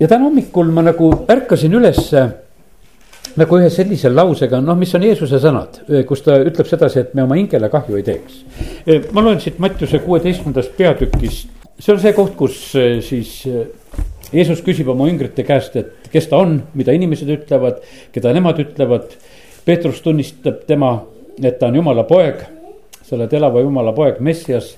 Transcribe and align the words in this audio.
ja 0.00 0.08
täna 0.08 0.28
hommikul 0.28 0.70
ma 0.74 0.84
nagu 0.86 1.10
ärkasin 1.30 1.74
ülesse 1.76 2.24
nagu 3.38 3.58
ühe 3.60 3.70
sellise 3.70 4.10
lausega, 4.10 4.58
noh, 4.64 4.76
mis 4.78 4.92
on 4.96 5.04
Jeesuse 5.06 5.38
sõnad, 5.42 5.82
kus 6.08 6.24
ta 6.26 6.40
ütleb 6.42 6.66
sedasi, 6.66 7.04
et 7.04 7.14
me 7.14 7.22
oma 7.22 7.38
hingele 7.38 7.70
kahju 7.70 8.00
ei 8.00 8.06
teeks. 8.06 8.40
ma 9.14 9.22
loen 9.22 9.40
siit 9.40 9.60
Mattiuse 9.62 10.00
kuueteistkümnendast 10.02 10.74
peatükist, 10.78 11.52
see 11.78 11.94
on 11.94 12.00
see 12.02 12.14
koht, 12.16 12.34
kus 12.38 12.58
siis 13.06 13.36
Jeesus 14.30 14.62
küsib 14.62 14.90
oma 14.90 15.08
üngrite 15.10 15.44
käest, 15.46 15.76
et 15.76 16.10
kes 16.12 16.28
ta 16.30 16.38
on, 16.42 16.60
mida 16.78 16.94
inimesed 16.94 17.30
ütlevad, 17.34 17.80
keda 18.14 18.34
nemad 18.34 18.60
ütlevad. 18.62 19.16
Peetrus 19.66 20.00
tunnistab 20.04 20.62
tema, 20.68 20.92
et 21.42 21.58
ta 21.58 21.68
on 21.68 21.78
jumala 21.80 22.06
poeg, 22.08 22.44
sa 23.02 23.16
oled 23.18 23.34
elava 23.36 23.62
jumala 23.64 23.94
poeg, 23.96 24.20
Messias. 24.20 24.76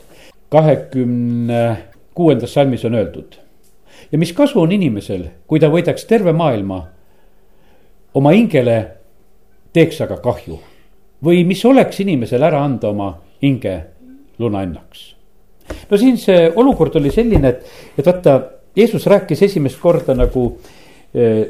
kahekümne 0.53 1.61
kuuendas 2.15 2.53
salmis 2.53 2.85
on 2.85 2.95
öeldud. 2.95 3.39
Ja 4.11 4.19
mis 4.19 4.33
kasu 4.33 4.61
on 4.61 4.73
inimesel, 4.73 5.25
kui 5.47 5.61
ta 5.61 5.71
võidaks 5.73 6.07
terve 6.09 6.33
maailma 6.33 6.83
oma 8.15 8.35
hingele 8.35 8.77
teeks 9.73 10.01
aga 10.05 10.19
kahju 10.23 10.59
või 11.25 11.45
mis 11.47 11.63
oleks 11.65 12.01
inimesel 12.03 12.43
ära 12.43 12.63
anda 12.65 12.91
oma 12.91 13.13
hinge 13.43 13.77
lunahinnaks. 14.39 15.05
no 15.91 15.99
siin 15.99 16.19
see 16.19 16.51
olukord 16.57 16.97
oli 16.99 17.13
selline, 17.15 17.49
et, 17.49 17.71
et 17.99 18.07
vaata, 18.07 18.41
Jeesus 18.77 19.07
rääkis 19.07 19.43
esimest 19.45 19.79
korda 19.81 20.15
nagu 20.17 20.47
eh, 21.15 21.43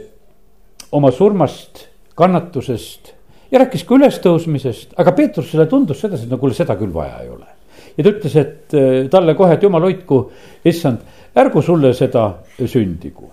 oma 0.93 1.11
surmast, 1.15 1.87
kannatusest 2.19 3.13
ja 3.53 3.63
rääkis 3.63 3.85
ka 3.87 3.97
ülestõusmisest, 3.97 4.97
aga 4.99 5.15
Peetrusele 5.17 5.67
tundus 5.71 6.01
sedasi, 6.03 6.27
et 6.27 6.33
no 6.33 6.41
kuule, 6.41 6.57
seda 6.57 6.77
küll 6.81 6.93
vaja 6.93 7.23
ei 7.23 7.31
ole. 7.33 7.49
ja 7.97 8.05
ta 8.05 8.11
ütles, 8.11 8.37
et 8.37 8.77
eh, 8.77 9.09
talle 9.13 9.37
kohe, 9.39 9.57
et 9.57 9.63
jumal 9.63 9.87
hoidku, 9.89 10.23
issand, 10.69 11.05
ärgu 11.37 11.63
sulle 11.63 11.95
seda 11.95 12.31
sündigu. 12.67 13.31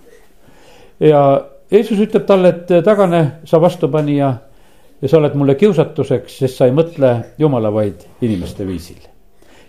ja 0.99 1.45
Jeesus 1.71 1.99
ütleb 1.99 2.25
talle, 2.25 2.49
et 2.49 2.71
tagane, 2.83 3.25
sa 3.45 3.59
vastupanija 3.61 4.33
ja 5.01 5.07
sa 5.07 5.17
oled 5.19 5.35
mulle 5.37 5.55
kiusatuseks, 5.55 6.39
sest 6.41 6.57
sa 6.57 6.65
ei 6.65 6.73
mõtle 6.75 7.11
Jumala, 7.37 7.71
vaid 7.73 8.05
inimeste 8.21 8.67
viisil. 8.67 9.01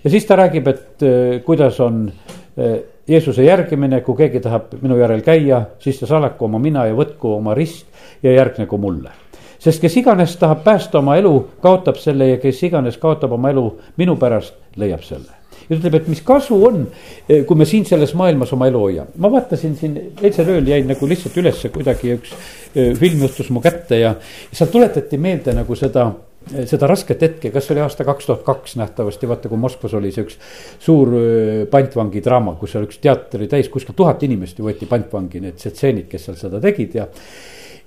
ja 0.05 0.11
siis 0.11 0.27
ta 0.27 0.37
räägib, 0.37 0.69
et 0.69 1.03
äh, 1.03 1.43
kuidas 1.45 1.81
on 1.81 2.07
äh, 2.11 2.79
Jeesuse 3.09 3.43
järgimine, 3.45 4.01
kui 4.01 4.17
keegi 4.17 4.41
tahab 4.41 4.77
minu 4.83 4.97
järel 4.97 5.23
käia, 5.27 5.65
siis 5.79 5.99
ta 6.01 6.07
salaku 6.07 6.45
oma 6.45 6.59
mina 6.59 6.87
ja 6.87 6.95
võtku 6.95 7.35
oma 7.37 7.55
rist 7.55 7.87
ja 8.23 8.33
järgnegu 8.33 8.79
mulle. 8.79 9.11
sest 9.59 9.81
kes 9.81 9.97
iganes 9.97 10.37
tahab 10.37 10.65
päästa 10.65 10.99
oma 10.99 11.17
elu, 11.17 11.35
kaotab 11.61 11.97
selle 11.97 12.29
ja 12.29 12.39
kes 12.39 12.63
iganes 12.63 12.97
kaotab 12.99 13.33
oma 13.33 13.51
elu 13.51 13.67
minu 13.97 14.17
pärast, 14.17 14.55
leiab 14.77 15.03
selle 15.03 15.40
ütleb, 15.71 15.97
et 16.01 16.09
mis 16.11 16.23
kasu 16.27 16.57
on, 16.67 16.87
eh, 17.29 17.45
kui 17.47 17.59
me 17.59 17.67
siin 17.69 17.85
selles 17.89 18.15
maailmas 18.19 18.53
oma 18.57 18.69
elu 18.71 18.81
hoiame. 18.87 19.15
ma 19.17 19.31
vaatasin 19.33 19.77
siin 19.77 19.99
eilsel 20.23 20.49
ööl 20.57 20.67
jäin 20.67 20.89
nagu 20.91 21.07
lihtsalt 21.07 21.37
ülesse 21.37 21.71
kuidagi 21.71 22.17
üks 22.17 22.33
eh, 22.75 22.95
film 22.99 23.23
juhtus 23.27 23.51
mu 23.51 23.63
kätte 23.63 24.01
ja 24.01 24.15
seal 24.53 24.71
tuletati 24.71 25.19
meelde 25.19 25.55
nagu 25.55 25.77
seda 25.79 26.09
eh, 26.55 26.67
seda 26.67 26.89
rasket 26.91 27.23
hetke, 27.23 27.53
kas 27.55 27.67
see 27.67 27.77
oli 27.77 27.85
aasta 27.85 28.05
kaks 28.05 28.27
tuhat 28.27 28.43
kaks 28.47 28.77
nähtavasti, 28.81 29.29
vaata 29.31 29.53
kui 29.53 29.59
Moskvas 29.61 29.95
oli 29.95 30.11
see 30.13 30.27
üks 30.27 30.41
suur 30.83 31.15
pantvangi 31.71 32.25
draama, 32.25 32.57
kus 32.59 32.75
seal 32.75 32.89
üks 32.89 32.99
teater 32.99 33.41
oli 33.41 33.49
täis, 33.49 33.71
kuskil 33.71 33.95
tuhat 33.97 34.23
inimest 34.27 34.59
ju 34.59 34.67
võeti 34.67 34.91
pantvangi, 34.91 35.41
need 35.47 35.61
tsetseenid, 35.61 36.11
kes 36.11 36.29
seal 36.29 36.43
seda 36.49 36.63
tegid 36.63 36.99
ja 36.99 37.09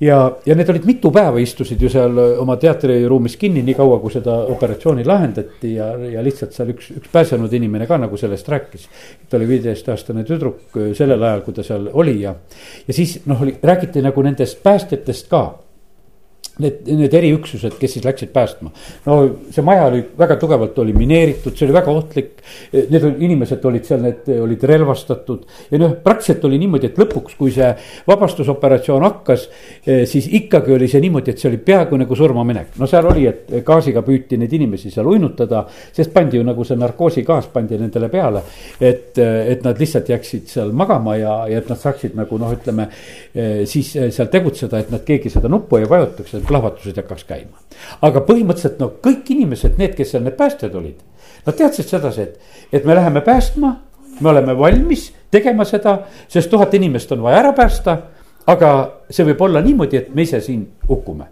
ja, 0.03 0.17
ja 0.45 0.55
need 0.57 0.69
olid 0.73 0.85
mitu 0.87 1.11
päeva 1.13 1.39
istusid 1.41 1.81
ju 1.81 1.89
seal 1.91 2.17
oma 2.41 2.57
teatriruumis 2.61 3.37
kinni, 3.39 3.63
nii 3.65 3.75
kaua 3.77 3.99
kui 4.03 4.13
seda 4.13 4.35
operatsiooni 4.53 5.05
lahendati 5.07 5.73
ja, 5.77 5.89
ja 6.15 6.23
lihtsalt 6.25 6.55
seal 6.55 6.73
üks, 6.75 6.91
üks 6.97 7.11
pääsenud 7.13 7.53
inimene 7.53 7.87
ka 7.89 7.97
nagu 8.01 8.19
sellest 8.19 8.49
rääkis. 8.51 8.87
ta 9.29 9.37
oli 9.37 9.47
viieteistaastane 9.53 10.25
tüdruk 10.27 10.79
sellel 10.97 11.23
ajal, 11.23 11.43
kui 11.45 11.57
ta 11.57 11.65
seal 11.65 11.89
oli 11.93 12.19
ja, 12.21 12.35
ja 12.87 12.93
siis 12.93 13.19
noh, 13.29 13.41
oli, 13.41 13.55
räägiti 13.63 14.03
nagu 14.03 14.25
nendest 14.25 14.63
päästjatest 14.63 15.29
ka 15.31 15.43
need, 16.61 16.83
need 16.85 17.13
eriüksused, 17.17 17.77
kes 17.79 17.95
siis 17.95 18.05
läksid 18.05 18.29
päästma. 18.33 18.71
no 19.05 19.17
see 19.51 19.65
maja 19.65 19.87
oli 19.89 20.03
väga 20.17 20.35
tugevalt 20.41 20.77
oli 20.79 20.93
mineeritud, 20.93 21.55
see 21.57 21.65
oli 21.67 21.73
väga 21.73 21.91
ohtlik. 21.91 22.31
Need 22.73 23.05
inimesed 23.23 23.63
olid 23.65 23.87
seal, 23.87 24.01
need 24.03 24.27
olid 24.43 24.63
relvastatud 24.67 25.45
ja 25.71 25.79
noh, 25.79 25.95
praktiliselt 26.03 26.43
oli 26.45 26.59
niimoodi, 26.61 26.91
et 26.91 26.99
lõpuks, 26.99 27.37
kui 27.39 27.53
see 27.55 27.69
vabastusoperatsioon 28.07 29.05
hakkas. 29.07 29.47
Eh, 29.85 30.03
siis 30.09 30.27
ikkagi 30.41 30.75
oli 30.75 30.89
see 30.91 31.01
niimoodi, 31.03 31.33
et 31.33 31.41
see 31.41 31.49
oli 31.49 31.61
peaaegu 31.63 31.97
nagu 32.01 32.17
surmaminek, 32.17 32.75
no 32.81 32.89
seal 32.89 33.07
oli, 33.09 33.25
et 33.29 33.49
gaasiga 33.65 34.03
püüti 34.05 34.37
neid 34.37 34.53
inimesi 34.53 34.91
seal 34.93 35.09
uinutada. 35.09 35.65
sest 35.93 36.13
pandi 36.13 36.37
ju 36.37 36.43
nagu 36.43 36.63
see 36.63 36.77
narkoosigaas 36.77 37.47
pandi 37.53 37.77
nendele 37.79 38.09
peale, 38.09 38.43
et, 38.81 39.17
et 39.17 39.63
nad 39.63 39.79
lihtsalt 39.79 40.09
jääksid 40.09 40.47
seal 40.51 40.71
magama 40.71 41.15
ja, 41.17 41.35
ja 41.49 41.63
et 41.63 41.69
nad 41.69 41.79
saaksid 41.79 42.15
nagu 42.17 42.37
noh, 42.37 42.53
ütleme 42.53 42.89
eh, 43.33 43.63
siis 43.69 43.93
seal 43.93 44.29
tegutseda, 44.29 44.83
et 44.83 44.91
nad 44.93 45.03
keegi 45.05 45.31
seda 45.33 45.49
nuppu 45.49 45.79
ei 45.79 45.89
vajutaks 45.89 46.42
plahvatused 46.47 46.97
hakkaks 47.01 47.25
käima. 47.29 47.57
aga 48.01 48.23
põhimõtteliselt 48.27 48.79
no 48.79 48.91
kõik 49.03 49.31
inimesed, 49.35 49.77
need, 49.77 49.95
kes 49.97 50.13
seal 50.13 50.23
need 50.23 50.37
päästjad 50.39 50.75
olid, 50.75 50.99
nad 51.45 51.57
teadsid 51.59 51.89
sedasi, 51.89 52.21
et, 52.21 52.39
et 52.73 52.85
me 52.85 52.95
läheme 52.95 53.21
päästma, 53.21 53.75
me 54.19 54.29
oleme 54.29 54.57
valmis 54.57 55.11
tegema 55.31 55.65
seda, 55.65 55.99
sest 56.27 56.49
tuhat 56.49 56.73
inimest 56.73 57.11
on 57.11 57.23
vaja 57.23 57.43
ära 57.43 57.53
päästa. 57.53 57.97
aga 58.47 58.69
see 59.09 59.23
võib 59.23 59.41
olla 59.41 59.61
niimoodi, 59.63 59.97
et 59.97 60.15
me 60.15 60.21
ise 60.21 60.41
siin 60.43 60.65
hukkume 60.89 61.29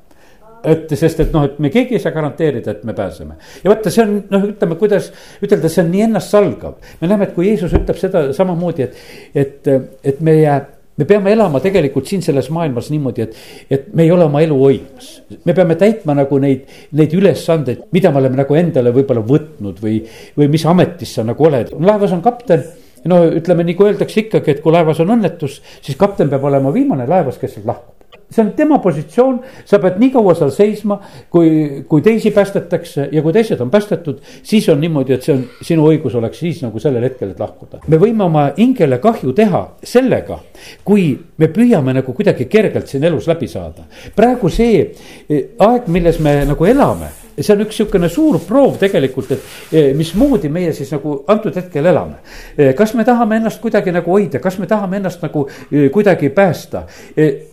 et 0.63 0.91
sest, 0.97 1.19
et 1.23 1.31
noh, 1.33 1.45
et 1.47 1.57
me 1.59 1.71
keegi 1.73 1.97
ei 1.97 2.01
saa 2.01 2.13
garanteerida, 2.13 2.75
et 2.75 2.83
me 2.85 2.93
pääseme. 2.93 3.35
ja 3.63 3.71
vaata, 3.71 3.89
see 3.93 4.03
on 4.03 4.13
noh, 4.29 4.43
ütleme, 4.51 4.77
kuidas 4.77 5.09
ütelda, 5.43 5.69
see 5.69 5.83
on 5.83 5.89
nii 5.91 6.03
ennastsalgav. 6.07 6.75
me 7.01 7.09
näeme, 7.09 7.29
et 7.29 7.33
kui 7.35 7.47
Jeesus 7.47 7.73
ütleb 7.77 7.97
seda 7.97 8.27
samamoodi, 8.37 8.85
et, 8.85 9.01
et, 9.35 9.71
et 10.03 10.21
meie 10.21 10.59
me 11.01 11.07
peame 11.09 11.33
elama 11.33 11.61
tegelikult 11.63 12.09
siin 12.09 12.21
selles 12.25 12.51
maailmas 12.53 12.91
niimoodi, 12.93 13.25
et, 13.25 13.39
et 13.73 13.87
me 13.97 14.05
ei 14.05 14.11
ole 14.13 14.27
oma 14.27 14.43
elu 14.45 14.57
hoidmas. 14.59 15.09
me 15.45 15.55
peame 15.57 15.77
täitma 15.79 16.15
nagu 16.17 16.37
neid, 16.43 16.67
neid 16.97 17.15
ülesandeid, 17.17 17.87
mida 17.95 18.11
me 18.13 18.21
oleme 18.21 18.43
nagu 18.43 18.57
endale 18.59 18.93
võib-olla 18.95 19.25
võtnud 19.25 19.81
või, 19.81 19.97
või 20.37 20.51
mis 20.53 20.65
ametis 20.69 21.15
sa 21.17 21.25
nagu 21.27 21.49
oled. 21.49 21.73
laevas 21.79 22.13
on 22.17 22.21
kapten 22.25 22.67
no 23.09 23.23
ütleme, 23.33 23.65
nagu 23.65 23.87
öeldakse 23.87 24.27
ikkagi, 24.27 24.55
et 24.57 24.61
kui 24.61 24.73
laevas 24.73 25.01
on 25.01 25.15
õnnetus, 25.17 25.57
siis 25.81 25.97
kapten 25.97 26.29
peab 26.29 26.45
olema 26.51 26.73
viimane 26.73 27.09
laevas, 27.09 27.41
kes 27.41 27.57
sealt 27.57 27.69
lahkub 27.71 28.00
see 28.31 28.41
on 28.45 28.51
tema 28.55 28.79
positsioon, 28.79 29.39
sa 29.67 29.79
pead 29.83 29.99
nii 30.01 30.11
kaua 30.13 30.35
seal 30.37 30.51
seisma, 30.55 30.97
kui, 31.31 31.83
kui 31.89 32.03
teisi 32.05 32.31
päästetakse 32.35 33.09
ja 33.11 33.23
kui 33.23 33.33
teised 33.35 33.61
on 33.61 33.71
päästetud, 33.71 34.21
siis 34.43 34.69
on 34.71 34.79
niimoodi, 34.81 35.15
et 35.17 35.27
see 35.27 35.35
on, 35.35 35.43
sinu 35.67 35.87
õigus 35.91 36.15
oleks 36.17 36.41
siis 36.43 36.61
nagu 36.63 36.79
sellel 36.79 37.03
hetkel, 37.09 37.33
et 37.33 37.41
lahkuda. 37.41 37.83
me 37.87 37.99
võime 38.01 38.25
oma 38.27 38.47
hingele 38.57 39.01
kahju 39.03 39.35
teha 39.37 39.63
sellega, 39.83 40.39
kui 40.87 41.11
me 41.37 41.51
püüame 41.51 41.95
nagu 41.99 42.13
kuidagi 42.15 42.47
kergelt 42.51 42.87
siin 42.91 43.03
elus 43.03 43.27
läbi 43.27 43.47
saada. 43.51 43.87
praegu 44.15 44.49
see 44.49 44.79
eh, 44.81 45.43
aeg, 45.59 45.87
milles 45.91 46.19
me 46.19 46.41
nagu 46.45 46.65
elame 46.65 47.11
see 47.37 47.53
on 47.53 47.63
üks 47.65 47.77
sihukene 47.79 48.09
suur 48.11 48.39
proov 48.45 48.77
tegelikult, 48.81 49.31
et 49.35 49.75
eh, 49.75 49.89
mismoodi 49.97 50.49
meie 50.51 50.73
siis 50.75 50.91
nagu 50.93 51.17
antud 51.31 51.55
hetkel 51.57 51.87
elame. 51.91 52.19
Eh, 52.57 52.73
kas 52.77 52.93
me 52.97 53.05
tahame 53.07 53.39
ennast 53.39 53.61
kuidagi 53.63 53.93
nagu 53.95 54.11
hoida, 54.11 54.41
kas 54.43 54.57
me 54.61 54.67
tahame 54.69 54.99
ennast 54.99 55.23
nagu 55.25 55.45
eh, 55.47 55.87
kuidagi 55.93 56.31
päästa? 56.35 56.85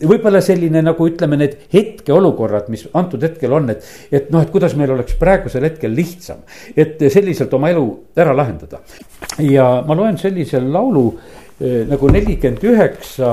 võib-olla 0.08 0.40
selline 0.44 0.80
nagu 0.82 1.06
ütleme, 1.08 1.36
need 1.40 1.56
hetkeolukorrad, 1.72 2.68
mis 2.72 2.86
antud 2.96 3.22
hetkel 3.24 3.52
on, 3.54 3.68
et, 3.72 3.84
et 4.14 4.30
noh, 4.32 4.42
et 4.42 4.50
kuidas 4.52 4.74
meil 4.78 4.92
oleks 4.94 5.16
praegusel 5.18 5.66
hetkel 5.66 5.92
lihtsam, 5.94 6.40
et 6.76 7.00
selliselt 7.12 7.52
oma 7.54 7.70
elu 7.72 7.84
ära 8.18 8.34
lahendada. 8.36 8.80
ja 9.44 9.68
ma 9.86 9.96
loen 9.98 10.18
sellise 10.18 10.60
laulu 10.62 11.06
nagu 11.58 12.10
nelikümmend 12.12 12.62
üheksa 12.70 13.32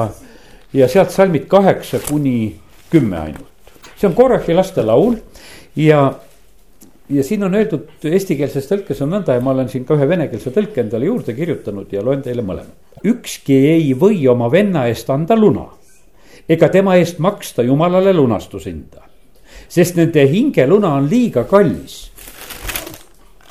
ja 0.74 0.88
sealt 0.92 1.14
salmid 1.14 1.46
kaheksa 1.48 2.00
kuni 2.10 2.56
kümme 2.92 3.20
ainult. 3.20 3.52
see 3.96 4.08
on 4.08 4.16
Korachi 4.16 4.54
lastelaul 4.54 5.16
ja 5.76 6.14
ja 7.10 7.24
siin 7.24 7.44
on 7.44 7.54
öeldud 7.54 8.06
eestikeelses 8.10 8.68
tõlkes 8.70 9.02
on 9.06 9.12
nõnda 9.14 9.36
ja 9.38 9.42
ma 9.44 9.54
olen 9.54 9.70
siin 9.70 9.86
ka 9.86 9.98
ühe 9.98 10.08
venekeelse 10.10 10.52
tõlke 10.56 10.82
endale 10.82 11.06
juurde 11.06 11.36
kirjutanud 11.38 11.92
ja 11.94 12.02
loen 12.04 12.24
teile 12.26 12.42
mõlemad. 12.42 12.74
ükski 13.06 13.58
ei 13.70 13.94
või 13.94 14.26
oma 14.28 14.50
venna 14.52 14.88
eest 14.90 15.10
anda 15.10 15.36
luna 15.38 15.68
ega 16.50 16.70
tema 16.70 16.96
eest 16.96 17.20
maksta 17.20 17.64
jumalale 17.64 18.14
lunastushinda. 18.14 19.02
sest 19.68 19.96
nende 19.96 20.28
hingeluna 20.30 20.94
on 20.96 21.10
liiga 21.10 21.44
kallis. 21.44 22.12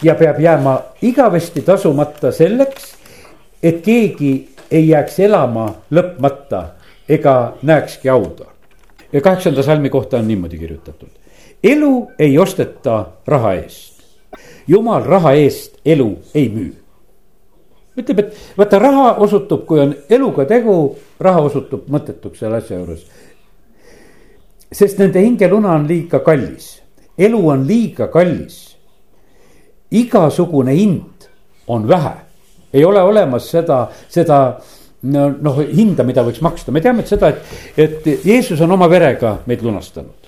ja 0.02 0.14
peab 0.14 0.40
jääma 0.40 0.82
igavesti 1.02 1.62
tasumata 1.62 2.32
selleks, 2.32 2.94
et 3.62 3.82
keegi 3.82 4.48
ei 4.70 4.88
jääks 4.88 5.18
elama 5.18 5.74
lõpmata 5.90 6.64
ega 7.08 7.54
näekski 7.62 8.08
hauda. 8.08 8.44
ja 9.12 9.20
kaheksanda 9.20 9.62
salmi 9.62 9.90
kohta 9.90 10.18
on 10.18 10.28
niimoodi 10.28 10.58
kirjutatud 10.58 11.23
elu 11.64 12.10
ei 12.18 12.38
osteta 12.38 13.06
raha 13.26 13.54
eest. 13.54 14.02
jumal 14.68 15.04
raha 15.04 15.32
eest 15.32 15.78
elu 15.84 16.18
ei 16.34 16.48
müü. 16.48 16.72
ütleb, 17.96 18.18
et 18.18 18.36
vaata, 18.58 18.78
raha 18.78 19.14
osutub, 19.22 19.66
kui 19.66 19.80
on 19.80 19.94
eluga 20.10 20.44
tegu, 20.44 20.96
raha 21.20 21.44
osutub 21.46 21.86
mõttetuks 21.88 22.42
selle 22.42 22.58
asja 22.60 22.78
juures. 22.78 23.06
sest 24.72 24.98
nende 24.98 25.22
hingeluna 25.22 25.72
on 25.78 25.88
liiga 25.88 26.20
kallis, 26.20 26.82
elu 27.18 27.48
on 27.48 27.66
liiga 27.66 28.08
kallis. 28.08 28.76
igasugune 29.90 30.74
hind 30.74 31.28
on 31.66 31.88
vähe, 31.88 32.14
ei 32.72 32.84
ole 32.84 33.02
olemas 33.02 33.48
seda, 33.50 33.88
seda 34.08 34.60
no 35.02 35.28
noh, 35.40 35.60
hinda, 35.60 36.04
mida 36.04 36.24
võiks 36.24 36.42
maksta, 36.42 36.72
me 36.72 36.80
teame 36.80 37.00
et 37.00 37.08
seda, 37.08 37.28
et, 37.28 37.56
et 37.76 38.24
Jeesus 38.24 38.60
on 38.60 38.72
oma 38.72 38.88
verega 38.90 39.38
meid 39.46 39.62
lunastanud 39.62 40.23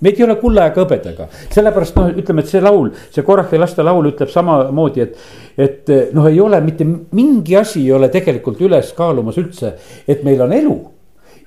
meid 0.00 0.18
ei 0.20 0.26
ole 0.26 0.36
kulla 0.40 0.66
ega 0.70 0.82
hõbedaga, 0.84 1.28
sellepärast 1.54 1.96
noh, 1.96 2.10
ütleme, 2.22 2.44
et 2.44 2.50
see 2.52 2.64
laul, 2.64 2.90
see 3.14 3.24
Korachi 3.26 3.60
laste 3.60 3.84
laul 3.86 4.10
ütleb 4.12 4.32
samamoodi, 4.32 5.06
et. 5.06 5.30
et 5.56 5.94
noh, 6.16 6.26
ei 6.28 6.40
ole 6.40 6.60
mitte 6.60 6.84
mingi 6.86 7.56
asi 7.56 7.86
ei 7.86 7.94
ole 7.96 8.10
tegelikult 8.12 8.60
üles 8.60 8.92
kaalumas 8.96 9.38
üldse, 9.40 9.72
et 10.08 10.24
meil 10.26 10.42
on 10.44 10.52
elu 10.52 10.76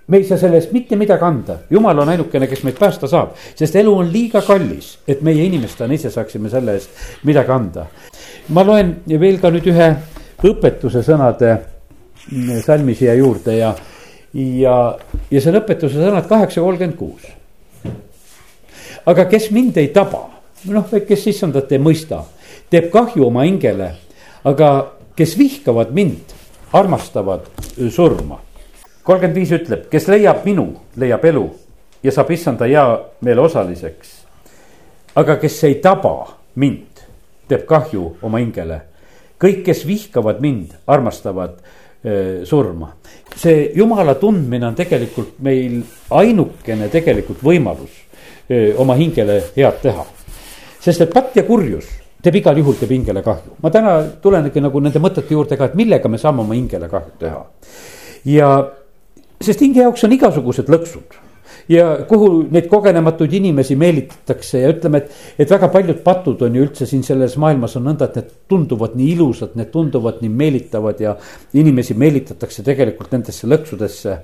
me 0.09 0.17
ei 0.17 0.23
saa 0.25 0.39
selle 0.41 0.57
eest 0.57 0.71
mitte 0.73 0.97
midagi 0.97 1.25
anda, 1.25 1.59
jumal 1.69 1.99
on 2.01 2.09
ainukene, 2.09 2.47
kes 2.49 2.63
meid 2.65 2.79
päästa 2.79 3.07
saab, 3.09 3.35
sest 3.55 3.75
elu 3.77 3.91
on 3.93 4.07
liiga 4.09 4.41
kallis, 4.41 4.95
et 5.07 5.21
meie 5.25 5.43
inimestena 5.45 5.93
ise 5.93 6.09
saaksime 6.13 6.49
selle 6.49 6.73
eest 6.79 7.25
midagi 7.29 7.53
anda. 7.53 7.85
ma 8.49 8.63
loen 8.65 8.95
veel 9.05 9.37
ka 9.37 9.51
nüüd 9.53 9.69
ühe 9.69 9.89
õpetuse 10.49 11.03
sõnade 11.05 11.51
salmi 12.65 12.95
siia 12.97 13.13
juurde 13.19 13.57
ja, 13.57 13.73
ja, 14.33 14.75
ja 15.29 15.41
see 15.41 15.51
on 15.51 15.59
õpetuse 15.61 16.01
sõnad 16.01 16.27
kaheksa 16.29 16.61
kolmkümmend 16.65 16.97
kuus. 16.97 17.29
Aga 19.05 19.25
kes 19.29 19.49
mind 19.51 19.77
ei 19.77 19.87
taba, 19.93 20.25
noh, 20.65 20.91
kes 21.07 21.27
issandat 21.27 21.71
ei 21.71 21.79
mõista, 21.79 22.23
teeb 22.69 22.91
kahju 22.91 23.25
oma 23.27 23.45
hingele, 23.47 23.93
aga 24.43 24.69
kes 25.15 25.37
vihkavad 25.37 25.91
mind, 25.95 26.35
armastavad 26.73 27.47
surma 27.89 28.39
kolmkümmend 29.09 29.39
viis 29.39 29.51
ütleb, 29.55 29.87
kes 29.89 30.05
leiab 30.11 30.43
minu, 30.45 30.67
leiab 31.01 31.23
elu 31.25 31.47
ja 32.05 32.11
saab 32.13 32.29
issanda 32.35 32.67
hea 32.69 32.85
meele 33.25 33.41
osaliseks. 33.41 34.19
aga 35.15 35.35
kes 35.41 35.63
ei 35.65 35.79
taba 35.81 36.27
mind, 36.55 37.01
teeb 37.49 37.65
kahju 37.65 38.03
oma 38.21 38.37
hingele. 38.37 38.81
kõik, 39.41 39.63
kes 39.65 39.85
vihkavad 39.87 40.41
mind, 40.41 40.75
armastavad 40.87 41.57
surma. 42.43 42.93
see 43.35 43.71
jumala 43.75 44.15
tundmine 44.15 44.67
on 44.67 44.75
tegelikult 44.75 45.39
meil 45.39 45.81
ainukene 46.09 46.89
tegelikult 46.89 47.41
võimalus 47.43 47.91
oma 48.77 48.95
hingele 48.97 49.41
head 49.55 49.81
teha. 49.81 50.05
sest 50.79 51.01
et 51.01 51.13
patt 51.13 51.35
ja 51.35 51.43
kurjus 51.43 51.85
teeb 52.23 52.35
igal 52.41 52.57
juhul, 52.57 52.75
teeb 52.79 52.91
hingele 52.91 53.21
kahju. 53.23 53.55
ma 53.63 53.69
täna 53.69 53.95
tulengi 54.21 54.61
nagu 54.61 54.79
nende 54.79 54.99
mõtete 54.99 55.33
juurde 55.33 55.57
ka, 55.57 55.69
et 55.69 55.75
millega 55.75 56.09
me 56.09 56.17
saame 56.17 56.41
oma 56.41 56.57
hingele 56.57 56.89
kahju 56.89 57.15
teha. 57.19 57.45
ja 58.25 58.49
sest 59.41 59.61
hinge 59.61 59.83
jaoks 59.83 60.03
on 60.03 60.15
igasugused 60.17 60.71
lõksud 60.71 61.19
ja 61.69 61.85
kuhu 62.09 62.29
neid 62.51 62.67
kogenematuid 62.69 63.33
inimesi 63.37 63.75
meelitatakse 63.79 64.63
ja 64.63 64.71
ütleme, 64.73 65.03
et, 65.03 65.11
et 65.43 65.51
väga 65.51 65.69
paljud 65.73 66.01
patud 66.05 66.41
on 66.45 66.55
ju 66.57 66.63
üldse 66.65 66.87
siin 66.89 67.03
selles 67.05 67.35
maailmas 67.41 67.75
on 67.77 67.85
nõnda, 67.85 68.09
et 68.09 68.17
need 68.17 68.31
tunduvad 68.49 68.95
nii 68.97 69.11
ilusad, 69.13 69.53
need 69.59 69.69
tunduvad 69.73 70.23
nii 70.23 70.33
meelitavad 70.41 71.01
ja 71.03 71.13
inimesi 71.59 71.93
meelitatakse 71.99 72.65
tegelikult 72.65 73.13
nendesse 73.13 73.47
lõksudesse. 73.49 74.17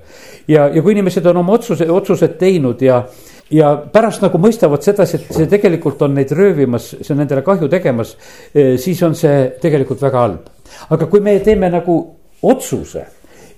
ja, 0.50 0.66
ja 0.66 0.82
kui 0.82 0.96
inimesed 0.96 1.26
on 1.30 1.42
oma 1.44 1.54
otsuse, 1.54 1.86
otsused 1.90 2.34
teinud 2.40 2.82
ja, 2.82 3.02
ja 3.50 3.74
pärast 3.92 4.26
nagu 4.26 4.40
mõistavad 4.42 4.82
sedasi, 4.82 5.20
et 5.20 5.38
see 5.38 5.50
tegelikult 5.50 6.02
on 6.02 6.18
neid 6.18 6.34
röövimas, 6.34 6.96
see 6.98 7.14
on 7.14 7.22
nendele 7.22 7.46
kahju 7.46 7.70
tegemas, 7.70 8.16
eh, 8.54 8.74
siis 8.82 9.02
on 9.06 9.14
see 9.14 9.52
tegelikult 9.62 10.02
väga 10.02 10.24
halb. 10.26 10.50
aga 10.90 11.06
kui 11.06 11.20
me 11.22 11.38
teeme 11.40 11.70
nagu 11.70 12.00
otsuse 12.42 13.06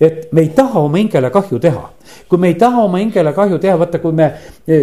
et 0.01 0.33
me 0.33 0.45
ei 0.47 0.51
taha 0.55 0.81
oma 0.81 0.99
hingele 0.99 1.31
kahju 1.31 1.59
teha. 1.59 1.85
kui 2.29 2.39
me 2.39 2.49
ei 2.49 2.55
taha 2.55 2.83
oma 2.85 2.99
hingele 2.99 3.33
kahju 3.33 3.59
teha, 3.59 3.77
vaata, 3.79 3.99
kui 3.99 4.13
me, 4.13 4.33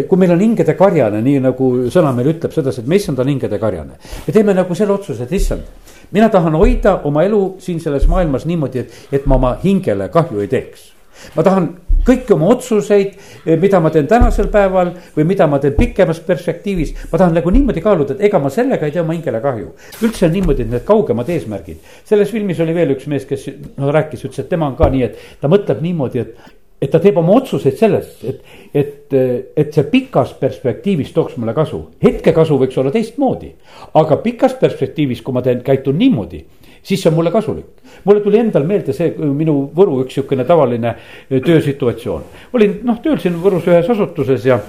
kui 0.10 0.18
meil 0.18 0.32
on 0.32 0.42
hingede 0.42 0.76
karjane, 0.78 1.22
nii 1.22 1.44
nagu 1.44 1.70
sõna 1.94 2.14
meil 2.16 2.34
ütleb 2.36 2.54
sedasi, 2.54 2.82
et 2.82 2.88
me 2.88 3.00
issand 3.00 3.20
on 3.20 3.32
hingede 3.34 3.60
karjane. 3.60 4.00
me 4.28 4.34
teeme 4.34 4.54
nagu 4.54 4.76
selle 4.76 4.94
otsuse, 4.94 5.24
et 5.24 5.32
issand, 5.32 5.64
mina 6.12 6.30
tahan 6.30 6.56
hoida 6.56 7.00
oma 7.04 7.24
elu 7.24 7.46
siin 7.60 7.80
selles 7.80 8.08
maailmas 8.08 8.46
niimoodi, 8.46 8.86
et, 8.86 9.00
et 9.12 9.26
ma 9.26 9.40
oma 9.40 9.56
hingele 9.64 10.10
kahju 10.14 10.44
ei 10.44 10.52
teeks 10.52 10.94
ma 11.36 11.44
tahan 11.44 11.70
kõiki 12.06 12.36
oma 12.36 12.50
otsuseid, 12.54 13.14
eh, 13.46 13.58
mida 13.60 13.80
ma 13.82 13.90
teen 13.90 14.08
tänasel 14.08 14.50
päeval 14.54 14.94
või 15.16 15.26
mida 15.26 15.48
ma 15.48 15.60
teen 15.60 15.74
pikemas 15.74 16.20
perspektiivis. 16.20 16.94
ma 17.12 17.18
tahan 17.18 17.34
nagu 17.34 17.50
niimoodi 17.50 17.82
kaaluda, 17.82 18.14
et 18.14 18.28
ega 18.30 18.40
ma 18.40 18.50
sellega 18.50 18.86
ei 18.86 18.92
tee 18.92 19.02
oma 19.02 19.14
hingele 19.14 19.42
kahju. 19.42 19.72
üldse 20.02 20.26
on 20.26 20.32
niimoodi, 20.32 20.62
et 20.62 20.70
need 20.70 20.86
kaugemad 20.86 21.30
eesmärgid. 21.30 21.78
selles 22.06 22.32
filmis 22.32 22.60
oli 22.60 22.74
veel 22.74 22.96
üks 22.96 23.08
mees, 23.08 23.26
kes 23.26 23.50
no 23.78 23.92
rääkis, 23.92 24.26
ütles, 24.26 24.40
et 24.40 24.50
tema 24.50 24.68
on 24.68 24.76
ka 24.76 24.90
nii, 24.90 25.04
et 25.04 25.18
ta 25.42 25.48
mõtleb 25.48 25.82
niimoodi, 25.82 26.20
et 26.20 26.38
et 26.82 26.92
ta 26.92 27.00
teeb 27.00 27.18
oma 27.18 27.38
otsuseid 27.40 27.78
sellest, 27.80 28.24
et, 28.28 28.42
et, 28.76 29.14
et 29.58 29.74
see 29.74 29.86
pikas 29.90 30.34
perspektiivis 30.40 31.14
tooks 31.16 31.38
mulle 31.38 31.54
kasu. 31.54 31.80
hetkekasu 32.04 32.60
võiks 32.62 32.78
olla 32.78 32.92
teistmoodi, 32.92 33.54
aga 33.96 34.18
pikas 34.18 34.54
perspektiivis, 34.60 35.22
kui 35.22 35.34
ma 35.34 35.42
teen, 35.42 35.64
käitun 35.66 35.98
niimoodi, 35.98 36.44
siis 36.86 37.02
see 37.02 37.10
on 37.10 37.18
mulle 37.18 37.32
kasulik. 37.34 37.66
mulle 38.04 38.22
tuli 38.22 38.40
endal 38.40 38.66
meelde 38.68 38.94
see 38.94 39.12
minu 39.18 39.58
Võru 39.76 40.02
üks 40.04 40.18
sihukene 40.20 40.46
tavaline 40.46 40.96
eh, 40.96 41.42
töösituatsioon. 41.42 42.24
olin 42.54 42.80
noh 42.86 43.02
tööl 43.04 43.20
siin 43.20 43.38
Võrus 43.42 43.68
ühes 43.68 43.90
asutuses 43.90 44.46
ja 44.46 44.60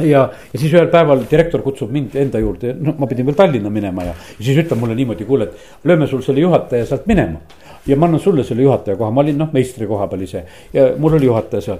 ja, 0.00 0.24
ja 0.52 0.58
siis 0.58 0.72
ühel 0.72 0.88
päeval 0.90 1.22
direktor 1.30 1.62
kutsub 1.62 1.92
mind 1.94 2.16
enda 2.18 2.40
juurde, 2.42 2.74
no 2.74 2.96
ma 2.98 3.06
pidin 3.10 3.26
veel 3.28 3.36
Tallinna 3.38 3.70
minema 3.70 4.08
ja, 4.08 4.14
ja 4.14 4.40
siis 4.40 4.58
ütleb 4.64 4.80
mulle 4.80 4.96
niimoodi, 4.98 5.26
kuule, 5.28 5.46
et 5.46 5.86
lööme 5.86 6.08
sul 6.10 6.22
selle 6.26 6.42
juhataja 6.42 6.86
sealt 6.88 7.06
minema. 7.06 7.40
ja 7.86 7.96
ma 7.96 8.08
annan 8.08 8.20
sulle 8.20 8.44
selle 8.44 8.62
juhataja 8.64 8.96
koha, 8.96 9.10
ma 9.12 9.20
olin 9.22 9.38
noh 9.38 9.52
meistri 9.52 9.86
koha 9.86 10.08
peal 10.08 10.22
ise 10.24 10.44
ja 10.72 10.90
mul 10.98 11.18
oli 11.18 11.30
juhataja 11.30 11.62
seal 11.62 11.78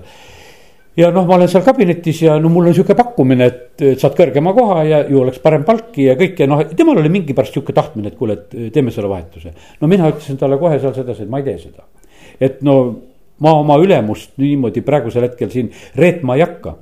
ja 0.96 1.10
noh, 1.14 1.26
ma 1.26 1.36
olen 1.38 1.50
seal 1.50 1.64
kabinetis 1.66 2.22
ja 2.24 2.36
no 2.40 2.50
mul 2.52 2.70
on 2.70 2.76
sihuke 2.76 2.96
pakkumine, 2.98 3.48
et 3.50 3.84
saad 4.00 4.14
kõrgema 4.18 4.54
koha 4.56 4.84
ja 4.86 5.00
ju 5.08 5.22
oleks 5.24 5.40
parem 5.42 5.64
palk 5.66 5.96
ja 5.98 6.14
kõik 6.18 6.44
ja 6.44 6.48
noh, 6.50 6.62
temal 6.76 7.00
oli 7.02 7.10
mingi 7.12 7.34
pärast 7.36 7.56
sihuke 7.56 7.74
tahtmine, 7.76 8.12
et 8.12 8.18
kuule, 8.18 8.38
et 8.38 8.72
teeme 8.74 8.94
selle 8.94 9.10
vahetuse. 9.10 9.54
no 9.80 9.90
mina 9.90 10.08
ütlesin 10.12 10.38
talle 10.40 10.58
kohe 10.60 10.78
seal 10.78 10.94
sedasi, 10.94 11.26
et 11.26 11.32
ma 11.32 11.42
ei 11.42 11.48
tee 11.50 11.58
seda. 11.66 11.88
et 12.40 12.62
no 12.62 12.78
ma 13.42 13.56
oma 13.58 13.78
ülemust 13.82 14.36
niimoodi 14.38 14.84
praegusel 14.86 15.26
hetkel 15.26 15.50
siin 15.50 15.72
reetma 15.98 16.38
ei 16.38 16.46
hakka. 16.46 16.76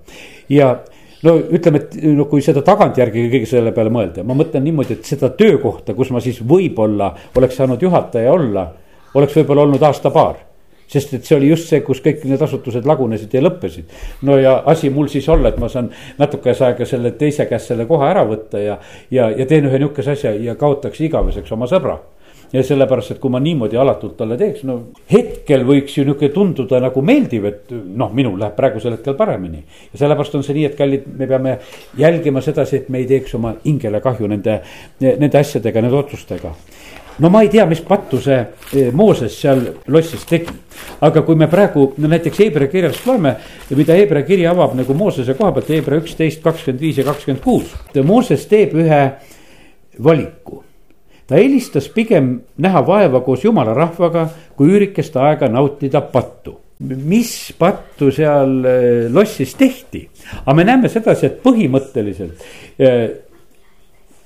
ja 0.52 0.74
no 1.22 1.36
ütleme, 1.40 1.80
et 1.80 1.98
no 2.12 2.28
kui 2.28 2.44
seda 2.44 2.64
tagantjärgi 2.66 3.28
kõige 3.32 3.48
selle 3.48 3.72
peale 3.72 3.92
mõelda, 3.94 4.26
ma 4.26 4.36
mõtlen 4.36 4.64
niimoodi, 4.66 4.98
et 4.98 5.08
seda 5.08 5.32
töökohta, 5.38 5.96
kus 5.96 6.12
ma 6.12 6.20
siis 6.20 6.42
võib-olla 6.44 7.14
oleks 7.38 7.56
saanud 7.56 7.82
juhataja 7.82 8.32
olla, 8.32 8.68
oleks 9.14 9.40
võib-olla 9.40 9.64
olnud 9.68 9.88
aasta-paar 9.88 10.51
sest 10.92 11.14
et 11.16 11.26
see 11.28 11.36
oli 11.38 11.50
just 11.52 11.70
see, 11.70 11.80
kus 11.84 12.02
kõik 12.04 12.24
need 12.28 12.42
asutused 12.42 12.86
lagunesid 12.88 13.32
ja 13.34 13.42
lõppesid. 13.44 13.92
no 14.28 14.38
ja 14.40 14.58
asi 14.66 14.90
mul 14.90 15.08
siis 15.12 15.28
olla, 15.32 15.52
et 15.52 15.60
ma 15.60 15.70
saan 15.72 15.90
natukese 16.18 16.68
aega 16.68 16.88
selle 16.88 17.14
teise 17.18 17.46
käest 17.50 17.72
selle 17.72 17.86
koha 17.88 18.10
ära 18.12 18.26
võtta 18.28 18.60
ja, 18.62 18.78
ja, 19.10 19.30
ja 19.30 19.46
teen 19.46 19.68
ühe 19.70 19.82
nihukese 19.82 20.16
asja 20.16 20.34
ja 20.36 20.56
kaotaks 20.58 21.00
igaveseks 21.08 21.52
oma 21.56 21.70
sõbra 21.70 21.98
ja 22.52 22.62
sellepärast, 22.66 23.14
et 23.14 23.20
kui 23.20 23.32
ma 23.32 23.40
niimoodi 23.40 23.78
alatult 23.80 24.18
talle 24.18 24.36
teeks, 24.40 24.64
no 24.68 24.78
hetkel 25.10 25.64
võiks 25.68 25.94
ju 25.96 26.04
nihuke 26.04 26.28
tunduda 26.34 26.82
nagu 26.84 27.04
meeldiv, 27.04 27.46
et 27.48 27.72
noh, 27.72 28.12
minul 28.12 28.36
läheb 28.40 28.56
praegusel 28.58 28.98
hetkel 28.98 29.16
paremini. 29.16 29.62
ja 29.92 30.02
sellepärast 30.02 30.36
on 30.36 30.44
see 30.44 30.58
nii, 30.58 30.66
et 30.68 30.76
kallid, 30.76 31.08
me 31.18 31.28
peame 31.30 31.56
jälgima 31.98 32.44
sedasi, 32.44 32.82
et 32.82 32.92
me 32.92 33.00
ei 33.00 33.08
teeks 33.08 33.34
oma 33.40 33.54
hingele 33.64 34.02
kahju 34.04 34.28
nende, 34.28 34.60
nende 35.00 35.40
asjadega, 35.40 35.80
nende 35.80 35.96
otsustega 35.96 36.52
no 37.18 37.28
ma 37.28 37.42
ei 37.42 37.48
tea, 37.48 37.66
mis 37.68 37.82
pattu 37.84 38.20
see 38.22 38.38
eh, 38.38 38.90
Mooses 38.92 39.34
seal 39.40 39.62
lossis 39.92 40.24
tegi. 40.28 40.54
aga 41.02 41.22
kui 41.26 41.36
me 41.36 41.48
praegu 41.50 41.92
no 41.98 42.08
näiteks 42.08 42.40
Hebra 42.40 42.66
kirjast 42.70 43.06
loeme, 43.06 43.36
mida 43.76 43.96
Hebra 43.98 44.22
kiri 44.26 44.46
avab 44.48 44.74
nagu 44.78 44.94
Moosese 44.94 45.34
koha 45.38 45.52
pealt, 45.52 45.70
Hebra 45.70 45.98
üksteist, 46.00 46.42
kakskümmend 46.42 46.82
viis 46.82 46.98
ja 46.98 47.04
kakskümmend 47.06 47.42
kuus. 47.44 47.74
Mooses 48.04 48.46
teeb 48.50 48.74
ühe 48.78 49.02
valiku. 50.02 50.62
ta 51.26 51.38
eelistas 51.38 51.86
pigem 51.88 52.40
näha 52.58 52.82
vaeva 52.86 53.20
koos 53.24 53.44
jumala 53.44 53.74
rahvaga, 53.74 54.26
kui 54.56 54.72
üürikest 54.72 55.16
aega 55.16 55.48
nautida 55.48 56.00
pattu 56.00 56.58
mis 56.82 57.52
pattu 57.58 58.10
seal 58.10 58.64
eh, 58.66 59.10
lossis 59.12 59.54
tehti, 59.54 60.02
aga 60.42 60.54
me 60.56 60.64
näeme 60.66 60.88
sedasi, 60.90 61.28
et 61.28 61.36
põhimõtteliselt 61.44 62.42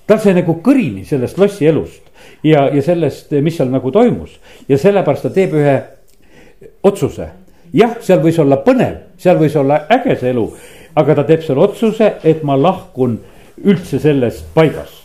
eh, 0.08 0.18
sai 0.18 0.34
nagu 0.34 0.58
kõrini 0.62 1.04
sellest 1.04 1.38
lossi 1.38 1.66
elust 1.66 2.02
ja, 2.44 2.68
ja 2.72 2.82
sellest, 2.82 3.32
mis 3.42 3.56
seal 3.58 3.70
nagu 3.72 3.90
toimus 3.92 4.36
ja 4.68 4.78
sellepärast 4.78 5.28
ta 5.28 5.32
teeb 5.34 5.54
ühe 5.56 5.76
otsuse. 6.86 7.28
jah, 7.74 7.96
seal 8.00 8.22
võis 8.24 8.38
olla 8.40 8.60
põnev, 8.64 8.98
seal 9.18 9.38
võis 9.40 9.56
olla 9.58 9.82
äge 9.92 10.16
see 10.20 10.30
elu, 10.30 10.46
aga 10.96 11.18
ta 11.18 11.24
teeb 11.28 11.42
selle 11.44 11.64
otsuse, 11.66 12.12
et 12.24 12.44
ma 12.46 12.56
lahkun 12.56 13.18
üldse 13.64 13.98
sellest 14.00 14.46
paigast. 14.54 15.02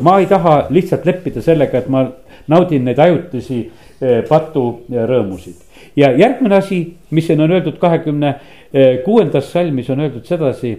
ma 0.00 0.18
ei 0.20 0.26
taha 0.26 0.68
lihtsalt 0.70 1.06
leppida 1.06 1.42
sellega, 1.42 1.78
et 1.78 1.88
ma 1.88 2.06
naudin 2.48 2.84
neid 2.84 2.98
ajutisi 2.98 3.60
eh, 4.00 4.22
paturõõmusid. 4.28 5.56
ja 5.96 6.12
järgmine 6.16 6.56
asi, 6.56 6.84
mis 7.10 7.26
siin 7.26 7.40
on 7.40 7.52
öeldud 7.52 7.78
kahekümne 7.78 8.34
kuuendas 9.04 9.52
salmis 9.52 9.88
on 9.90 10.00
öeldud 10.00 10.26
sedasi 10.28 10.74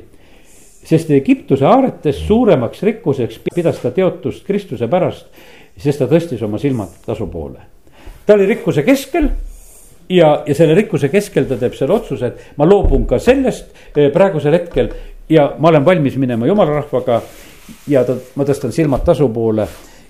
sest 0.86 1.12
Egiptuse 1.12 1.66
haaretes 1.66 2.22
suuremaks 2.28 2.84
rikkuseks 2.84 3.42
pidas 3.56 3.82
ta 3.82 3.92
teotust 3.92 4.46
Kristuse 4.48 4.88
pärast 4.88 5.28
sest 5.80 6.02
ta 6.02 6.08
tõstis 6.10 6.42
oma 6.46 6.60
silmad 6.60 7.00
tasu 7.06 7.28
poole. 7.28 7.60
ta 8.26 8.34
oli 8.34 8.46
rikkuse 8.46 8.84
keskel 8.84 9.30
ja, 10.10 10.44
ja 10.46 10.56
selle 10.56 10.76
rikkuse 10.78 11.10
keskel 11.10 11.48
ta 11.50 11.58
teeb 11.58 11.76
selle 11.78 11.96
otsuse, 11.96 12.28
et 12.28 12.58
ma 12.58 12.68
loobun 12.68 13.06
ka 13.08 13.20
sellest 13.20 13.72
eh, 13.96 14.10
praegusel 14.14 14.56
hetkel 14.58 14.92
ja 15.30 15.54
ma 15.60 15.70
olen 15.70 15.86
valmis 15.86 16.18
minema 16.18 16.48
jumala 16.48 16.82
rahvaga. 16.82 17.22
ja 17.88 18.04
ta, 18.04 18.18
ma 18.36 18.46
tõstan 18.46 18.74
silmad 18.74 19.06
tasu 19.06 19.30
poole 19.34 19.68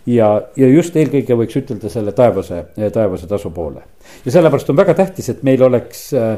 ja, 0.08 0.30
ja 0.56 0.68
just 0.72 0.96
eelkõige 0.96 1.38
võiks 1.38 1.60
ütelda 1.60 1.92
selle 1.92 2.14
taevase, 2.16 2.64
taevase 2.94 3.28
tasu 3.28 3.52
poole. 3.52 3.84
ja 4.26 4.32
sellepärast 4.32 4.70
on 4.70 4.80
väga 4.80 4.96
tähtis, 4.98 5.30
et 5.30 5.44
meil 5.44 5.64
oleks 5.64 6.10
äh, 6.14 6.30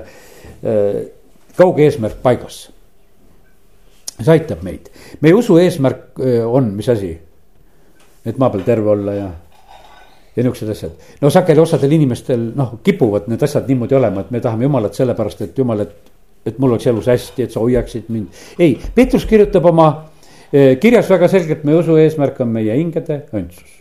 äh, 0.65 1.01
kauge 1.57 1.85
eesmärk 1.85 2.21
paigas. 2.23 2.69
See 4.25 4.33
aitab 4.33 4.63
meid, 4.65 4.89
meie 5.21 5.35
usu 5.37 5.57
eesmärk 5.61 6.19
on, 6.45 6.73
mis 6.77 6.89
asi? 6.89 7.11
et 8.25 8.37
maa 8.37 8.51
peal 8.53 8.61
terve 8.65 8.89
olla 8.93 9.13
ja 9.17 9.29
ja 10.35 10.43
niuksed 10.43 10.69
asjad. 10.69 10.91
no 11.21 11.29
sageli 11.29 11.59
osadel 11.59 11.91
inimestel 11.91 12.51
noh, 12.55 12.77
kipuvad 12.83 13.27
need 13.27 13.43
asjad 13.43 13.67
niimoodi 13.67 13.97
olema, 13.97 14.21
et 14.21 14.31
me 14.31 14.39
tahame 14.39 14.67
jumalat 14.67 14.95
sellepärast, 14.95 15.41
et 15.47 15.57
jumal, 15.57 15.83
et, 15.83 16.13
et 16.45 16.59
mul 16.59 16.71
oleks 16.71 16.87
elus 16.87 17.09
hästi, 17.11 17.47
et 17.47 17.51
sa 17.51 17.59
hoiaksid 17.59 18.07
mind. 18.09 18.41
ei, 18.59 18.77
Peetrus 18.95 19.25
kirjutab 19.25 19.65
oma 19.73 19.89
kirjas 20.51 21.09
väga 21.09 21.27
selgelt, 21.31 21.63
meie 21.67 21.79
usu 21.79 21.95
eesmärk 21.99 22.39
on 22.43 22.51
meie 22.51 22.75
hingede 22.75 23.23
õndsus. 23.31 23.80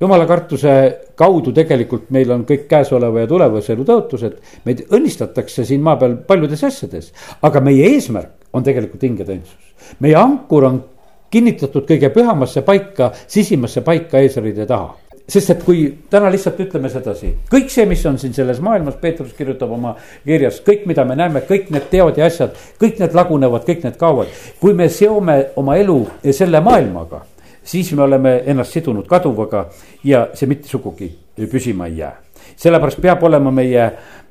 Jumala 0.00 0.26
kartuse 0.26 0.72
kaudu 1.16 1.52
tegelikult 1.56 2.10
meil 2.14 2.30
on 2.34 2.44
kõik 2.48 2.66
käesoleva 2.68 3.24
ja 3.24 3.30
tulevase 3.30 3.72
elu 3.72 3.86
tõotused, 3.88 4.36
meid 4.64 4.84
õnnistatakse 4.92 5.64
siin 5.64 5.84
maa 5.84 5.96
peal 6.00 6.18
paljudes 6.28 6.64
asjades, 6.68 7.12
aga 7.42 7.62
meie 7.64 7.88
eesmärk 7.94 8.52
on 8.52 8.66
tegelikult 8.66 9.02
hingede 9.02 9.38
õndsus. 9.38 9.72
meie 10.00 10.16
ankur 10.16 10.64
on 10.64 10.84
kinnitatud 11.30 11.88
kõige 11.88 12.12
pühamasse 12.14 12.62
paika, 12.62 13.10
sisimasse 13.26 13.80
paika 13.80 14.20
eesriide 14.22 14.66
taha 14.66 14.94
sest 15.28 15.50
et 15.50 15.62
kui 15.66 15.86
täna 16.10 16.30
lihtsalt 16.30 16.60
ütleme 16.62 16.90
sedasi, 16.90 17.32
kõik 17.50 17.70
see, 17.72 17.86
mis 17.90 18.04
on 18.06 18.18
siin 18.18 18.34
selles 18.34 18.60
maailmas, 18.62 18.98
Peetrus 19.00 19.32
kirjutab 19.34 19.72
oma 19.74 19.96
kirjas, 20.24 20.60
kõik, 20.66 20.84
mida 20.86 21.04
me 21.04 21.16
näeme, 21.18 21.42
kõik 21.48 21.72
need 21.74 21.88
teod 21.90 22.18
ja 22.20 22.28
asjad, 22.30 22.54
kõik 22.80 23.00
need 23.02 23.16
lagunevad, 23.16 23.64
kõik 23.66 23.82
need 23.88 23.96
kaovad. 23.98 24.30
kui 24.60 24.74
me 24.74 24.88
seome 24.88 25.38
oma 25.56 25.76
elu 25.82 25.98
selle 26.30 26.60
maailmaga, 26.62 27.24
siis 27.66 27.92
me 27.92 28.02
oleme 28.02 28.42
ennast 28.46 28.76
sidunud 28.76 29.08
kaduvaga 29.10 29.66
ja 30.04 30.28
see 30.34 30.48
mitte 30.50 30.68
sugugi 30.70 31.10
püsima 31.50 31.90
ei 31.90 31.98
jää. 31.98 32.14
sellepärast 32.56 33.00
peab 33.02 33.22
olema 33.22 33.50
meie 33.50 33.90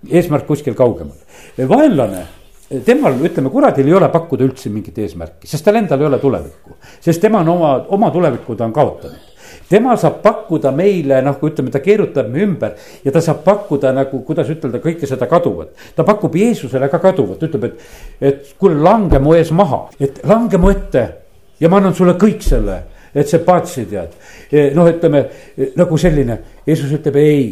eesmärk 0.10 0.48
kuskil 0.48 0.74
kaugemal. 0.74 1.18
vaenlane 1.70 2.26
temal, 2.86 3.20
ütleme, 3.22 3.52
kuradil 3.54 3.88
ei 3.88 3.94
ole 3.94 4.10
pakkuda 4.10 4.46
üldse 4.48 4.72
mingit 4.74 4.98
eesmärki, 4.98 5.48
sest 5.48 5.66
tal 5.66 5.78
endal 5.78 6.02
ei 6.02 6.08
ole 6.08 6.20
tulevikku. 6.20 6.78
sest 7.02 7.22
tema 7.22 7.44
on 7.44 7.50
oma, 7.50 7.78
oma 7.90 8.12
tulevikku 8.12 8.56
ta 8.56 8.66
on 8.66 8.74
kaotanud. 8.74 9.34
tema 9.70 9.96
saab 9.98 10.22
pakkuda 10.24 10.72
meile, 10.72 11.22
noh, 11.22 11.38
ütleme, 11.44 11.72
ta 11.72 11.80
keerutab 11.80 12.32
me 12.32 12.42
ümber 12.46 12.74
ja 13.06 13.12
ta 13.12 13.22
saab 13.22 13.44
pakkuda 13.44 13.92
nagu, 13.94 14.24
kuidas 14.26 14.50
ütelda, 14.50 14.82
kõike 14.82 15.08
seda 15.10 15.28
kaduvat. 15.28 15.76
ta 15.96 16.04
pakub 16.04 16.36
Jeesusele 16.36 16.90
ka 16.90 17.00
kaduvat, 17.00 17.44
ütleb, 17.44 17.70
et, 17.70 17.86
et 18.22 18.56
kuule, 18.58 18.80
lange 18.82 19.20
mu 19.20 19.36
ees 19.36 19.52
maha, 19.52 19.86
et 20.00 20.24
lange 20.26 20.58
mu 20.58 20.74
ette 20.74 21.08
ja 21.60 21.70
ma 21.70 21.78
annan 21.78 21.94
sulle 21.94 22.18
kõik 22.20 22.42
selle, 22.42 22.82
et 23.16 23.30
see 23.30 23.40
paatsi 23.46 23.86
tead. 23.90 24.18
Noh, 24.76 24.90
ütleme 24.92 25.24
nagu 25.80 25.98
selline, 25.98 26.40
Jeesus 26.68 26.92
ütleb 26.98 27.22
ei, 27.22 27.46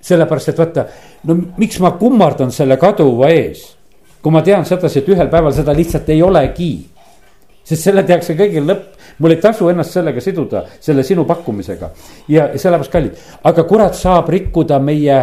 sellepärast 0.00 0.52
et 0.52 0.62
vaata, 0.62 0.86
no 1.26 1.36
miks 1.58 1.80
ma 1.82 1.96
kummardan 1.98 2.54
selle 2.54 2.78
kaduva 2.80 3.32
ees 3.34 3.66
kui 4.22 4.34
ma 4.34 4.42
tean 4.42 4.66
sedasi, 4.66 5.02
et 5.02 5.10
ühel 5.12 5.28
päeval 5.30 5.54
seda 5.54 5.74
lihtsalt 5.76 6.08
ei 6.12 6.22
olegi. 6.22 6.72
sest 7.68 7.84
selle 7.84 8.00
tehakse 8.02 8.32
kõigil 8.32 8.64
lõpp, 8.64 8.94
mul 9.20 9.34
ei 9.34 9.40
tasu 9.42 9.66
ennast 9.68 9.92
sellega 9.92 10.22
siduda, 10.24 10.62
selle 10.80 11.02
sinu 11.04 11.24
pakkumisega. 11.28 11.90
ja 12.28 12.48
sellepärast 12.56 12.92
kallid, 12.92 13.18
aga 13.44 13.64
kurat 13.64 13.94
saab 13.94 14.28
rikkuda 14.28 14.78
meie 14.78 15.18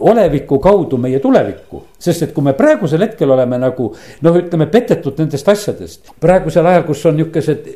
oleviku 0.00 0.58
kaudu 0.58 0.98
meie 0.98 1.18
tulevikku. 1.20 1.82
sest 1.98 2.22
et 2.22 2.32
kui 2.32 2.44
me 2.44 2.52
praegusel 2.52 3.00
hetkel 3.00 3.30
oleme 3.30 3.58
nagu 3.58 3.94
noh, 4.22 4.36
ütleme 4.36 4.66
petetud 4.66 5.18
nendest 5.18 5.48
asjadest, 5.48 6.12
praegusel 6.20 6.66
ajal, 6.66 6.84
kus 6.84 7.06
on 7.06 7.16
nihukesed 7.16 7.68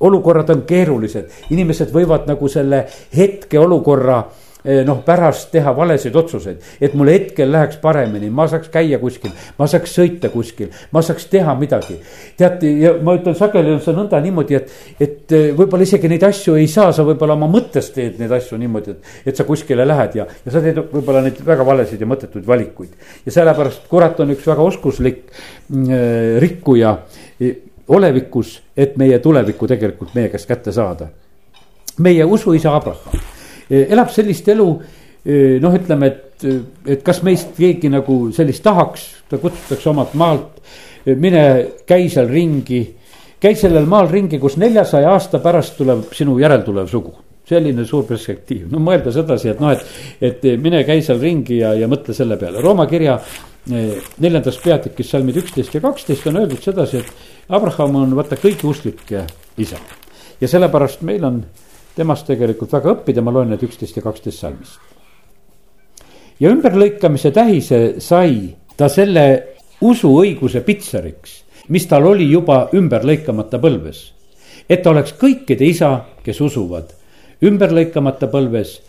olukorrad 0.00 0.50
on 0.50 0.64
keerulised, 0.68 1.30
inimesed 1.50 1.92
võivad 1.94 2.26
nagu 2.28 2.48
selle 2.52 2.84
hetkeolukorra 3.16 4.24
Eh, 4.66 4.80
noh, 4.82 4.98
pärast 5.06 5.52
teha 5.52 5.70
valesid 5.76 6.16
otsuseid. 6.18 6.62
et 6.80 6.94
mul 6.98 7.06
hetkel 7.06 7.52
läheks 7.52 7.76
paremini, 7.78 8.26
ma 8.34 8.48
saaks 8.50 8.66
käia 8.74 8.98
kuskil, 8.98 9.30
ma 9.58 9.68
saaks 9.70 9.92
sõita 9.94 10.26
kuskil, 10.32 10.72
ma 10.90 11.02
saaks 11.06 11.28
teha 11.30 11.54
midagi. 11.54 12.00
teate, 12.36 12.72
ja 12.80 12.96
ma 12.98 13.14
ütlen, 13.14 13.36
sageli 13.38 13.76
on 13.76 13.78
see 13.84 13.94
nõnda 13.94 14.18
niimoodi, 14.24 14.58
et, 14.58 14.72
et 14.98 15.36
eh, 15.38 15.52
võib-olla 15.54 15.86
isegi 15.86 16.10
neid 16.10 16.26
asju 16.26 16.56
ei 16.58 16.66
saa, 16.66 16.90
sa 16.90 17.06
võib-olla 17.06 17.36
oma 17.38 17.46
mõttes 17.52 17.92
teed 17.94 18.18
neid 18.18 18.34
asju 18.40 18.58
niimoodi, 18.58 18.96
et, 18.96 19.14
et 19.30 19.38
sa 19.38 19.46
kuskile 19.46 19.86
lähed 19.86 20.18
ja, 20.18 20.26
ja 20.26 20.56
sa 20.56 20.64
teed 20.64 20.82
võib-olla 20.82 21.22
neid 21.28 21.38
väga 21.46 21.68
valesid 21.70 22.02
ja 22.02 22.10
mõttetuid 22.10 22.50
valikuid. 22.50 22.98
ja 23.22 23.36
sellepärast 23.38 23.86
kurat 23.92 24.18
on 24.18 24.34
üks 24.34 24.50
väga 24.50 24.66
oskuslik 24.66 25.22
äh, 25.30 26.42
rikkuja 26.42 26.96
olevikus, 27.88 28.60
et 28.76 28.96
meie 28.96 29.18
tulevikku 29.18 29.66
tegelikult 29.66 30.14
meie 30.14 30.28
käest 30.28 30.48
kätte 30.48 30.72
saada. 30.72 31.08
meie 31.98 32.24
usuisa 32.24 32.76
Abraham 32.76 33.20
Eh, 33.66 33.88
elab 33.90 34.12
sellist 34.14 34.46
elu 34.52 34.66
eh, 35.26 35.56
noh, 35.62 35.74
ütleme, 35.74 36.12
et, 36.12 36.44
et 36.86 37.00
kas 37.06 37.18
meist 37.26 37.56
keegi 37.58 37.90
nagu 37.90 38.28
sellist 38.34 38.62
tahaks, 38.62 39.06
ta 39.26 39.40
kutsutakse 39.42 39.90
omalt 39.90 40.14
maalt, 40.18 40.60
eh, 41.02 41.16
mine 41.18 41.42
käi 41.88 42.06
seal 42.12 42.30
ringi. 42.30 42.84
käi 43.42 43.54
sellel 43.58 43.84
maal 43.90 44.06
ringi, 44.08 44.38
kus 44.38 44.56
neljasaja 44.56 45.10
aasta 45.12 45.42
pärast 45.42 45.76
tuleb 45.76 46.06
sinu 46.14 46.38
järeltulev 46.38 46.86
sugu. 46.90 47.14
selline 47.46 47.84
suur 47.86 48.02
perspektiiv, 48.06 48.64
no 48.70 48.80
mõelda 48.82 49.12
sedasi, 49.14 49.52
et 49.52 49.60
noh, 49.62 49.70
et, 49.70 49.82
et 50.20 50.46
mine 50.58 50.80
käi 50.86 51.02
seal 51.02 51.20
ringi 51.22 51.60
ja, 51.60 51.74
ja 51.78 51.86
mõtle 51.86 52.14
selle 52.14 52.34
peale, 52.36 52.62
Rooma 52.62 52.88
kirja 52.90 53.20
neljandas 53.66 54.58
peatükis 54.62 55.10
salmid 55.10 55.38
üksteist 55.38 55.74
ja 55.74 55.80
kaksteist 55.82 56.26
on 56.26 56.40
öeldud 56.40 56.62
sedasi, 56.62 57.02
et 57.02 57.25
Abraham 57.48 57.94
on 58.00 58.14
vaata 58.18 58.36
kõigi 58.40 58.66
usklike 58.66 59.22
isa. 59.58 59.78
ja 60.40 60.48
sellepärast 60.48 61.02
meil 61.02 61.24
on 61.24 61.44
temast 61.96 62.26
tegelikult 62.26 62.72
väga 62.72 62.92
õppida, 62.96 63.22
ma 63.22 63.32
loen 63.32 63.52
need 63.54 63.62
üksteist 63.62 63.96
ja 63.96 64.02
kaksteist 64.02 64.38
salmist. 64.38 64.80
ja 66.40 66.50
ümberlõikamise 66.50 67.30
tähise 67.30 68.00
sai 68.00 68.56
ta 68.76 68.88
selle 68.88 69.26
usuõiguse 69.80 70.60
pitseriks, 70.60 71.44
mis 71.68 71.86
tal 71.86 72.06
oli 72.06 72.26
juba 72.30 72.68
ümber 72.74 73.04
lõikamata 73.04 73.60
põlves. 73.62 74.12
et 74.68 74.82
ta 74.82 74.90
oleks 74.90 75.14
kõikide 75.14 75.64
isa, 75.64 76.04
kes 76.24 76.40
usuvad, 76.40 76.90
ümber 77.42 77.70
lõikamata 77.70 78.26
põlves, 78.26 78.80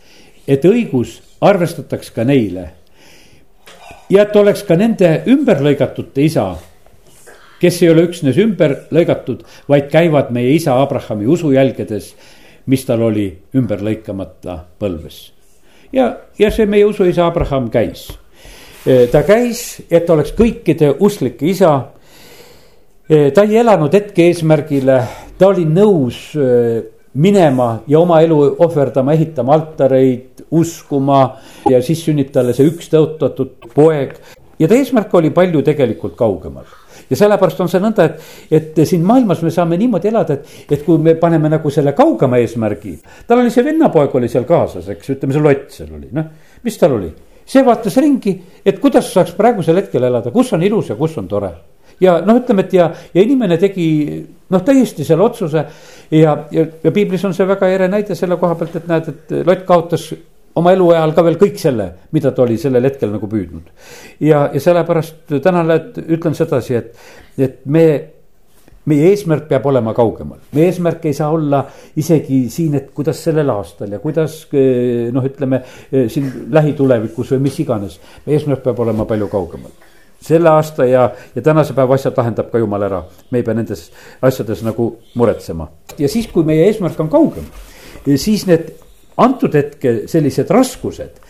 et 0.47 0.65
õigus 0.65 1.21
arvestataks 1.41 2.09
ka 2.11 2.23
neile. 2.23 2.71
ja 4.09 4.23
et 4.23 4.35
oleks 4.35 4.63
ka 4.63 4.75
nende 4.75 5.23
ümberlõigatute 5.27 6.21
isa, 6.25 6.55
kes 7.59 7.81
ei 7.83 7.89
ole 7.89 8.07
üksnes 8.07 8.37
ümber 8.41 8.75
lõigatud, 8.93 9.43
vaid 9.69 9.87
käivad 9.91 10.33
meie 10.35 10.51
isa 10.55 10.75
Abrahami 10.81 11.27
usujälgedes 11.27 12.13
mis 12.67 12.83
tal 12.85 13.03
oli 13.07 13.27
ümber 13.55 13.81
lõikamata 13.83 14.59
põlves. 14.79 15.31
ja, 15.93 16.11
ja 16.39 16.51
see 16.51 16.67
meie 16.67 16.85
usuisa 16.85 17.27
Abraham 17.27 17.69
käis. 17.71 18.09
E, 18.85 19.07
ta 19.11 19.23
käis, 19.27 19.81
et 19.91 20.09
oleks 20.09 20.33
kõikide 20.35 20.93
usklike 21.03 21.47
isa. 21.47 21.73
E, 23.07 23.31
ta 23.31 23.45
ei 23.47 23.57
elanud 23.61 23.93
hetke 23.95 24.27
eesmärgile, 24.27 24.99
ta 25.39 25.47
oli 25.47 25.63
nõus 25.67 26.19
e, 26.35 26.49
minema 27.17 27.69
ja 27.87 28.01
oma 28.01 28.19
elu 28.23 28.39
ohverdama, 28.65 29.15
ehitama 29.15 29.55
altareid, 29.55 30.43
uskuma 30.51 31.21
ja 31.71 31.79
siis 31.83 32.03
sünnib 32.03 32.33
talle 32.35 32.55
see 32.55 32.67
üks 32.67 32.91
tõotatud 32.91 33.71
poeg. 33.73 34.19
ja 34.59 34.67
ta 34.67 34.75
eesmärk 34.75 35.13
oli 35.15 35.31
palju 35.31 35.63
tegelikult 35.63 36.15
kaugemal 36.19 36.67
ja 37.09 37.19
sellepärast 37.19 37.61
on 37.63 37.71
see 37.71 37.83
nõnda, 37.83 38.07
et, 38.07 38.25
et 38.51 38.81
siin 38.87 39.05
maailmas 39.07 39.41
me 39.45 39.51
saame 39.53 39.79
niimoodi 39.79 40.11
elada, 40.11 40.37
et, 40.39 40.67
et 40.71 40.83
kui 40.85 40.99
me 41.03 41.15
paneme 41.19 41.51
nagu 41.51 41.71
selle 41.73 41.93
kaugema 41.97 42.41
eesmärgi. 42.41 42.97
tal 43.27 43.43
oli 43.43 43.53
see 43.53 43.65
vennapoeg 43.65 44.15
oli 44.19 44.29
seal 44.31 44.47
kaasas, 44.49 44.89
eks, 44.95 45.15
ütleme 45.15 45.37
see 45.37 45.45
lott 45.45 45.71
seal 45.79 45.95
oli, 45.97 46.11
noh, 46.17 46.29
mis 46.63 46.77
tal 46.77 46.97
oli? 46.99 47.13
see 47.47 47.63
vaatas 47.63 47.95
ringi, 48.03 48.33
et 48.65 48.79
kuidas 48.83 49.07
saaks 49.13 49.31
praegusel 49.37 49.79
hetkel 49.79 50.03
elada, 50.03 50.33
kus 50.35 50.51
on 50.53 50.63
ilus 50.67 50.91
ja 50.91 50.99
kus 50.99 51.15
on 51.21 51.29
tore 51.31 51.53
ja 52.01 52.17
noh, 52.25 52.37
ütleme, 52.41 52.65
et 52.67 52.73
ja, 52.77 52.89
ja 53.13 53.23
inimene 53.23 53.57
tegi 53.61 53.87
noh, 54.51 54.63
täiesti 54.65 55.05
selle 55.07 55.25
otsuse 55.25 55.63
ja, 56.11 56.35
ja, 56.51 56.65
ja 56.83 56.93
piiblis 56.93 57.23
on 57.27 57.35
see 57.37 57.47
väga 57.47 57.69
ere 57.73 57.87
näide 57.91 58.15
selle 58.15 58.37
koha 58.41 58.57
pealt, 58.59 58.75
et 58.79 58.89
näed, 58.89 59.13
et 59.13 59.37
Lott 59.47 59.65
kaotas 59.67 60.11
oma 60.57 60.73
eluajal 60.73 61.13
ka 61.15 61.23
veel 61.27 61.39
kõik 61.39 61.57
selle, 61.61 61.87
mida 62.15 62.33
ta 62.33 62.43
oli 62.45 62.57
sellel 62.61 62.89
hetkel 62.89 63.11
nagu 63.13 63.29
püüdnud. 63.29 63.71
ja, 64.19 64.47
ja 64.53 64.61
sellepärast 64.61 65.37
täna 65.43 65.63
ütlen 66.07 66.37
sedasi, 66.37 66.79
et, 66.79 66.93
et 67.37 67.59
me 67.65 67.87
meie 68.87 69.09
eesmärk 69.11 69.49
peab 69.49 69.65
olema 69.67 69.91
kaugemal, 69.95 70.39
meie 70.55 70.69
eesmärk 70.71 71.05
ei 71.09 71.15
saa 71.15 71.27
olla 71.35 71.59
isegi 71.99 72.45
siin, 72.51 72.77
et 72.79 72.93
kuidas 72.95 73.19
sellel 73.23 73.51
aastal 73.51 73.91
ja 73.91 73.99
kuidas 74.03 74.39
noh, 75.11 75.27
ütleme 75.27 75.61
siin 75.91 76.31
lähitulevikus 76.55 77.35
või 77.35 77.43
mis 77.49 77.59
iganes. 77.63 77.99
meie 78.25 78.39
eesmärk 78.39 78.63
peab 78.63 78.79
olema 78.85 79.05
palju 79.05 79.27
kaugemal. 79.31 79.75
selle 80.23 80.49
aasta 80.49 80.85
ja, 80.87 81.09
ja 81.35 81.41
tänase 81.41 81.75
päeva 81.77 81.95
asjad 81.95 82.15
lahendab 82.17 82.49
ka 82.51 82.57
jumal 82.57 82.83
ära, 82.83 83.03
me 83.31 83.41
ei 83.41 83.43
pea 83.45 83.53
nendes 83.53 83.89
asjades 84.21 84.63
nagu 84.63 84.89
muretsema. 85.15 85.67
ja 85.99 86.09
siis, 86.09 86.31
kui 86.31 86.47
meie 86.47 86.65
eesmärk 86.71 86.99
on 87.03 87.11
kaugem, 87.11 87.51
siis 88.15 88.47
need 88.47 88.71
antud 89.23 89.55
hetke 89.57 89.93
sellised 90.09 90.49
raskused 90.53 91.21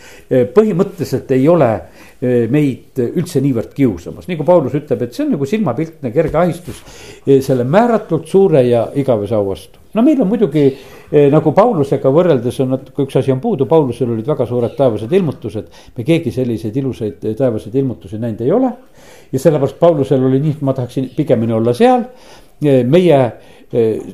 põhimõtteliselt 0.54 1.32
ei 1.36 1.48
ole 1.48 1.70
meid 2.52 2.98
üldse 2.98 3.40
niivõrd 3.44 3.76
kiusamas, 3.78 4.26
nagu 4.28 4.46
Paulus 4.46 4.74
ütleb, 4.78 5.04
et 5.06 5.14
see 5.14 5.24
on 5.24 5.36
nagu 5.36 5.46
silmapiltne 5.48 6.10
kerge 6.16 6.40
ahistus 6.42 6.80
selle 7.46 7.66
määratult 7.68 8.26
suure 8.28 8.64
ja 8.66 8.88
igavese 8.98 9.36
au 9.38 9.46
vastu. 9.52 9.80
no 9.94 10.02
meil 10.04 10.22
on 10.22 10.28
muidugi 10.28 10.66
nagu 11.32 11.54
Paulusega 11.56 12.10
võrreldes 12.12 12.58
on 12.64 12.74
natuke 12.74 13.06
üks 13.06 13.20
asi 13.22 13.32
on 13.32 13.40
puudu, 13.44 13.68
Paulusel 13.70 14.12
olid 14.12 14.28
väga 14.28 14.48
suured 14.50 14.74
taevased 14.76 15.14
ilmutused. 15.14 15.68
me 15.98 16.04
keegi 16.04 16.32
selliseid 16.32 16.76
ilusaid 16.76 17.30
taevaseid 17.38 17.76
ilmutusi 17.76 18.18
näinud 18.18 18.42
ei 18.42 18.52
ole. 18.52 18.72
ja 19.32 19.40
sellepärast 19.40 19.80
Paulusel 19.80 20.24
oli 20.24 20.40
nii, 20.40 20.58
et 20.58 20.62
ma 20.62 20.74
tahaksin 20.74 21.12
pigemini 21.16 21.54
olla 21.54 21.74
seal. 21.74 22.04
meie 22.62 23.22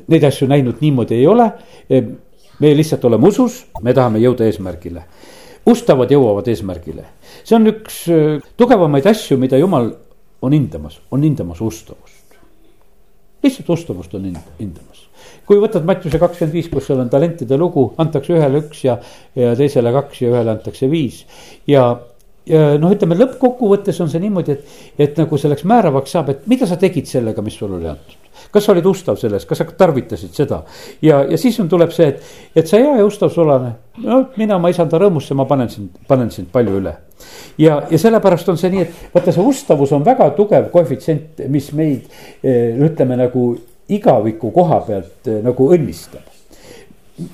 neid 0.08 0.24
asju 0.24 0.48
näinud 0.48 0.80
niimoodi 0.80 1.14
ei 1.14 1.26
ole. 1.26 1.50
Me 2.60 2.74
lihtsalt 2.76 3.04
oleme 3.04 3.28
usus, 3.28 3.64
me 3.82 3.94
tahame 3.94 4.22
jõuda 4.22 4.46
eesmärgile 4.46 5.04
ustavad 5.70 6.12
jõuavad 6.12 6.48
eesmärgile. 6.48 7.04
see 7.44 7.56
on 7.56 7.68
üks 7.70 8.04
äh, 8.12 8.42
tugevamaid 8.56 9.06
asju, 9.08 9.38
mida 9.40 9.58
jumal 9.60 9.92
on 10.44 10.52
hindamas, 10.52 11.00
on 11.10 11.24
hindamas 11.24 11.60
ustavust. 11.64 12.38
lihtsalt 13.42 13.70
ustavust 13.70 14.14
on 14.14 14.30
hindamas. 14.58 15.04
kui 15.46 15.60
võtad 15.60 15.84
Mattiuse 15.84 16.18
kakskümmend 16.20 16.54
viis, 16.54 16.68
kus 16.72 16.88
seal 16.88 17.00
on 17.00 17.12
talentide 17.12 17.56
lugu, 17.60 17.92
antakse 17.98 18.34
ühele 18.36 18.64
üks 18.64 18.84
ja, 18.84 18.98
ja 19.36 19.54
teisele 19.56 19.92
kaks 19.92 20.22
ja 20.22 20.32
ühele 20.32 20.56
antakse 20.56 20.90
viis. 20.90 21.24
ja, 21.66 21.86
ja 22.46 22.66
noh, 22.78 22.92
ütleme 22.92 23.16
lõppkokkuvõttes 23.22 24.00
on 24.04 24.12
see 24.12 24.20
niimoodi, 24.24 24.58
et, 24.58 24.76
et 24.98 25.20
nagu 25.20 25.40
selleks 25.40 25.64
määravaks 25.68 26.16
saab, 26.16 26.34
et 26.34 26.46
mida 26.50 26.68
sa 26.68 26.80
tegid 26.80 27.08
sellega, 27.08 27.44
mis 27.44 27.56
sul 27.60 27.72
oli 27.80 27.88
antud 27.88 28.23
kas 28.52 28.66
sa 28.66 28.72
olid 28.72 28.86
ustav 28.86 29.18
selles, 29.20 29.46
kas 29.48 29.60
sa 29.60 29.66
tarvitasid 29.78 30.34
seda 30.36 30.62
ja, 31.02 31.22
ja 31.30 31.38
siis 31.40 31.58
on, 31.62 31.68
tuleb 31.70 31.92
see, 31.94 32.10
et, 32.12 32.34
et 32.56 32.70
sa 32.70 32.80
hea 32.82 32.98
ja 32.98 33.06
ustav 33.06 33.32
sulane. 33.34 33.74
no 34.04 34.20
mina, 34.40 34.58
ma 34.58 34.72
isanda 34.72 35.00
rõõmusse, 35.00 35.36
ma 35.38 35.48
panen 35.50 35.70
sind, 35.72 35.96
panen 36.08 36.30
sind 36.34 36.50
palju 36.54 36.78
üle. 36.80 36.96
ja, 37.58 37.80
ja 37.90 38.00
sellepärast 38.00 38.52
on 38.52 38.60
see 38.60 38.72
nii, 38.74 38.84
et 38.86 39.14
vaata, 39.14 39.34
see 39.34 39.48
ustavus 39.54 39.94
on 39.96 40.04
väga 40.06 40.30
tugev 40.38 40.70
koefitsient, 40.74 41.46
mis 41.48 41.72
meid 41.72 42.06
eh, 42.42 42.74
ütleme 42.74 43.18
nagu 43.20 43.52
igaviku 43.88 44.52
koha 44.54 44.80
pealt 44.86 45.28
eh, 45.28 45.42
nagu 45.44 45.72
õnnistab 45.76 46.32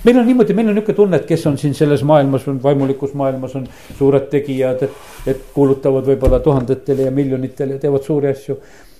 meil 0.04 0.18
on 0.18 0.26
niimoodi, 0.26 0.54
meil 0.54 0.68
on 0.68 0.74
niisugune 0.76 0.96
tunne, 0.96 1.20
et 1.20 1.28
kes 1.28 1.46
on 1.48 1.56
siin 1.58 1.74
selles 1.76 2.02
maailmas, 2.04 2.44
vaimulikus 2.62 3.14
maailmas 3.16 3.54
on 3.56 3.66
suured 3.98 4.26
tegijad, 4.32 4.82
et, 4.84 4.98
et 5.32 5.46
kuulutavad 5.54 6.08
võib-olla 6.10 6.40
tuhandetele 6.44 7.08
ja 7.08 7.14
miljonitele 7.14 7.78
ja 7.78 7.84
teevad 7.86 8.04
suuri 8.04 8.28
asju. 8.34 8.58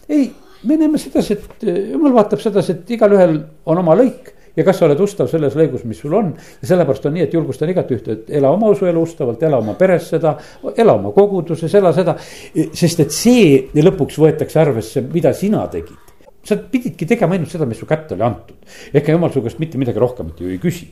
ei, 0.09 0.31
me 0.65 0.77
näeme 0.77 0.99
sedasi, 1.01 1.39
et 1.39 1.65
eh, 1.69 1.81
jumal 1.95 2.15
vaatab 2.19 2.43
sedasi, 2.43 2.77
et 2.77 2.93
igalühel 2.97 3.39
on 3.71 3.81
oma 3.81 3.97
lõik 3.99 4.35
ja 4.57 4.67
kas 4.67 4.81
sa 4.81 4.87
oled 4.89 5.01
ustav 5.01 5.31
selles 5.31 5.57
lõigus, 5.57 5.87
mis 5.89 6.01
sul 6.03 6.15
on. 6.19 6.33
ja 6.61 6.71
sellepärast 6.73 7.07
on 7.09 7.17
nii, 7.17 7.27
et 7.29 7.35
julgustan 7.35 7.73
igat 7.73 7.91
ühte, 7.95 8.19
et 8.19 8.31
ela 8.41 8.51
oma 8.53 8.73
usuelu 8.75 9.03
ustavalt, 9.07 9.43
ela 9.47 9.61
oma 9.63 9.77
peres 9.79 10.11
seda, 10.13 10.37
ela 10.77 10.99
oma 10.99 11.15
koguduses, 11.17 11.75
ela 11.75 11.95
seda. 11.97 12.17
sest 12.55 13.07
et 13.07 13.15
see 13.15 13.83
lõpuks 13.83 14.21
võetakse 14.21 14.61
arvesse, 14.61 15.05
mida 15.13 15.33
sina 15.37 15.67
tegid 15.73 16.10
sa 16.45 16.57
pididki 16.57 17.05
tegema 17.09 17.37
ainult 17.37 17.53
seda, 17.53 17.67
mis 17.69 17.79
su 17.81 17.87
kätte 17.89 18.15
oli 18.17 18.25
antud. 18.25 18.57
ega 18.97 19.13
jumal 19.13 19.33
su 19.33 19.43
käest 19.45 19.59
mitte 19.61 19.79
midagi 19.79 20.01
rohkemat 20.01 20.41
ju 20.41 20.49
ei 20.49 20.59
küsi. 20.59 20.87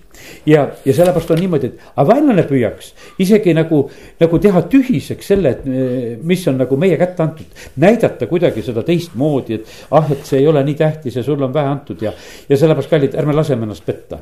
ja, 0.46 0.66
ja 0.84 0.94
sellepärast 0.94 1.30
on 1.32 1.40
niimoodi, 1.40 1.70
et 1.72 1.86
aga 1.94 2.06
vaenlane 2.10 2.44
püüaks 2.48 2.92
isegi 3.24 3.54
nagu, 3.56 3.80
nagu 4.20 4.40
teha 4.44 4.62
tühiseks 4.68 5.30
selle, 5.32 5.54
et 5.56 6.20
mis 6.22 6.44
on 6.48 6.60
nagu 6.60 6.76
meie 6.76 6.98
kätte 7.00 7.24
antud. 7.24 7.64
näidata 7.76 8.28
kuidagi 8.28 8.62
seda 8.66 8.84
teistmoodi, 8.84 9.60
et 9.60 9.72
ah, 9.90 10.12
et 10.12 10.24
see 10.28 10.42
ei 10.42 10.48
ole 10.48 10.62
nii 10.64 10.76
tähtis 10.78 11.16
ja 11.16 11.24
sulle 11.24 11.48
on 11.48 11.54
vähe 11.54 11.72
antud 11.72 12.02
ja, 12.04 12.12
ja 12.48 12.56
sellepärast, 12.56 12.90
kallid, 12.90 13.16
ärme 13.16 13.36
laseme 13.36 13.64
ennast 13.64 13.86
petta. 13.86 14.18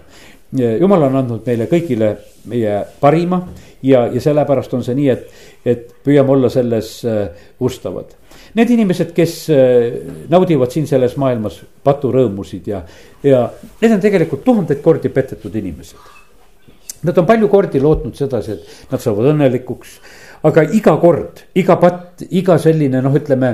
jumal 0.53 1.09
on 1.09 1.23
andnud 1.23 1.47
meile 1.47 1.67
kõigile 1.67 2.13
meie 2.47 2.79
parima 3.01 3.41
ja, 3.83 4.07
ja 4.07 4.21
sellepärast 4.23 4.79
on 4.79 4.87
see 4.87 4.95
nii, 4.95 5.11
et, 5.11 5.27
et 5.67 5.91
püüame 6.07 6.39
olla 6.39 6.53
selles 6.53 7.01
uh, 7.03 7.27
ustavad 7.67 8.15
Need 8.57 8.71
inimesed, 8.73 9.13
kes 9.17 9.33
äh, 9.53 9.97
naudivad 10.33 10.73
siin 10.73 10.87
selles 10.89 11.17
maailmas 11.21 11.59
paturõõmusid 11.85 12.71
ja, 12.71 12.81
ja 13.25 13.43
need 13.83 13.97
on 13.99 14.01
tegelikult 14.01 14.45
tuhandeid 14.47 14.81
kordi 14.85 15.13
petetud 15.13 15.55
inimesed. 15.61 16.15
Nad 17.05 17.19
on 17.21 17.27
palju 17.29 17.51
kordi 17.53 17.81
lootnud 17.83 18.17
sedasi, 18.17 18.57
et 18.57 18.93
nad 18.93 19.03
saavad 19.03 19.29
õnnelikuks, 19.35 19.99
aga 20.49 20.65
iga 20.75 20.97
kord, 21.03 21.45
iga 21.61 21.77
patt, 21.81 22.25
iga 22.31 22.57
selline 22.63 23.03
noh, 23.05 23.15
ütleme 23.21 23.53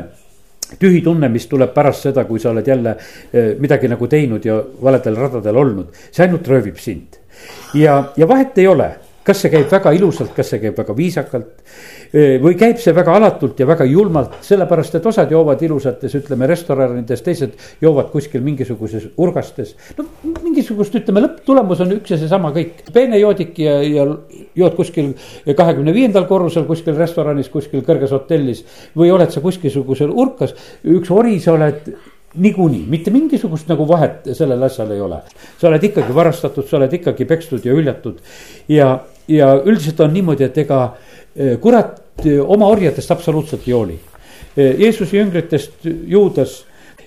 tühi 0.78 1.02
tunne, 1.04 1.28
mis 1.28 1.48
tuleb 1.50 1.72
pärast 1.74 2.06
seda, 2.06 2.24
kui 2.28 2.40
sa 2.40 2.52
oled 2.52 2.68
jälle 2.68 2.94
äh, 2.94 3.52
midagi 3.60 3.90
nagu 3.90 4.06
teinud 4.08 4.46
ja 4.46 4.60
valedel 4.82 5.18
radadel 5.18 5.58
olnud, 5.64 5.90
see 6.10 6.26
ainult 6.26 6.48
röövib 6.48 6.78
sind. 6.80 7.18
ja, 7.74 8.04
ja 8.16 8.28
vahet 8.28 8.58
ei 8.62 8.66
ole, 8.70 8.92
kas 9.26 9.42
see 9.42 9.50
käib 9.52 9.70
väga 9.70 9.92
ilusalt, 9.98 10.32
kas 10.36 10.54
see 10.54 10.62
käib 10.62 10.78
väga 10.78 10.96
viisakalt 10.96 11.52
või 12.12 12.56
käib 12.60 12.80
see 12.80 12.92
väga 12.94 13.14
alatult 13.16 13.60
ja 13.60 13.66
väga 13.68 13.86
julmalt, 13.88 14.34
sellepärast 14.44 14.98
et 14.98 15.06
osad 15.08 15.30
joovad 15.32 15.62
ilusates, 15.64 16.14
ütleme 16.18 16.46
restoranides, 16.50 17.22
teised 17.24 17.56
joovad 17.80 18.10
kuskil 18.12 18.44
mingisuguses 18.44 19.08
urgastes. 19.16 19.74
no 19.96 20.04
mingisugust, 20.42 20.94
ütleme 21.00 21.24
lõpptulemus 21.24 21.80
on 21.84 21.96
üks 21.96 22.12
ja 22.12 22.20
seesama 22.20 22.52
kõik, 22.52 22.84
peenejoodik 22.92 23.58
ja, 23.64 23.78
ja 23.82 24.06
jood 24.58 24.76
kuskil 24.76 25.14
kahekümne 25.56 25.94
viiendal 25.96 26.28
korrusel 26.28 26.66
kuskil 26.68 26.98
restoranis, 26.98 27.48
kuskil 27.48 27.84
kõrges 27.86 28.12
hotellis. 28.12 28.64
või 28.96 29.12
oled 29.12 29.32
sa 29.32 29.40
kuskilsugusel 29.40 30.12
urkas, 30.12 30.54
üks 30.84 31.10
ori 31.10 31.40
sa 31.40 31.56
oled 31.56 31.94
niikuinii, 32.34 32.84
mitte 32.88 33.10
mingisugust 33.12 33.68
nagu 33.68 33.86
vahet 33.88 34.28
sellel 34.36 34.62
asjal 34.62 34.90
ei 34.92 35.00
ole. 35.00 35.22
sa 35.60 35.68
oled 35.68 35.84
ikkagi 35.84 36.14
varastatud, 36.14 36.68
sa 36.68 36.76
oled 36.76 36.92
ikkagi 36.92 37.24
pekstud 37.24 37.64
ja 37.64 37.72
hüljatud 37.72 38.20
ja, 38.68 38.98
ja 39.28 39.54
üldiselt 39.64 40.00
on 40.00 40.12
niimoodi, 40.12 40.44
et 40.44 40.58
ega 40.64 40.84
eh, 41.36 41.58
kurat 41.60 42.01
oma 42.46 42.66
orjadest 42.66 43.10
absoluutselt 43.10 43.66
ei 43.66 43.72
hooli. 43.72 43.98
Jeesuse 44.56 45.16
jüngritest 45.16 45.86
Juudas, 46.06 46.58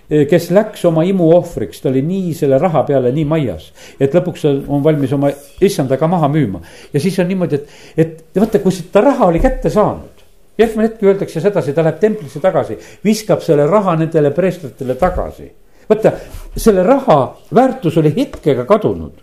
kes 0.09 0.49
läks 0.53 0.85
oma 0.85 1.03
imu 1.05 1.29
ohvriks, 1.33 1.81
ta 1.81 1.89
oli 1.89 2.01
nii 2.05 2.33
selle 2.37 2.57
raha 2.61 2.83
peale 2.85 3.11
nii 3.13 3.25
majas. 3.25 3.71
et 3.99 4.13
lõpuks 4.13 4.45
on 4.49 4.83
valmis 4.83 5.13
oma 5.13 5.31
issandaga 5.61 6.07
maha 6.07 6.29
müüma 6.29 6.61
ja 6.93 6.99
siis 6.99 7.19
on 7.19 7.27
niimoodi, 7.27 7.55
et, 7.55 7.69
et 7.97 8.41
vaata, 8.41 8.59
kui 8.59 8.83
ta 8.91 9.01
raha 9.01 9.29
oli 9.29 9.39
kätte 9.39 9.69
saanud 9.69 10.25
järgmine 10.57 10.87
hetk 10.87 11.03
öeldakse 11.03 11.41
sedasi, 11.43 11.73
ta 11.73 11.83
läheb 11.83 11.99
templisse 11.99 12.39
tagasi, 12.39 12.77
viskab 13.03 13.43
selle 13.43 13.67
raha 13.67 13.95
nendele 13.99 14.31
preestritele 14.31 14.95
tagasi. 14.95 15.51
vaata, 15.89 16.11
selle 16.57 16.83
raha 16.83 17.37
väärtus 17.53 17.97
oli 17.97 18.13
hetkega 18.15 18.65
kadunud. 18.65 19.21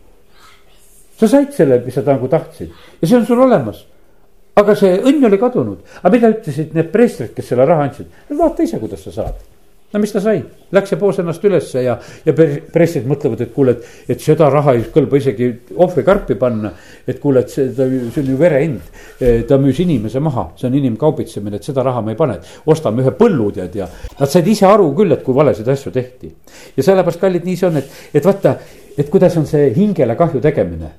sa 1.16 1.28
said 1.28 1.52
selle, 1.52 1.78
mis 1.84 1.94
sa 1.94 2.02
nagu 2.02 2.28
tahtsid 2.28 2.70
ja 3.00 3.08
see 3.08 3.16
on 3.16 3.26
sul 3.26 3.40
olemas 3.40 3.86
aga 4.60 4.74
see 4.76 4.98
õnn 5.00 5.28
oli 5.28 5.38
kadunud, 5.40 5.80
aga 6.02 6.12
mida 6.12 6.30
ütlesid 6.34 6.76
need 6.76 6.92
preestrid, 6.92 7.32
kes 7.36 7.48
selle 7.52 7.66
raha 7.68 7.88
andsid, 7.88 8.12
vaata 8.36 8.66
ise, 8.66 8.80
kuidas 8.82 9.04
sa 9.06 9.14
saad. 9.14 9.48
no 9.92 10.00
mis 10.00 10.12
ta 10.12 10.22
sai, 10.24 10.38
läks 10.72 10.94
ja 10.94 10.96
poos 10.96 11.18
ennast 11.20 11.42
ülesse 11.44 11.82
ja, 11.84 11.98
ja 12.24 12.32
preestrid 12.32 13.04
mõtlevad, 13.08 13.42
et 13.44 13.50
kuule, 13.52 13.74
et, 13.76 13.88
et 14.14 14.22
seda 14.24 14.48
raha 14.52 14.72
ei 14.78 14.86
kõlba 14.92 15.18
isegi 15.20 15.50
ohvrikarpi 15.76 16.38
panna. 16.40 16.70
et 17.06 17.20
kuule, 17.20 17.42
et 17.44 17.52
see, 17.52 17.68
ta, 17.76 17.84
see 17.84 18.22
on 18.22 18.30
ju 18.32 18.38
vere 18.40 18.62
hind, 18.62 18.88
ta 19.48 19.58
müüs 19.60 19.82
inimese 19.84 20.20
maha, 20.24 20.46
see 20.56 20.68
on 20.70 20.80
inimkaubitsemine, 20.80 21.60
et 21.60 21.68
seda 21.68 21.84
raha 21.84 22.00
me 22.04 22.16
ei 22.16 22.20
pane, 22.20 22.38
et 22.40 22.72
ostame 22.72 23.04
ühe 23.04 23.12
põllu 23.16 23.50
tead 23.52 23.76
ja. 23.82 23.88
Nad 24.18 24.32
said 24.32 24.48
ise 24.48 24.68
aru 24.68 24.90
küll, 24.96 25.12
et 25.12 25.24
kui 25.24 25.36
valesid 25.36 25.68
asju 25.68 25.92
tehti. 25.92 26.32
Ja 26.76 26.88
sellepärast 26.88 27.20
kallid 27.20 27.48
nii 27.48 27.56
see 27.60 27.68
on, 27.68 27.80
et, 27.80 27.96
et 28.12 28.28
vaata, 28.28 28.56
et 28.96 29.08
kuidas 29.12 29.36
on 29.40 29.48
see 29.48 29.72
hingele 29.76 30.16
kahju 30.16 30.40
tegemine 30.44 30.92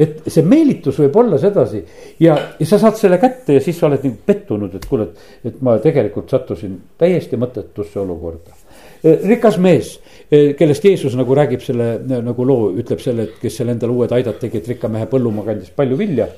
et 0.00 0.30
see 0.32 0.44
meelitus 0.46 0.98
võib 1.02 1.16
olla 1.20 1.38
sedasi. 1.40 1.82
Ja, 2.22 2.36
ja 2.58 2.68
sa 2.68 2.78
saad 2.80 2.98
selle 2.98 3.20
kätte 3.20 3.58
ja 3.58 3.64
siis 3.64 3.78
sa 3.78 3.88
oled 3.90 4.04
nagu 4.06 4.16
pettunud, 4.26 4.74
et 4.76 4.86
kuule, 4.88 5.10
et, 5.10 5.50
et 5.50 5.62
ma 5.66 5.76
tegelikult 5.82 6.32
sattusin 6.32 6.76
täiesti 7.00 7.38
mõttetusse 7.40 8.00
olukorda. 8.02 8.56
Eh, 9.00 9.26
rikas 9.28 9.58
mees, 9.60 9.94
eh, 10.30 10.52
kellest 10.56 10.84
Jeesus 10.84 11.16
nagu 11.16 11.36
räägib 11.36 11.64
selle 11.64 11.92
nagu 12.24 12.46
loo, 12.46 12.70
ütleb 12.80 13.00
selle, 13.02 13.28
et 13.28 13.42
kes 13.42 13.60
seal 13.60 13.72
endale 13.72 13.96
uued 13.96 14.12
aidad 14.16 14.40
tegi, 14.40 14.60
et 14.60 14.72
rikka 14.74 14.88
mehe 14.92 15.08
põllumaa 15.10 15.50
kandis 15.52 15.72
palju 15.76 16.00
vilja. 16.00 16.28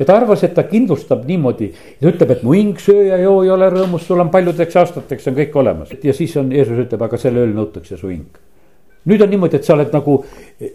Ja 0.00 0.06
ta 0.08 0.14
arvas, 0.16 0.42
et 0.46 0.54
ta 0.56 0.64
kindlustab 0.64 1.26
niimoodi, 1.28 1.74
ta 2.00 2.08
ütleb, 2.08 2.30
et 2.32 2.44
mu 2.46 2.54
hing, 2.56 2.78
söö 2.80 3.10
ja 3.10 3.18
joo 3.20 3.42
ei 3.44 3.50
ole 3.52 3.68
rõõmus, 3.70 4.06
sul 4.08 4.22
on 4.22 4.30
paljudeks 4.32 4.78
aastateks 4.80 5.28
on 5.28 5.36
kõik 5.36 5.58
olemas. 5.60 5.92
Ja 6.02 6.16
siis 6.16 6.38
on, 6.40 6.54
Jeesus 6.56 6.86
ütleb, 6.86 7.02
aga 7.04 7.20
selle 7.20 7.44
ööl 7.44 7.52
nõutakse 7.52 8.00
su 8.00 8.08
hing 8.08 8.40
nüüd 9.08 9.22
on 9.24 9.30
niimoodi, 9.32 9.60
et 9.60 9.66
sa 9.66 9.74
oled 9.76 9.92
nagu 9.94 10.16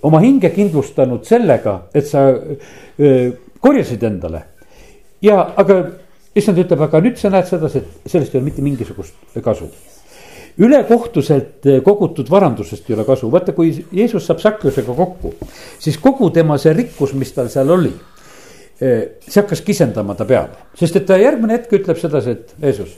oma 0.07 0.21
hinge 0.23 0.49
kindlustanud 0.53 1.25
sellega, 1.27 1.77
et 1.93 2.07
sa 2.09 2.27
öö, 2.31 3.31
korjasid 3.61 4.03
endale. 4.03 4.43
ja, 5.21 5.41
aga 5.57 5.81
issand 6.37 6.59
ütleb, 6.61 6.81
aga 6.85 7.01
nüüd 7.03 7.19
sa 7.19 7.31
näed 7.33 7.47
sedasi, 7.49 7.81
et 7.81 8.09
sellest 8.11 8.33
ei 8.33 8.39
ole 8.39 8.49
mitte 8.49 8.65
mingisugust 8.65 9.37
kasu. 9.43 9.69
ülekohtuselt 10.57 11.67
kogutud 11.83 12.29
varandusest 12.31 12.89
ei 12.89 12.95
ole 12.95 13.05
kasu, 13.05 13.29
vaata, 13.31 13.53
kui 13.53 13.73
Jeesus 13.91 14.25
saab 14.25 14.39
Saklusega 14.39 14.93
kokku, 14.95 15.33
siis 15.79 15.97
kogu 15.99 16.29
tema 16.31 16.57
see 16.57 16.73
rikkus, 16.73 17.13
mis 17.13 17.33
tal 17.35 17.49
seal 17.51 17.69
oli. 17.69 17.93
see 18.79 19.39
hakkas 19.39 19.61
kisendama 19.63 20.15
ta 20.15 20.25
peale, 20.27 20.67
sest 20.75 20.95
et 20.99 21.05
ta 21.07 21.15
järgmine 21.19 21.55
hetk 21.55 21.77
ütleb 21.77 21.99
sedasi, 21.99 22.35
et 22.35 22.55
Jeesus, 22.61 22.97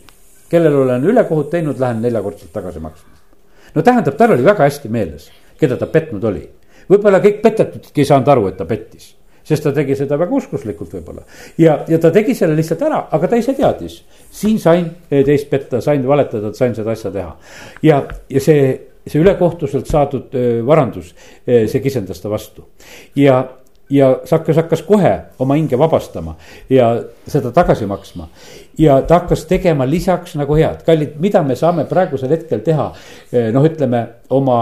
kellel 0.49 0.81
olen 0.85 1.05
ülekohut 1.05 1.51
teinud, 1.53 1.77
lähen 1.79 2.01
neljakordselt 2.01 2.53
tagasi 2.53 2.81
maksma 2.81 3.16
no 3.75 3.83
tähendab, 3.83 4.17
tal 4.17 4.33
oli 4.35 4.45
väga 4.45 4.67
hästi 4.67 4.91
meeles, 4.93 5.29
keda 5.59 5.77
ta 5.79 5.89
petnud 5.91 6.23
oli. 6.23 6.43
võib-olla 6.87 7.19
kõik 7.23 7.41
petetudki 7.43 8.03
ei 8.03 8.09
saanud 8.09 8.27
aru, 8.31 8.47
et 8.51 8.57
ta 8.57 8.65
pettis. 8.65 9.13
sest 9.47 9.63
ta 9.63 9.71
tegi 9.71 9.95
seda 9.95 10.17
väga 10.19 10.35
uskuslikult 10.35 10.93
võib-olla. 10.93 11.23
ja, 11.57 11.79
ja 11.87 11.99
ta 11.99 12.11
tegi 12.11 12.35
selle 12.35 12.55
lihtsalt 12.55 12.81
ära, 12.81 13.07
aga 13.11 13.27
ta 13.27 13.39
ise 13.39 13.53
teadis, 13.53 14.01
siin 14.31 14.59
sain 14.59 14.89
teist 15.09 15.49
petta, 15.49 15.81
sain 15.81 16.07
valetada, 16.07 16.53
sain 16.53 16.75
seda 16.75 16.91
asja 16.91 17.11
teha. 17.11 17.35
ja, 17.83 18.03
ja 18.29 18.43
see, 18.43 18.73
see 19.07 19.21
ülekohtuselt 19.21 19.87
saadud 19.87 20.35
varandus, 20.65 21.13
see 21.45 21.81
kisendas 21.83 22.21
ta 22.21 22.29
vastu. 22.29 22.67
ja, 23.15 23.43
ja 23.89 24.19
Sakkas 24.25 24.55
hakkas 24.55 24.81
kohe 24.81 25.13
oma 25.39 25.55
hinge 25.55 25.79
vabastama 25.79 26.35
ja 26.69 26.89
seda 27.27 27.51
tagasi 27.51 27.85
maksma. 27.85 28.27
Ja 28.77 29.01
ta 29.01 29.21
hakkas 29.21 29.45
tegema 29.49 29.85
lisaks 29.89 30.35
nagu 30.39 30.55
head, 30.55 30.83
kallid, 30.85 31.17
mida 31.19 31.43
me 31.43 31.55
saame 31.55 31.85
praegusel 31.89 32.33
hetkel 32.35 32.63
teha, 32.65 32.91
noh, 33.53 33.69
ütleme 33.69 34.03
oma 34.29 34.61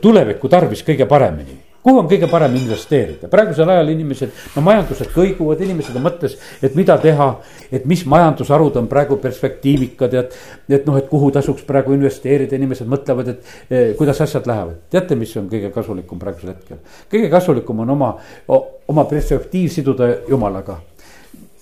tuleviku 0.00 0.48
tarvis 0.48 0.80
kõige 0.86 1.04
paremini 1.08 1.68
kuhu 1.88 2.02
on 2.02 2.08
kõige 2.10 2.28
parem 2.30 2.56
investeerida, 2.58 3.30
praegusel 3.32 3.70
ajal 3.72 3.92
inimesed, 3.92 4.34
no 4.56 4.64
majandused 4.66 5.12
kõiguvad, 5.14 5.62
inimesed 5.64 5.96
on 5.96 6.04
mõttes, 6.04 6.34
et 6.62 6.74
mida 6.78 6.98
teha. 7.00 7.28
et 7.72 7.84
mis 7.84 8.04
majandusharud 8.08 8.76
on 8.80 8.86
praegu 8.88 9.18
perspektiivikad 9.20 10.12
ja 10.12 10.20
et, 10.24 10.36
et 10.68 10.86
noh, 10.86 10.96
et 10.96 11.08
kuhu 11.08 11.30
tasuks 11.30 11.66
praegu 11.68 11.92
investeerida, 11.92 12.56
inimesed 12.56 12.88
mõtlevad, 12.88 13.28
et 13.28 13.70
eh, 13.70 13.94
kuidas 13.96 14.20
asjad 14.20 14.46
lähevad. 14.46 14.76
teate, 14.90 15.16
mis 15.16 15.36
on 15.36 15.48
kõige 15.48 15.72
kasulikum 15.72 16.18
praegusel 16.18 16.54
hetkel? 16.54 16.82
kõige 17.10 17.30
kasulikum 17.30 17.80
on 17.84 17.96
oma, 17.96 18.14
oma 18.88 19.04
perspektiiv 19.04 19.70
siduda 19.72 20.14
jumalaga 20.28 20.80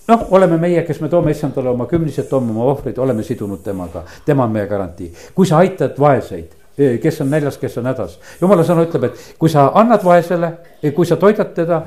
noh, 0.09 0.27
oleme 0.31 0.59
meie, 0.59 0.83
kes 0.87 1.01
me 1.01 1.09
toome 1.09 1.31
issandale 1.35 1.73
oma 1.73 1.87
kümnised, 1.87 2.29
toome 2.31 2.51
oma 2.51 2.69
ohvrid, 2.73 2.99
oleme 2.99 3.23
sidunud 3.27 3.62
temaga, 3.64 4.05
tema 4.25 4.45
on 4.45 4.55
meie 4.55 4.66
garantii. 4.66 5.12
kui 5.35 5.47
sa 5.47 5.59
aitad 5.64 5.99
vaeseid 5.99 6.55
kes 7.03 7.21
on 7.21 7.31
näljas, 7.31 7.59
kes 7.59 7.79
on 7.79 7.87
hädas. 7.87 8.19
jumala 8.40 8.64
sõna 8.64 8.85
ütleb, 8.85 9.09
et 9.09 9.37
kui 9.38 9.49
sa 9.49 9.71
annad 9.75 10.05
vaesele, 10.05 10.51
kui 10.95 11.07
sa 11.09 11.16
toidad 11.16 11.55
teda, 11.57 11.83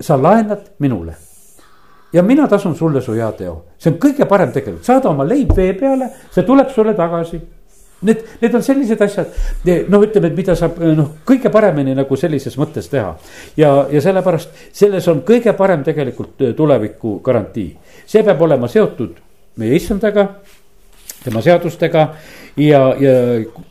sa 0.00 0.22
laenad 0.22 0.72
minule. 0.78 1.14
ja 2.12 2.22
mina 2.22 2.48
tasun 2.48 2.74
sulle 2.76 3.00
su 3.00 3.12
hea 3.12 3.30
teo, 3.32 3.64
see 3.78 3.92
on 3.92 3.98
kõige 3.98 4.26
parem 4.28 4.52
tegelikult, 4.52 4.84
saada 4.84 5.08
oma 5.08 5.24
leib 5.24 5.54
vee 5.56 5.72
peale, 5.72 6.10
see 6.30 6.42
tuleb 6.42 6.68
sulle 6.70 6.94
tagasi. 6.94 7.40
Need, 8.02 8.22
need 8.42 8.54
on 8.58 8.64
sellised 8.66 9.02
asjad, 9.04 9.34
noh, 9.92 10.02
ütleme, 10.02 10.32
et 10.32 10.38
mida 10.38 10.56
saab 10.58 10.80
noh, 10.82 11.12
kõige 11.28 11.52
paremini 11.54 11.94
nagu 11.94 12.16
sellises 12.18 12.56
mõttes 12.58 12.88
teha. 12.90 13.12
ja, 13.56 13.70
ja 13.90 14.00
sellepärast 14.02 14.64
selles 14.74 15.06
on 15.08 15.22
kõige 15.26 15.54
parem 15.58 15.84
tegelikult 15.86 16.42
tuleviku 16.56 17.20
garantii, 17.22 17.68
see 18.06 18.24
peab 18.26 18.42
olema 18.42 18.68
seotud 18.68 19.20
meie 19.62 19.76
issandaga, 19.76 20.26
tema 21.22 21.42
seadustega 21.44 22.06
ja, 22.56 22.82
ja 22.98 23.14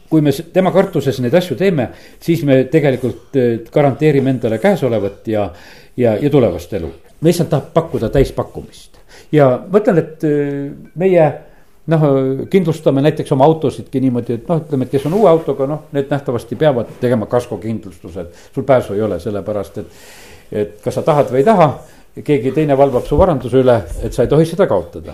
kui 0.10 0.24
me 0.24 0.34
tema 0.54 0.72
kartuses 0.76 1.20
neid 1.24 1.36
asju 1.38 1.58
teeme, 1.60 1.90
siis 2.22 2.44
me 2.48 2.64
tegelikult 2.72 3.38
äh, 3.40 3.54
garanteerime 3.74 4.34
endale 4.36 4.60
käesolevat 4.64 5.28
ja, 5.32 5.48
ja, 5.98 6.16
ja 6.20 6.30
tulevast 6.30 6.74
elu. 6.80 6.92
me 7.22 7.30
lihtsalt 7.30 7.50
tahab 7.52 7.72
pakkuda 7.74 8.10
täispakkumist 8.10 9.00
ja 9.32 9.54
ma 9.68 9.82
ütlen, 9.82 10.02
et 10.02 10.28
äh, 10.28 10.68
meie 11.00 11.32
noh, 11.88 12.04
kindlustame 12.50 13.02
näiteks 13.02 13.32
oma 13.32 13.46
autosidki 13.50 14.02
niimoodi, 14.04 14.40
et 14.40 14.50
noh, 14.50 14.62
ütleme, 14.62 14.86
et 14.86 14.94
kes 14.94 15.08
on 15.10 15.16
uue 15.18 15.30
autoga, 15.30 15.68
noh, 15.70 15.88
need 15.96 16.12
nähtavasti 16.12 16.56
peavad 16.60 16.92
tegema 17.02 17.26
kaskokindlustused. 17.32 18.28
sul 18.54 18.64
pääsu 18.64 18.94
ei 18.94 19.02
ole, 19.02 19.20
sellepärast 19.20 19.78
et, 19.78 19.98
et 20.52 20.78
kas 20.84 21.00
sa 21.00 21.02
tahad 21.08 21.32
või 21.34 21.42
ei 21.42 21.50
taha 21.50 21.72
keegi 22.12 22.52
teine 22.52 22.76
valvab 22.76 23.06
su 23.08 23.16
varanduse 23.16 23.62
üle, 23.62 23.78
et 24.04 24.12
sa 24.14 24.26
ei 24.26 24.30
tohi 24.32 24.46
seda 24.46 24.66
kaotada. 24.68 25.14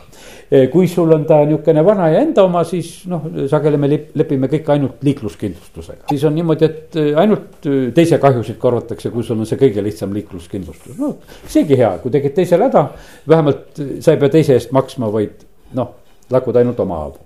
kui 0.71 0.87
sul 0.87 1.11
on 1.13 1.25
ta 1.27 1.37
niisugune 1.45 1.83
vana 1.85 2.07
ja 2.09 2.21
enda 2.23 2.43
oma, 2.47 2.63
siis 2.65 3.05
noh, 3.05 3.27
sageli 3.51 3.77
me 3.77 3.89
lepime 4.15 4.47
kõik 4.49 4.71
ainult 4.73 5.03
liikluskindlustusega. 5.05 6.07
siis 6.09 6.23
on 6.25 6.35
niimoodi, 6.35 6.65
et 6.65 6.97
ainult 7.15 7.69
teise 7.93 8.17
kahjusid 8.17 8.57
korvatakse, 8.57 9.11
kui 9.13 9.23
sul 9.23 9.37
on 9.37 9.45
see 9.45 9.59
kõige 9.61 9.83
lihtsam 9.83 10.13
liikluskindlustus, 10.17 10.97
no 10.97 11.13
seegi 11.45 11.77
hea, 11.77 11.93
kui 12.01 12.11
tegid 12.11 12.33
teisele 12.33 12.65
häda. 12.65 12.87
vähemalt 13.29 13.83
sa 13.99 14.15
ei 14.15 14.17
pea 14.17 14.33
teise 14.33 14.57
eest 14.57 14.73
maksma, 14.73 15.11
vaid 15.13 15.45
noh 15.77 15.93
lakud 16.31 16.55
ainult 16.59 16.79
oma 16.83 16.99
haavu. 17.01 17.17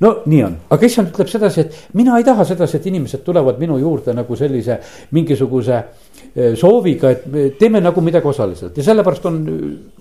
no 0.00 0.12
nii 0.26 0.42
on, 0.46 0.56
aga 0.72 0.88
issand 0.88 1.12
ütleb 1.12 1.30
sedasi, 1.30 1.64
et 1.66 1.96
mina 1.98 2.16
ei 2.18 2.24
taha 2.24 2.44
sedasi, 2.48 2.78
et 2.80 2.88
inimesed 2.90 3.24
tulevad 3.26 3.60
minu 3.60 3.78
juurde 3.80 4.14
nagu 4.16 4.36
sellise 4.36 4.78
mingisuguse 5.16 5.76
eh, 5.76 6.54
sooviga, 6.56 7.12
et 7.12 7.58
teeme 7.60 7.82
nagu 7.84 8.04
midagi 8.04 8.28
osaliselt 8.32 8.76
ja 8.76 8.86
sellepärast 8.90 9.26
on, 9.28 9.40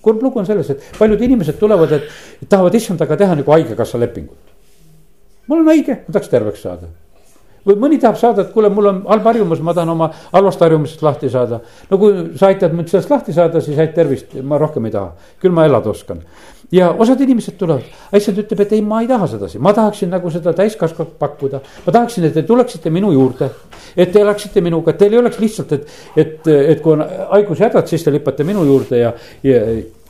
kurb 0.02 0.24
lugu 0.24 0.40
on 0.40 0.48
selles, 0.48 0.72
et 0.72 0.92
paljud 1.00 1.22
inimesed 1.28 1.60
tulevad, 1.60 1.98
et 2.00 2.46
tahavad 2.50 2.76
issandaga 2.76 3.18
teha 3.20 3.40
nagu 3.42 3.58
haigekassa 3.58 4.00
lepingut. 4.00 4.54
ma 5.48 5.58
olen 5.58 5.74
haige, 5.74 6.04
ma 6.06 6.16
tahaks 6.16 6.32
terveks 6.32 6.64
saada 6.68 6.94
või 7.66 7.80
mõni 7.82 7.98
tahab 7.98 8.18
saada, 8.22 8.44
et 8.46 8.52
kuule, 8.54 8.70
mul 8.70 8.92
on 8.92 8.98
halb 9.10 9.26
harjumus, 9.26 9.62
ma 9.66 9.74
tahan 9.74 9.90
oma 9.90 10.12
halvast 10.32 10.62
harjumusest 10.62 11.02
lahti 11.02 11.32
saada. 11.34 11.60
no 11.90 11.98
kui 11.98 12.38
sa 12.38 12.52
aitad 12.54 12.74
mind 12.78 12.92
sellest 12.92 13.10
lahti 13.10 13.34
saada, 13.34 13.62
siis 13.62 13.78
häid 13.78 13.96
tervist, 13.96 14.36
ma 14.44 14.60
rohkem 14.62 14.86
ei 14.86 14.94
taha, 14.94 15.16
küll 15.42 15.56
ma 15.56 15.66
elada 15.66 15.90
oskan 15.90 16.22
ja 16.72 16.90
osad 16.92 17.22
inimesed 17.22 17.58
tulevad, 17.60 17.86
issand 18.16 18.40
ütleb, 18.42 18.64
et 18.66 18.74
ei, 18.76 18.84
ma 18.86 19.02
ei 19.04 19.10
taha 19.10 19.28
sedasi, 19.36 19.60
ma 19.64 19.74
tahaksin 19.76 20.10
nagu 20.14 20.32
seda 20.34 20.54
täiskasvanud 20.58 21.16
pakkuda. 21.20 21.62
ma 21.86 21.94
tahaksin, 21.94 22.26
et 22.26 22.34
te 22.34 22.44
tuleksite 22.44 22.90
minu 22.90 23.12
juurde, 23.14 23.50
et 23.98 24.12
te 24.12 24.22
elaksite 24.22 24.62
minuga, 24.62 24.92
et 24.92 24.98
teil 24.98 25.14
ei 25.14 25.22
oleks 25.22 25.40
lihtsalt, 25.40 25.76
et, 25.78 25.94
et, 26.16 26.48
et 26.48 26.82
kui 26.82 26.96
on 26.96 27.06
haigushädad, 27.32 27.88
siis 27.88 28.04
te 28.04 28.14
lüppate 28.14 28.48
minu 28.48 28.66
juurde 28.66 29.00
ja, 29.00 29.14
ja, 29.44 29.62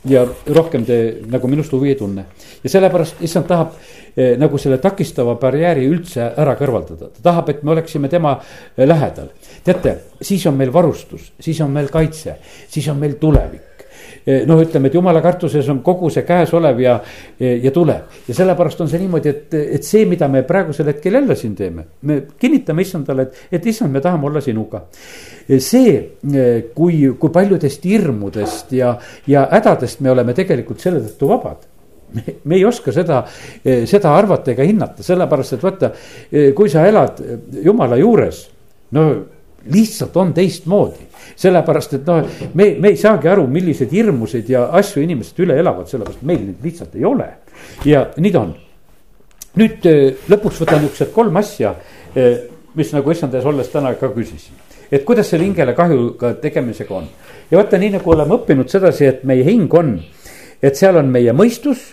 ja 0.10 0.26
rohkem 0.56 0.86
te 0.88 1.00
nagu 1.32 1.52
minust 1.52 1.74
huvi 1.76 1.91
ei 1.94 2.00
tunne. 2.00 2.26
ja 2.63 2.70
sellepärast 2.70 3.22
issand 3.26 3.48
tahab 3.52 3.76
eh, 4.15 4.36
nagu 4.39 4.58
selle 4.58 4.78
takistava 4.82 5.36
barjääri 5.41 5.86
üldse 5.89 6.32
ära 6.38 6.56
kõrvaldada, 6.56 7.12
ta 7.12 7.30
tahab, 7.32 7.50
et 7.50 7.63
me 7.63 7.76
oleksime 7.76 8.10
tema 8.10 8.38
eh, 8.39 8.88
lähedal. 8.88 9.30
teate, 9.63 9.98
siis 10.22 10.46
on 10.48 10.56
meil 10.56 10.74
varustus, 10.74 11.34
siis 11.39 11.62
on 11.62 11.72
meil 11.72 11.91
kaitse, 11.91 12.39
siis 12.70 12.88
on 12.88 13.02
meil 13.02 13.20
tulevik 13.20 13.75
noh, 14.47 14.62
ütleme, 14.62 14.89
et 14.89 14.95
jumala 14.97 15.21
kartuses 15.23 15.67
on 15.71 15.82
kogu 15.86 16.10
see 16.13 16.25
käesolev 16.28 16.80
ja, 16.82 16.95
ja 17.39 17.71
tuleb. 17.73 18.15
ja 18.28 18.38
sellepärast 18.38 18.82
on 18.82 18.89
see 18.89 19.01
niimoodi, 19.04 19.30
et, 19.32 19.54
et 19.78 19.86
see, 19.86 20.06
mida 20.10 20.28
me 20.32 20.43
praegusel 20.47 20.89
hetkel 20.93 21.19
jälle 21.19 21.36
siin 21.39 21.56
teeme, 21.56 21.86
me 22.01 22.21
kinnitame 22.39 22.86
issandale, 22.86 23.28
et, 23.28 23.45
et 23.60 23.69
issand, 23.71 23.93
me 23.93 24.01
tahame 24.01 24.30
olla 24.30 24.41
sinuga. 24.41 24.86
Eh, 25.47 25.60
see, 25.60 25.95
eh, 26.34 26.65
kui, 26.75 27.04
kui 27.19 27.34
paljudest 27.34 27.86
hirmudest 27.86 28.73
ja, 28.75 28.95
ja 29.28 29.47
hädadest 29.51 30.01
me 30.01 30.12
oleme 30.13 30.34
tegelikult 30.38 30.84
selle 30.84 31.04
tõttu 31.06 31.30
vabad 31.30 31.63
me, 32.15 32.23
me 32.45 32.58
ei 32.58 32.65
oska 32.65 32.93
seda, 32.95 33.21
seda 33.89 34.12
arvata 34.15 34.54
ega 34.54 34.65
hinnata, 34.65 35.04
sellepärast 35.04 35.56
et 35.58 35.63
vaata, 35.65 35.89
kui 36.56 36.69
sa 36.71 36.86
elad 36.88 37.19
jumala 37.65 37.97
juures, 37.99 38.45
no 38.95 39.08
lihtsalt 39.71 40.17
on 40.17 40.34
teistmoodi 40.34 41.06
sellepärast 41.36 41.97
et 41.97 42.08
noh, 42.08 42.28
me, 42.54 42.67
me 42.82 42.91
ei 42.93 42.99
saagi 42.99 43.30
aru, 43.32 43.45
milliseid 43.51 43.93
hirmusid 43.95 44.49
ja 44.51 44.65
asju 44.80 45.04
inimesed 45.04 45.39
üle 45.43 45.58
elavad, 45.60 45.88
sellepärast 45.89 46.23
meil 46.28 46.43
neid 46.43 46.63
lihtsalt 46.63 46.95
ei 46.95 47.06
ole. 47.08 47.30
ja 47.86 48.06
nii 48.17 48.34
ta 48.34 48.43
on. 48.43 48.54
nüüd 49.60 49.88
eh, 49.89 50.28
lõpuks 50.32 50.62
võtan 50.63 50.84
niisugused 50.84 51.12
kolm 51.15 51.39
asja, 51.41 51.73
eh, 52.15 52.45
mis 52.75 52.91
nagu 52.95 53.12
issand 53.12 53.36
ees 53.36 53.47
olles 53.47 53.71
täna 53.71 53.93
ka 53.99 54.12
küsisin. 54.15 54.56
et 54.91 55.04
kuidas 55.08 55.30
selle 55.32 55.47
hingele 55.47 55.73
kahjuga 55.75 56.36
tegemisega 56.43 56.95
on. 56.95 57.10
ja 57.51 57.60
vaata, 57.60 57.80
nii 57.82 57.97
nagu 57.97 58.15
oleme 58.15 58.39
õppinud 58.39 58.71
sedasi, 58.71 59.10
et 59.10 59.23
meie 59.23 59.43
hing 59.47 59.73
on, 59.73 59.97
et 60.62 60.75
seal 60.75 61.01
on 61.01 61.12
meie 61.12 61.34
mõistus, 61.34 61.91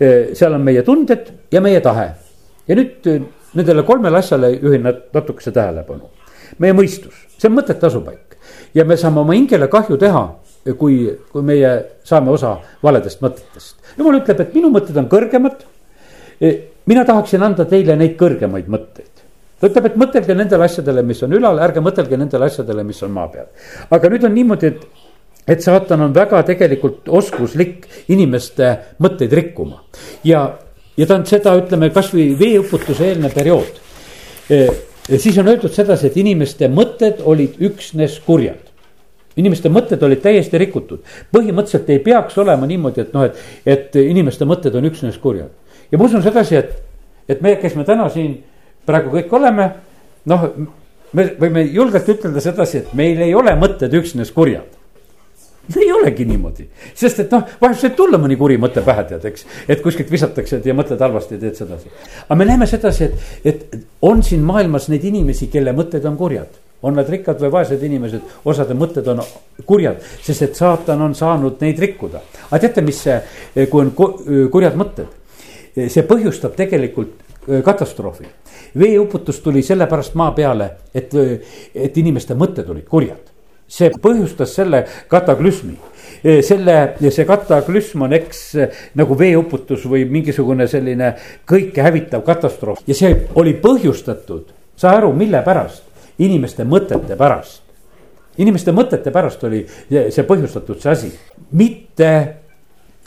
eh, 0.00 0.34
seal 0.34 0.58
on 0.58 0.66
meie 0.66 0.82
tunded 0.82 1.30
ja 1.52 1.60
meie 1.60 1.80
tahe. 1.80 2.10
ja 2.66 2.78
nüüd 2.78 3.06
nendele 3.54 3.82
kolmele 3.84 4.18
asjale 4.18 4.56
juhin 4.56 4.82
natukese 4.88 5.52
tähelepanu. 5.52 6.10
Meie 6.58 6.76
mõistus, 6.76 7.14
see 7.38 7.48
on 7.48 7.56
mõtete 7.56 7.88
asupaik 7.88 8.32
ja 8.74 8.84
me 8.84 8.96
saame 8.96 9.20
oma 9.20 9.36
hingele 9.36 9.68
kahju 9.70 9.98
teha, 10.00 10.22
kui, 10.78 10.96
kui 11.32 11.44
meie 11.46 11.72
saame 12.06 12.32
osa 12.32 12.56
valedest 12.82 13.22
mõtetest. 13.22 13.76
jumal 13.98 14.20
ütleb, 14.20 14.40
et 14.40 14.54
minu 14.54 14.70
mõtted 14.72 14.96
on 14.98 15.08
kõrgemad. 15.10 15.64
E, 16.40 16.52
mina 16.86 17.04
tahaksin 17.06 17.42
anda 17.42 17.66
teile 17.68 17.96
neid 17.96 18.16
kõrgemaid 18.20 18.70
mõtteid. 18.70 19.22
ta 19.60 19.68
ütleb, 19.70 19.86
et 19.86 19.96
mõtelge 19.96 20.34
nendele 20.34 20.64
asjadele, 20.64 21.02
mis 21.02 21.22
on 21.22 21.32
ülal, 21.38 21.60
ärge 21.62 21.80
mõtelge 21.80 22.18
nendele 22.18 22.46
asjadele, 22.50 22.84
mis 22.84 23.02
on 23.02 23.10
maa 23.10 23.28
peal. 23.28 23.46
aga 23.90 24.08
nüüd 24.08 24.24
on 24.24 24.34
niimoodi, 24.34 24.66
et, 24.66 24.86
et 25.46 25.62
saatan 25.62 26.08
on 26.08 26.14
väga 26.14 26.42
tegelikult 26.42 27.08
oskuslik 27.08 27.86
inimeste 28.08 28.76
mõtteid 29.02 29.32
rikkuma 29.32 29.82
ja, 30.24 30.46
ja 30.96 31.06
ta 31.06 31.18
on 31.18 31.26
seda, 31.26 31.56
ütleme 31.58 31.90
kasvõi 31.90 32.32
veeuputuse 32.38 33.10
eelne 33.10 33.30
periood 33.34 33.80
e, 34.48 34.66
siis 35.08 35.38
on 35.38 35.48
öeldud 35.48 35.72
sedasi, 35.72 36.08
et 36.08 36.16
inimeste 36.16 36.68
mõtted 36.68 37.22
olid 37.24 37.58
üksnes 37.60 38.20
kurjad. 38.26 38.68
inimeste 39.36 39.70
mõtted 39.72 40.02
olid 40.04 40.20
täiesti 40.20 40.58
rikutud, 40.60 41.00
põhimõtteliselt 41.32 41.88
ei 41.88 42.02
peaks 42.04 42.36
olema 42.38 42.66
niimoodi, 42.68 43.00
et 43.00 43.14
noh, 43.14 43.24
et, 43.24 43.38
et 43.64 43.96
inimeste 43.96 44.44
mõtted 44.44 44.74
on 44.76 44.84
üksnes 44.84 45.18
kurjad. 45.18 45.50
ja 45.90 45.98
ma 45.98 46.04
usun 46.04 46.22
sedasi, 46.22 46.56
et, 46.56 46.76
et 47.28 47.40
meie, 47.40 47.56
kes 47.56 47.74
me 47.76 47.84
täna 47.84 48.08
siin 48.12 48.42
praegu 48.86 49.14
kõik 49.16 49.32
oleme, 49.32 49.70
noh, 50.26 50.46
me 51.12 51.26
võime 51.40 51.64
julgelt 51.64 52.08
ütelda 52.08 52.40
sedasi, 52.40 52.78
et 52.78 52.94
meil 52.94 53.20
ei 53.20 53.34
ole 53.34 53.56
mõtted 53.56 53.94
üksnes 53.94 54.30
kurjad 54.32 54.81
ei 55.80 55.92
olegi 55.92 56.24
niimoodi, 56.26 56.66
sest 56.94 57.22
et 57.24 57.32
noh, 57.34 57.44
vahest 57.60 57.86
võib 57.86 57.94
tulla 57.98 58.18
mõni 58.20 58.36
kuri 58.38 58.58
mõte 58.60 58.82
pähe, 58.84 59.04
tead, 59.08 59.24
eks. 59.30 59.46
et 59.70 59.82
kuskilt 59.84 60.10
visatakse 60.10 60.60
ja 60.64 60.74
mõtled 60.74 61.00
halvasti 61.00 61.38
ja 61.38 61.44
teed 61.44 61.60
sedasi. 61.60 61.92
aga 62.26 62.38
me 62.38 62.48
näeme 62.48 62.66
sedasi, 62.66 63.08
et, 63.08 63.64
et 63.70 63.78
on 64.08 64.22
siin 64.26 64.42
maailmas 64.46 64.88
neid 64.92 65.04
inimesi, 65.12 65.50
kelle 65.52 65.74
mõtted 65.76 66.06
on 66.08 66.18
kurjad. 66.18 66.60
on 66.82 66.96
nad 66.98 67.06
rikkad 67.08 67.38
või 67.38 67.50
vaesed 67.54 67.82
inimesed, 67.86 68.22
osade 68.44 68.74
mõtted 68.74 69.06
on 69.06 69.20
kurjad, 69.66 70.02
sest 70.22 70.42
et 70.42 70.56
saatan 70.58 71.02
on 71.02 71.14
saanud 71.14 71.60
neid 71.62 71.78
rikkuda. 71.78 72.22
aga 72.50 72.58
teate, 72.58 72.82
mis 72.82 73.02
see, 73.02 73.20
kui 73.70 73.84
on 73.84 73.92
kurjad 74.50 74.74
mõtted, 74.78 75.06
see 75.86 76.02
põhjustab 76.02 76.56
tegelikult 76.58 77.20
katastroofi. 77.64 78.26
veeuputus 78.78 79.40
tuli 79.40 79.62
sellepärast 79.62 80.14
maa 80.14 80.32
peale, 80.32 80.70
et, 80.94 81.14
et 81.74 81.96
inimeste 81.96 82.34
mõtted 82.34 82.68
olid 82.70 82.88
kurjad. 82.88 83.31
See 83.72 83.92
põhjustas 84.02 84.52
selle 84.58 84.84
kataklüsmi. 85.10 85.78
Selle, 86.22 86.76
see 87.02 87.24
kataklüsm 87.26 88.04
on 88.06 88.12
eks 88.14 88.42
nagu 88.98 89.16
veeuputus 89.18 89.86
või 89.90 90.04
mingisugune 90.10 90.68
selline 90.70 91.14
kõike 91.48 91.82
hävitav 91.82 92.22
katastroof. 92.26 92.84
Ja 92.86 92.94
see 92.94 93.16
oli 93.40 93.56
põhjustatud, 93.58 94.52
saa 94.78 94.98
aru, 95.00 95.10
mille 95.18 95.40
pärast? 95.42 95.88
Inimeste 96.22 96.66
mõtete 96.68 97.16
pärast. 97.18 97.62
inimeste 98.38 98.72
mõtete 98.72 99.10
pärast 99.12 99.42
oli 99.44 99.66
see 99.90 100.22
põhjustatud 100.24 100.78
see 100.80 100.90
asi, 100.90 101.10
mitte 101.52 102.12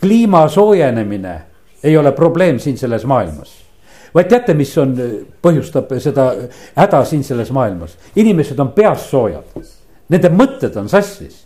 kliima 0.01 0.47
soojenemine 0.49 1.35
ei 1.83 1.97
ole 1.97 2.11
probleem 2.11 2.59
siin 2.59 2.77
selles 2.77 3.05
maailmas. 3.05 3.53
Vaid 4.15 4.29
teate, 4.31 4.53
mis 4.53 4.77
on, 4.77 4.93
põhjustab 5.41 5.89
seda 5.99 6.29
häda 6.75 7.01
siin 7.05 7.23
selles 7.23 7.51
maailmas, 7.51 7.97
inimesed 8.15 8.59
on 8.59 8.71
peas 8.75 9.09
soojad. 9.09 9.57
Nende 10.09 10.29
mõtted 10.29 10.75
on 10.77 10.89
sassis. 10.89 11.41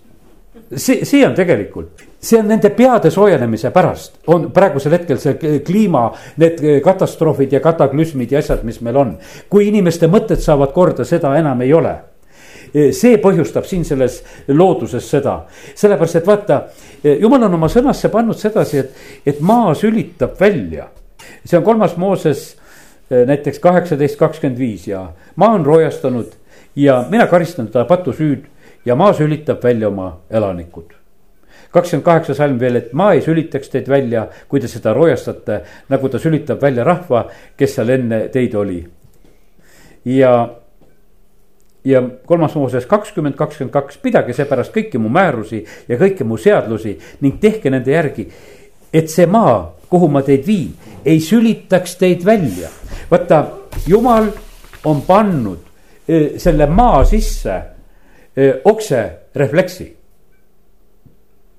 see, 0.76 1.06
see 1.06 1.24
on 1.26 1.36
tegelikult, 1.36 2.02
see 2.20 2.40
on 2.40 2.50
nende 2.52 2.70
peade 2.76 3.12
soojenemise 3.12 3.72
pärast, 3.72 4.20
on 4.28 4.50
praegusel 4.52 4.92
hetkel 4.98 5.18
see 5.22 5.62
kliima, 5.66 6.10
need 6.38 6.60
katastroofid 6.84 7.54
ja 7.54 7.62
kataklüsmid 7.64 8.32
ja 8.32 8.40
asjad, 8.44 8.64
mis 8.64 8.82
meil 8.82 8.98
on. 8.98 9.18
kui 9.50 9.68
inimeste 9.68 10.08
mõtted 10.08 10.42
saavad 10.44 10.74
korda, 10.76 11.06
seda 11.06 11.38
enam 11.40 11.62
ei 11.62 11.74
ole 11.74 11.96
see 12.74 13.18
põhjustab 13.22 13.66
siin 13.68 13.84
selles 13.88 14.20
looduses 14.54 15.08
seda, 15.10 15.36
sellepärast 15.78 16.20
et 16.20 16.28
vaata, 16.28 16.60
jumal 17.04 17.48
on 17.48 17.58
oma 17.58 17.70
sõnasse 17.72 18.12
pannud 18.14 18.38
sedasi, 18.38 18.84
et, 18.84 19.06
et 19.26 19.42
maa 19.42 19.74
sülitab 19.78 20.40
välja. 20.40 20.90
see 21.46 21.58
on 21.58 21.64
kolmas 21.64 21.98
Mooses 21.98 22.56
eh, 23.10 23.26
näiteks 23.28 23.60
kaheksateist, 23.60 24.18
kakskümmend 24.20 24.60
viis 24.60 24.88
ja 24.88 25.08
maa 25.36 25.56
on 25.58 25.66
roojastanud 25.66 26.36
ja 26.76 27.06
mina 27.10 27.28
karistan 27.28 27.68
ta 27.68 27.86
patusüüd 27.86 28.46
ja 28.86 28.96
maa 28.96 29.14
sülitab 29.14 29.64
välja 29.64 29.88
oma 29.88 30.18
elanikud 30.30 31.00
kakskümmend 31.72 32.06
kaheksa 32.06 32.34
salm 32.34 32.60
veel, 32.60 32.80
et 32.80 32.94
maa 32.94 33.14
ei 33.14 33.22
sülitaks 33.22 33.70
teid 33.70 33.90
välja, 33.90 34.26
kui 34.50 34.62
te 34.62 34.68
seda 34.68 34.94
roojastate, 34.98 35.62
nagu 35.90 36.10
ta 36.10 36.22
sülitab 36.22 36.62
välja 36.62 36.86
rahva, 36.88 37.28
kes 37.58 37.76
seal 37.78 37.94
enne 37.94 38.24
teid 38.34 38.56
oli. 38.58 38.80
ja, 40.06 40.34
ja 41.86 42.02
kolmas 42.26 42.56
Mooses 42.56 42.86
kakskümmend, 42.90 43.36
kakskümmend 43.38 43.74
kaks, 43.74 43.98
pidage 44.02 44.34
seepärast 44.34 44.74
kõiki 44.74 44.98
mu 44.98 45.12
määrusi 45.14 45.64
ja 45.88 45.98
kõiki 46.00 46.26
mu 46.26 46.38
seadusi 46.38 46.98
ning 47.22 47.40
tehke 47.42 47.70
nende 47.70 47.92
järgi. 47.92 48.28
et 48.94 49.10
see 49.10 49.26
maa, 49.26 49.76
kuhu 49.90 50.08
ma 50.10 50.22
teid 50.26 50.46
viin, 50.48 50.74
ei 51.06 51.20
sülitaks 51.20 51.98
teid 52.02 52.26
välja. 52.26 52.70
vaata, 53.12 53.46
jumal 53.88 54.32
on 54.86 55.02
pannud 55.02 55.69
selle 56.42 56.66
maa 56.74 57.04
sisse 57.06 57.56
okserefleksi 58.66 59.90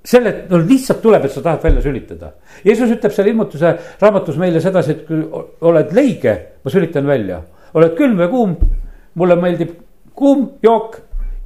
selle, 0.05 0.33
no 0.49 0.61
lihtsalt 0.65 1.03
tuleb, 1.03 1.25
et 1.27 1.35
sa 1.35 1.43
tahad 1.45 1.65
välja 1.65 1.83
sülitada. 1.85 2.33
Jeesus 2.65 2.93
ütleb 2.95 3.13
seal 3.15 3.31
ilmutuse 3.31 3.73
raamatus 4.01 4.39
meile 4.41 4.63
sedasi, 4.63 4.97
et 4.97 5.03
kui 5.09 5.21
oled 5.69 5.95
leige, 5.97 6.37
ma 6.65 6.73
sülitan 6.73 7.07
välja. 7.09 7.43
oled 7.75 7.95
külm 7.95 8.17
või 8.19 8.29
kuum, 8.31 8.57
mulle 9.15 9.37
meeldib 9.39 9.77
kuum 10.19 10.49
jook 10.63 10.97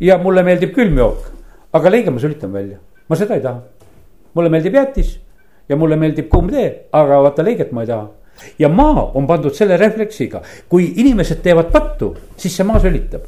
ja 0.01 0.17
mulle 0.19 0.43
meeldib 0.43 0.73
külm 0.75 0.99
jook. 0.99 1.31
aga 1.75 1.91
leige 1.91 2.11
ma 2.11 2.21
sülitan 2.23 2.53
välja, 2.53 2.79
ma 3.09 3.17
seda 3.17 3.35
ei 3.35 3.43
taha. 3.43 3.63
mulle 4.35 4.49
meeldib 4.49 4.75
jäätis 4.75 5.19
ja 5.69 5.77
mulle 5.77 5.97
meeldib 5.97 6.29
kuum 6.29 6.49
tee, 6.51 6.87
aga 6.93 7.23
vaata 7.23 7.43
leiget 7.43 7.73
ma 7.73 7.83
ei 7.83 7.87
taha. 7.87 8.09
Ja 8.59 8.69
maa 8.69 9.11
on 9.15 9.27
pandud 9.27 9.55
selle 9.55 9.77
refleksiga, 9.77 10.43
kui 10.69 10.93
inimesed 10.97 11.43
teevad 11.43 11.71
pattu, 11.73 12.15
siis 12.37 12.57
see 12.57 12.67
maa 12.67 12.81
sülitab. 12.83 13.23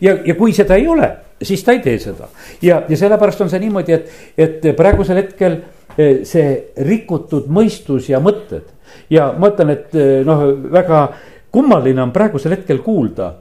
ja, 0.00 0.16
ja 0.24 0.34
kui 0.34 0.52
seda 0.52 0.76
ei 0.76 0.88
ole 0.88 1.10
siis 1.42 1.64
ta 1.64 1.72
ei 1.72 1.80
tee 1.80 1.98
seda. 1.98 2.28
ja, 2.62 2.82
ja 2.88 2.96
sellepärast 2.96 3.40
on 3.40 3.50
see 3.50 3.60
niimoodi, 3.62 3.96
et, 3.96 4.10
et 4.38 4.70
praegusel 4.76 5.22
hetkel 5.22 5.56
eh, 5.96 6.22
see 6.28 6.72
rikutud 6.86 7.48
mõistus 7.52 8.10
ja 8.10 8.20
mõtted 8.20 8.68
ja 9.10 9.30
ma 9.38 9.52
ütlen, 9.52 9.74
et 9.74 9.94
eh, 9.96 10.20
noh, 10.26 10.46
väga 10.72 11.04
kummaline 11.52 12.02
on 12.02 12.14
praegusel 12.14 12.54
hetkel 12.58 12.82
kuulda, 12.84 13.32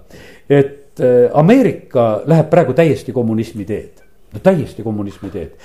et 0.50 1.02
eh, 1.04 1.30
Ameerika 1.34 2.12
läheb 2.30 2.52
praegu 2.52 2.76
täiesti 2.78 3.16
kommunismi 3.16 3.68
teed, 3.68 4.04
no 4.34 4.44
täiesti 4.44 4.86
kommunismi 4.86 5.32
teed. 5.34 5.56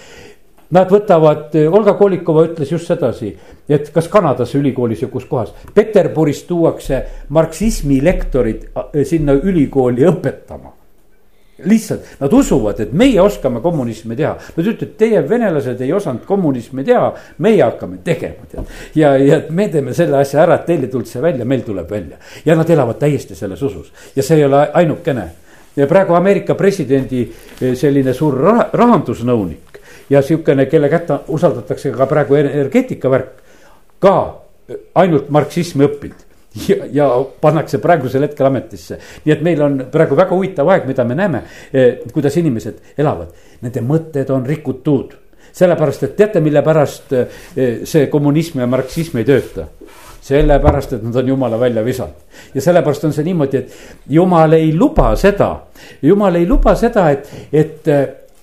Nad 0.75 0.91
võtavad, 0.91 1.55
Olga 1.71 1.95
Kolikova 1.99 2.47
ütles 2.49 2.73
just 2.73 2.89
sedasi, 2.91 3.31
et 3.71 3.91
kas 3.95 4.09
Kanadas 4.11 4.55
ülikoolis 4.59 5.05
ja 5.05 5.09
kus 5.13 5.29
kohas, 5.31 5.53
Peterburis 5.75 6.43
tuuakse 6.49 7.05
marksismi 7.29 8.01
lektorid 8.03 8.71
sinna 9.07 9.37
ülikooli 9.39 10.07
õpetama 10.11 10.75
lihtsalt 11.65 12.01
nad 12.21 12.33
usuvad, 12.33 12.81
et 12.81 12.93
meie 12.93 13.21
oskame 13.23 13.61
kommunismi 13.63 14.17
teha. 14.17 14.35
Nad 14.57 14.67
ütlevad, 14.67 14.97
teie 14.99 15.21
venelased 15.29 15.81
ei 15.85 15.93
osanud 15.95 16.25
kommunismi 16.27 16.85
teha, 16.87 17.13
meie 17.45 17.63
hakkame 17.63 18.01
tegema 18.05 18.49
tead. 18.51 18.73
ja, 18.95 19.15
ja 19.17 19.41
me 19.51 19.69
teeme 19.69 19.95
selle 19.95 20.19
asja 20.19 20.43
ära, 20.43 20.59
et 20.59 20.67
teil 20.67 20.85
ei 20.85 20.91
tulnud 20.93 21.09
see 21.09 21.23
välja, 21.23 21.45
meil 21.45 21.63
tuleb 21.67 21.91
välja. 21.91 22.19
ja 22.45 22.57
nad 22.57 22.71
elavad 22.71 22.99
täiesti 22.99 23.35
selles 23.39 23.63
usus 23.63 23.93
ja 24.17 24.23
see 24.23 24.39
ei 24.39 24.45
ole 24.45 24.67
ainukene. 24.73 25.29
ja 25.77 25.87
praegu 25.87 26.15
Ameerika 26.15 26.55
presidendi 26.55 27.23
eh, 27.61 27.75
selline 27.77 28.15
suur 28.15 28.39
rah 28.41 28.67
rahandusnõunik 28.73 29.74
ja 30.11 30.23
sihukene, 30.23 30.67
kelle 30.67 30.89
kätte 30.89 31.19
usaldatakse 31.29 31.93
ka 31.95 32.07
praegu 32.07 32.39
energeetika 32.41 33.11
värk, 33.11 33.43
ka 33.99 34.15
ainult 34.95 35.29
marksismi 35.33 35.85
õppinud 35.87 36.25
ja, 36.69 36.77
ja 36.93 37.09
pannakse 37.41 37.79
praegusel 37.83 38.27
hetkel 38.29 38.47
ametisse. 38.47 38.99
nii 39.25 39.35
et 39.35 39.43
meil 39.43 39.63
on 39.63 39.83
praegu 39.93 40.17
väga 40.17 40.37
huvitav 40.37 40.71
aeg, 40.71 40.87
mida 40.89 41.05
me 41.05 41.19
näeme, 41.19 41.43
eh, 41.73 42.01
kuidas 42.13 42.37
inimesed 42.41 42.97
elavad, 42.99 43.35
nende 43.63 43.83
mõtted 43.85 44.31
on 44.31 44.47
rikutud. 44.47 45.21
sellepärast, 45.55 46.03
et 46.03 46.17
teate, 46.17 46.41
mille 46.41 46.63
pärast 46.63 47.13
eh, 47.13 47.29
see 47.85 48.09
kommunism 48.11 48.59
ja 48.61 48.67
marksism 48.67 49.19
ei 49.19 49.25
tööta 49.25 49.69
sellepärast, 50.25 50.93
et 50.97 51.03
nad 51.05 51.17
on 51.17 51.29
jumala 51.29 51.61
välja 51.61 51.85
visanud. 51.85 52.15
ja 52.55 52.61
sellepärast 52.61 53.05
on 53.05 53.13
see 53.13 53.25
niimoodi, 53.25 53.57
et 53.57 53.73
jumal 54.09 54.53
ei 54.53 54.73
luba 54.77 55.15
seda, 55.17 55.51
jumal 56.03 56.35
ei 56.35 56.47
luba 56.49 56.75
seda, 56.75 57.11
et, 57.11 57.29
et, 57.53 57.89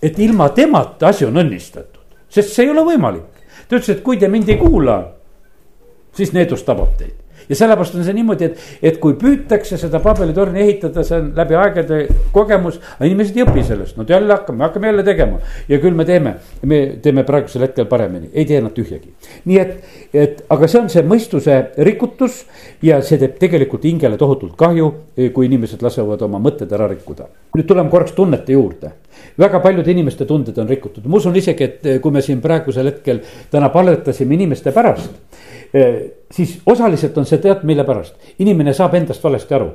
et 0.01 0.19
ilma 0.19 0.49
temata 0.49 1.11
asi 1.11 1.25
on 1.25 1.37
õnnistatud, 1.37 2.03
sest 2.29 2.55
see 2.55 2.65
ei 2.65 2.73
ole 2.73 2.85
võimalik. 2.87 3.45
ta 3.67 3.77
ütles, 3.77 3.89
et 3.97 4.03
kui 4.03 4.17
te 4.17 4.27
mind 4.27 4.49
ei 4.49 4.57
kuula, 4.57 4.97
siis 6.13 6.33
needus 6.33 6.63
tabab 6.67 6.97
teid 6.97 7.20
ja 7.51 7.55
sellepärast 7.59 7.95
on 7.99 8.05
see 8.07 8.15
niimoodi, 8.15 8.47
et, 8.47 8.59
et 8.91 8.97
kui 9.03 9.17
püütakse 9.19 9.75
seda 9.79 9.99
Pabeli 10.03 10.31
torni 10.35 10.61
ehitada, 10.63 11.03
see 11.03 11.17
on 11.19 11.31
läbi 11.35 11.57
aegade 11.59 11.97
kogemus, 12.31 12.77
aga 12.95 13.09
inimesed 13.09 13.37
ei 13.37 13.43
õpi 13.43 13.65
sellest, 13.67 13.97
no 13.99 14.05
jälle 14.07 14.31
hakkame, 14.31 14.63
hakkame 14.63 14.87
jälle 14.87 15.03
tegema. 15.03 15.41
ja 15.67 15.79
küll 15.83 15.97
me 15.97 16.05
teeme, 16.07 16.35
me 16.63 16.79
teeme 17.03 17.25
praegusel 17.27 17.65
hetkel 17.67 17.89
paremini, 17.91 18.31
ei 18.31 18.47
tee 18.47 18.61
nad 18.63 18.71
tühjagi. 18.77 19.11
nii 19.51 19.59
et, 19.59 19.75
et 20.13 20.43
aga 20.55 20.71
see 20.71 20.79
on 20.79 20.89
see 20.93 21.03
mõistuse 21.07 21.59
rikutus 21.89 22.45
ja 22.87 23.01
see 23.03 23.19
teeb 23.19 23.35
tegelikult 23.41 23.83
hingele 23.89 24.19
tohutult 24.21 24.55
kahju, 24.59 24.91
kui 25.35 25.49
inimesed 25.51 25.83
lasevad 25.83 26.23
oma 26.23 26.39
mõtted 26.39 26.71
ära 26.71 26.87
rikkuda. 26.87 27.27
nüüd 27.57 27.67
tuleme 27.67 27.91
korraks 27.91 28.15
tunnete 28.15 28.55
juurde 28.55 28.95
väga 29.39 29.59
paljude 29.59 29.91
inimeste 29.91 30.25
tunded 30.25 30.57
on 30.57 30.69
rikutud, 30.69 31.03
ma 31.05 31.19
usun 31.19 31.35
isegi, 31.35 31.67
et 31.67 31.87
kui 32.01 32.15
me 32.15 32.23
siin 32.23 32.39
praegusel 32.41 32.87
hetkel 32.87 33.19
täna 33.51 33.67
palvetasime 33.69 34.39
inimeste 34.39 34.71
pärast 34.71 35.11
Eh, 35.11 35.30
siis 36.31 36.59
osaliselt 36.65 37.17
on 37.17 37.25
see 37.27 37.39
tead, 37.41 37.63
mille 37.67 37.85
pärast, 37.87 38.15
inimene 38.39 38.73
saab 38.75 38.95
endast 38.99 39.23
valesti 39.23 39.55
aru. 39.55 39.71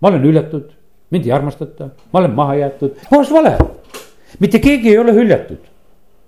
ma 0.00 0.08
olen 0.08 0.22
hüljatud, 0.22 0.68
mind 1.10 1.26
ei 1.26 1.32
armastata, 1.32 1.90
ma 2.12 2.20
olen 2.20 2.34
maha 2.34 2.54
jäetud, 2.54 2.94
puhas 3.10 3.30
vale. 3.32 3.56
mitte 4.38 4.58
keegi 4.58 4.90
ei 4.90 4.98
ole 4.98 5.14
hüljatud, 5.14 5.60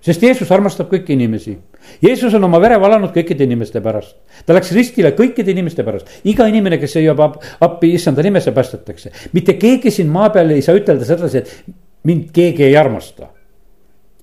sest 0.01 0.23
Jeesus 0.23 0.53
armastab 0.53 0.91
kõiki 0.93 1.15
inimesi. 1.15 1.59
Jeesus 2.03 2.35
on 2.35 2.45
oma 2.45 2.61
vere 2.61 2.81
valanud 2.81 3.13
kõikide 3.15 3.45
inimeste 3.45 3.81
pärast, 3.81 4.17
ta 4.47 4.55
läks 4.55 4.73
ristile 4.77 5.13
kõikide 5.17 5.51
inimeste 5.51 5.85
pärast, 5.85 6.09
iga 6.25 6.47
inimene, 6.47 6.79
kes 6.79 6.97
jõuab 7.01 7.41
appi 7.61 7.95
issanda 7.95 8.23
nimesse, 8.23 8.53
päästetakse. 8.53 9.13
mitte 9.33 9.59
keegi 9.59 9.91
siin 9.91 10.09
maa 10.09 10.31
peal 10.31 10.51
ei 10.51 10.63
saa 10.63 10.79
ütelda 10.79 11.05
sedasi, 11.05 11.39
et 11.39 11.75
mind 12.05 12.31
keegi 12.33 12.65
ei 12.65 12.77
armasta 12.77 13.31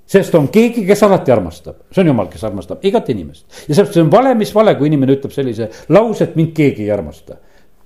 sest 0.08 0.36
on 0.36 0.48
keegi, 0.54 0.86
kes 0.88 1.04
alati 1.08 1.34
armastab, 1.34 1.82
see 1.92 2.04
on 2.04 2.14
jumal, 2.14 2.30
kes 2.32 2.46
armastab 2.48 2.86
igat 2.88 3.10
inimest. 3.14 3.46
ja 3.68 3.76
sellepärast 3.76 3.98
see 4.00 4.06
on 4.06 4.12
vale, 4.12 4.34
mis 4.40 4.54
vale, 4.56 4.78
kui 4.80 4.88
inimene 4.92 5.18
ütleb 5.18 5.36
sellise 5.36 5.70
lause, 5.94 6.30
et 6.30 6.40
mind 6.40 6.54
keegi 6.56 6.86
ei 6.88 6.92
armasta. 6.96 7.38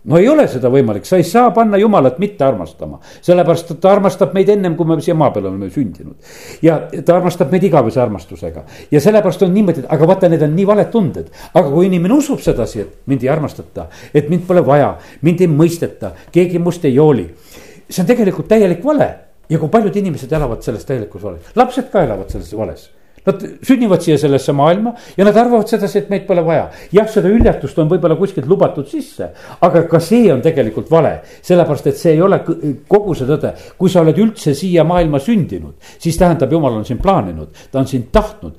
no 0.05 0.17
ei 0.17 0.29
ole 0.29 0.47
seda 0.49 0.69
võimalik, 0.73 1.05
sa 1.05 1.17
ei 1.21 1.25
saa 1.25 1.51
panna 1.53 1.77
jumalat 1.81 2.19
mitte 2.21 2.45
armastama, 2.45 2.99
sellepärast 3.21 3.73
et 3.73 3.81
ta 3.81 3.91
armastab 3.93 4.33
meid 4.37 4.49
ennem, 4.49 4.75
kui 4.77 4.85
me 4.89 4.97
siia 5.01 5.15
maa 5.17 5.31
peale 5.33 5.49
oleme 5.49 5.69
sündinud. 5.73 6.15
ja 6.61 6.77
ta 7.05 7.17
armastab 7.17 7.51
meid 7.51 7.65
igavese 7.69 8.01
armastusega 8.01 8.65
ja 8.91 9.01
sellepärast 9.01 9.41
on 9.47 9.53
niimoodi, 9.53 9.87
aga 9.89 10.07
vaata, 10.13 10.29
need 10.29 10.45
on 10.45 10.55
nii 10.55 10.67
valed 10.67 10.93
tunded. 10.93 11.33
aga 11.53 11.65
kui 11.69 11.89
inimene 11.89 12.13
usub 12.13 12.41
sedasi, 12.41 12.85
et 12.85 13.09
mind 13.09 13.25
ei 13.25 13.33
armastata, 13.33 13.89
et 14.13 14.29
mind 14.29 14.45
pole 14.47 14.65
vaja, 14.65 14.93
mind 15.21 15.41
ei 15.41 15.49
mõisteta, 15.49 16.13
keegi 16.31 16.61
must 16.61 16.85
ei 16.85 16.97
hooli 16.97 17.29
see 17.91 18.05
on 18.05 18.07
tegelikult 18.07 18.47
täielik 18.47 18.85
vale 18.85 19.09
ja 19.51 19.59
kui 19.59 19.69
paljud 19.71 19.95
inimesed 20.01 20.31
elavad 20.31 20.63
selles 20.65 20.87
täielikus 20.87 21.23
vales, 21.23 21.53
lapsed 21.59 21.91
ka 21.91 22.05
elavad 22.07 22.31
selles 22.31 22.51
vales 22.57 22.87
Nad 23.25 23.43
sünnivad 23.61 24.01
siia 24.01 24.17
sellesse 24.17 24.53
maailma 24.57 24.95
ja 25.17 25.25
nad 25.27 25.37
arvavad 25.37 25.69
sedasi, 25.69 25.99
et 25.99 26.09
meid 26.09 26.23
pole 26.25 26.41
vaja. 26.45 26.69
jah, 26.93 27.09
seda 27.09 27.29
üljatust 27.29 27.77
on 27.79 27.89
võib-olla 27.91 28.15
kuskilt 28.17 28.47
lubatud 28.49 28.87
sisse, 28.89 29.27
aga 29.61 29.83
ka 29.89 29.99
see 30.01 30.31
on 30.33 30.41
tegelikult 30.41 30.89
vale. 30.89 31.19
sellepärast, 31.41 31.91
et 31.91 31.99
see 31.99 32.15
ei 32.15 32.21
ole 32.21 32.39
kogu 32.87 33.13
see 33.17 33.29
tõde. 33.29 33.53
kui 33.77 33.93
sa 33.93 34.01
oled 34.01 34.17
üldse 34.17 34.55
siia 34.57 34.83
maailma 34.87 35.19
sündinud, 35.21 35.75
siis 36.01 36.17
tähendab, 36.17 36.51
jumal 36.51 36.79
on 36.79 36.85
sind 36.85 37.01
plaaninud, 37.01 37.53
ta 37.71 37.79
on 37.79 37.87
sind 37.87 38.09
tahtnud. 38.11 38.57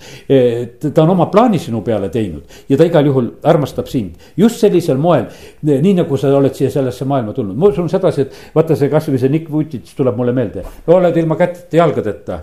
Ta 0.82 1.02
on 1.02 1.10
oma 1.10 1.26
plaani 1.32 1.58
sinu 1.58 1.82
peale 1.82 2.08
teinud 2.12 2.46
ja 2.68 2.78
ta 2.78 2.86
igal 2.86 3.06
juhul 3.06 3.32
armastab 3.42 3.90
sind 3.90 4.14
just 4.36 4.62
sellisel 4.62 4.98
moel, 4.98 5.26
nii 5.66 5.94
nagu 5.98 6.16
sa 6.16 6.30
oled 6.36 6.54
siia 6.54 6.70
sellesse 6.70 7.04
maailma 7.08 7.34
tulnud. 7.34 7.56
ma 7.56 7.74
usun 7.74 7.90
sedasi, 7.90 8.28
et 8.28 8.54
vaata 8.54 8.78
see 8.78 8.90
kasvõi 8.92 9.18
see 9.18 9.32
Nick 9.32 9.50
Vutits 9.50 9.94
tuleb 9.98 10.16
mulle 10.16 10.32
meelde, 10.36 10.62
oled 10.86 11.16
ilma 11.16 11.36
käteta 11.40 11.82
jalgadeta 11.82 12.42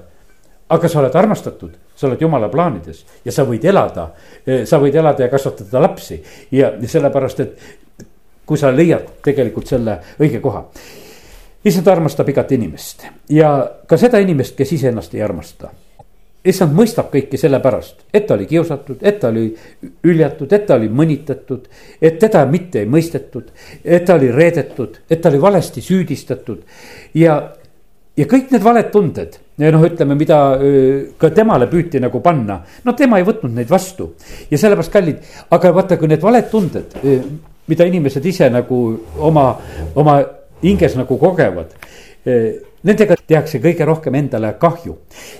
aga 0.70 0.90
sa 0.90 1.00
oled 1.02 1.16
armastatud, 1.16 1.74
sa 1.96 2.08
oled 2.08 2.22
jumala 2.22 2.50
plaanides 2.50 3.02
ja 3.26 3.34
sa 3.34 3.46
võid 3.48 3.66
elada, 3.66 4.10
eh, 4.46 4.66
sa 4.70 4.80
võid 4.82 4.96
elada 4.96 5.26
ja 5.26 5.32
kasvatada 5.32 5.82
lapsi 5.82 6.20
ja, 6.52 6.74
sellepärast, 6.86 7.40
et 7.40 8.06
kui 8.46 8.58
sa 8.58 8.72
leiad 8.74 9.20
tegelikult 9.26 9.70
selle 9.70 10.00
õige 10.22 10.42
koha. 10.42 10.66
issand 11.66 11.88
armastab 11.92 12.30
igat 12.30 12.52
inimest 12.56 13.06
ja 13.30 13.52
ka 13.88 13.98
seda 13.98 14.22
inimest, 14.24 14.56
kes 14.56 14.72
iseennast 14.78 15.14
ei 15.14 15.22
armasta. 15.22 15.70
issand 16.46 16.74
mõistab 16.74 17.10
kõike 17.12 17.38
sellepärast, 17.38 18.06
et 18.14 18.28
ta 18.28 18.34
oli 18.34 18.46
kiusatud, 18.46 18.98
et 19.02 19.20
ta 19.20 19.28
oli 19.28 19.56
üljatud, 20.04 20.54
et 20.54 20.66
ta 20.66 20.76
oli 20.76 20.88
mõnitatud, 20.90 21.66
et 22.02 22.20
teda 22.20 22.46
mitte 22.46 22.80
ei 22.80 22.86
mõistetud, 22.86 23.52
et 23.84 24.06
ta 24.06 24.16
oli 24.16 24.32
reedetud, 24.32 25.02
et 25.10 25.22
ta 25.22 25.30
oli 25.30 25.42
valesti 25.42 25.82
süüdistatud 25.82 26.62
ja 27.14 27.42
ja 28.20 28.28
kõik 28.28 28.52
need 28.54 28.64
valed 28.64 28.90
tunded, 28.92 29.38
noh, 29.64 29.84
ütleme, 29.88 30.18
mida 30.20 30.40
ka 31.20 31.32
temale 31.36 31.70
püüti 31.72 32.02
nagu 32.04 32.22
panna, 32.24 32.60
no 32.86 32.96
tema 32.98 33.20
ei 33.20 33.28
võtnud 33.28 33.54
neid 33.56 33.70
vastu. 33.72 34.14
ja 34.50 34.58
sellepärast 34.58 34.94
kallid, 34.94 35.22
aga 35.56 35.72
vaata, 35.76 35.98
kui 35.98 36.10
need 36.12 36.24
valed 36.24 36.50
tunded, 36.52 36.96
mida 37.70 37.88
inimesed 37.88 38.26
ise 38.26 38.50
nagu 38.52 38.80
oma, 39.30 39.46
oma 39.96 40.20
hinges 40.64 40.98
nagu 41.00 41.18
kogevad. 41.20 41.76
Nendega 42.84 43.16
tehakse 43.28 43.60
kõige 43.64 43.86
rohkem 43.88 44.16
endale 44.16 44.54
kahju 44.60 44.96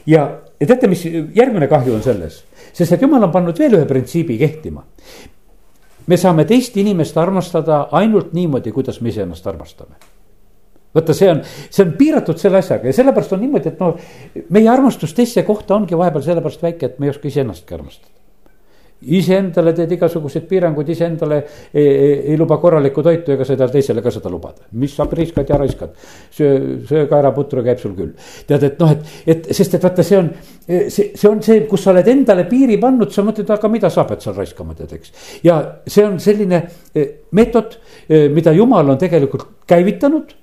ja, 0.08 0.26
teate, 0.60 0.90
mis 0.92 1.06
järgmine 1.08 1.68
kahju 1.72 1.96
on 1.96 2.04
selles, 2.04 2.42
sest 2.76 2.96
et 2.96 3.04
jumal 3.04 3.24
on 3.28 3.34
pannud 3.34 3.60
veel 3.60 3.78
ühe 3.80 3.88
printsiibi 3.88 4.38
kehtima. 4.40 4.84
me 6.08 6.18
saame 6.18 6.46
teist 6.46 6.78
inimest 6.78 7.18
armastada 7.18 7.88
ainult 7.92 8.34
niimoodi, 8.34 8.72
kuidas 8.72 9.02
me 9.02 9.10
iseennast 9.10 9.48
armastame 9.48 10.09
vaata, 10.94 11.14
see 11.14 11.30
on, 11.30 11.42
see 11.70 11.86
on 11.86 11.96
piiratud 11.98 12.40
selle 12.42 12.64
asjaga 12.64 12.90
ja 12.90 13.00
sellepärast 13.00 13.36
on 13.36 13.44
niimoodi, 13.46 13.74
et 13.74 13.82
no 13.82 13.94
meie 14.56 14.70
armastus 14.72 15.14
teiste 15.18 15.46
kohta 15.48 15.78
ongi 15.78 15.98
vahepeal 15.98 16.26
sellepärast 16.26 16.64
väike, 16.66 16.90
et 16.90 17.02
me 17.02 17.10
ei 17.10 17.14
oska 17.14 17.30
iseennastki 17.30 17.78
armastada. 17.78 18.16
iseendale 19.00 19.72
teed 19.72 19.94
igasuguseid 19.96 20.44
piiranguid, 20.50 20.90
iseendale 20.92 21.36
ei, 21.72 21.86
ei, 21.86 22.16
ei 22.32 22.38
luba 22.38 22.58
korralikku 22.60 23.04
toitu 23.06 23.32
ega 23.32 23.46
taha 23.48 23.70
teisele 23.72 24.02
ka 24.04 24.12
seda 24.12 24.32
lubada. 24.34 24.66
mis 24.72 24.96
sa 24.96 25.06
priiskad 25.06 25.50
ja 25.50 25.60
raiskad, 25.62 25.94
söö, 26.36 26.82
söö 26.90 27.06
kaeraputru 27.08 27.64
käib 27.64 27.80
sul 27.80 27.94
küll. 27.96 28.12
tead, 28.48 28.64
et 28.64 28.82
noh, 28.82 28.92
et, 28.92 29.06
et 29.28 29.48
sest, 29.54 29.78
et 29.78 29.86
vaata, 29.86 30.04
see 30.04 30.18
on, 30.18 30.34
see, 30.66 31.12
see 31.14 31.30
on 31.30 31.40
see, 31.46 31.62
kus 31.70 31.86
sa 31.86 31.94
oled 31.94 32.12
endale 32.12 32.50
piiri 32.50 32.82
pannud, 32.82 33.14
sa 33.14 33.24
mõtled, 33.24 33.54
aga 33.56 33.72
mida 33.72 33.94
sa 33.94 34.10
pead 34.10 34.26
seal 34.26 34.36
raiskama, 34.36 34.76
tead, 34.76 34.98
eks. 34.98 35.16
ja 35.46 35.62
see 35.86 36.10
on 36.10 36.20
selline 36.20 36.66
eh, 36.96 37.10
meetod, 37.32 37.80
eh, 38.10 38.28
mida 38.34 38.58
jumal 38.58 38.90
on 38.90 39.00
tegelikult 39.00 39.48
käivitanud 39.70 40.40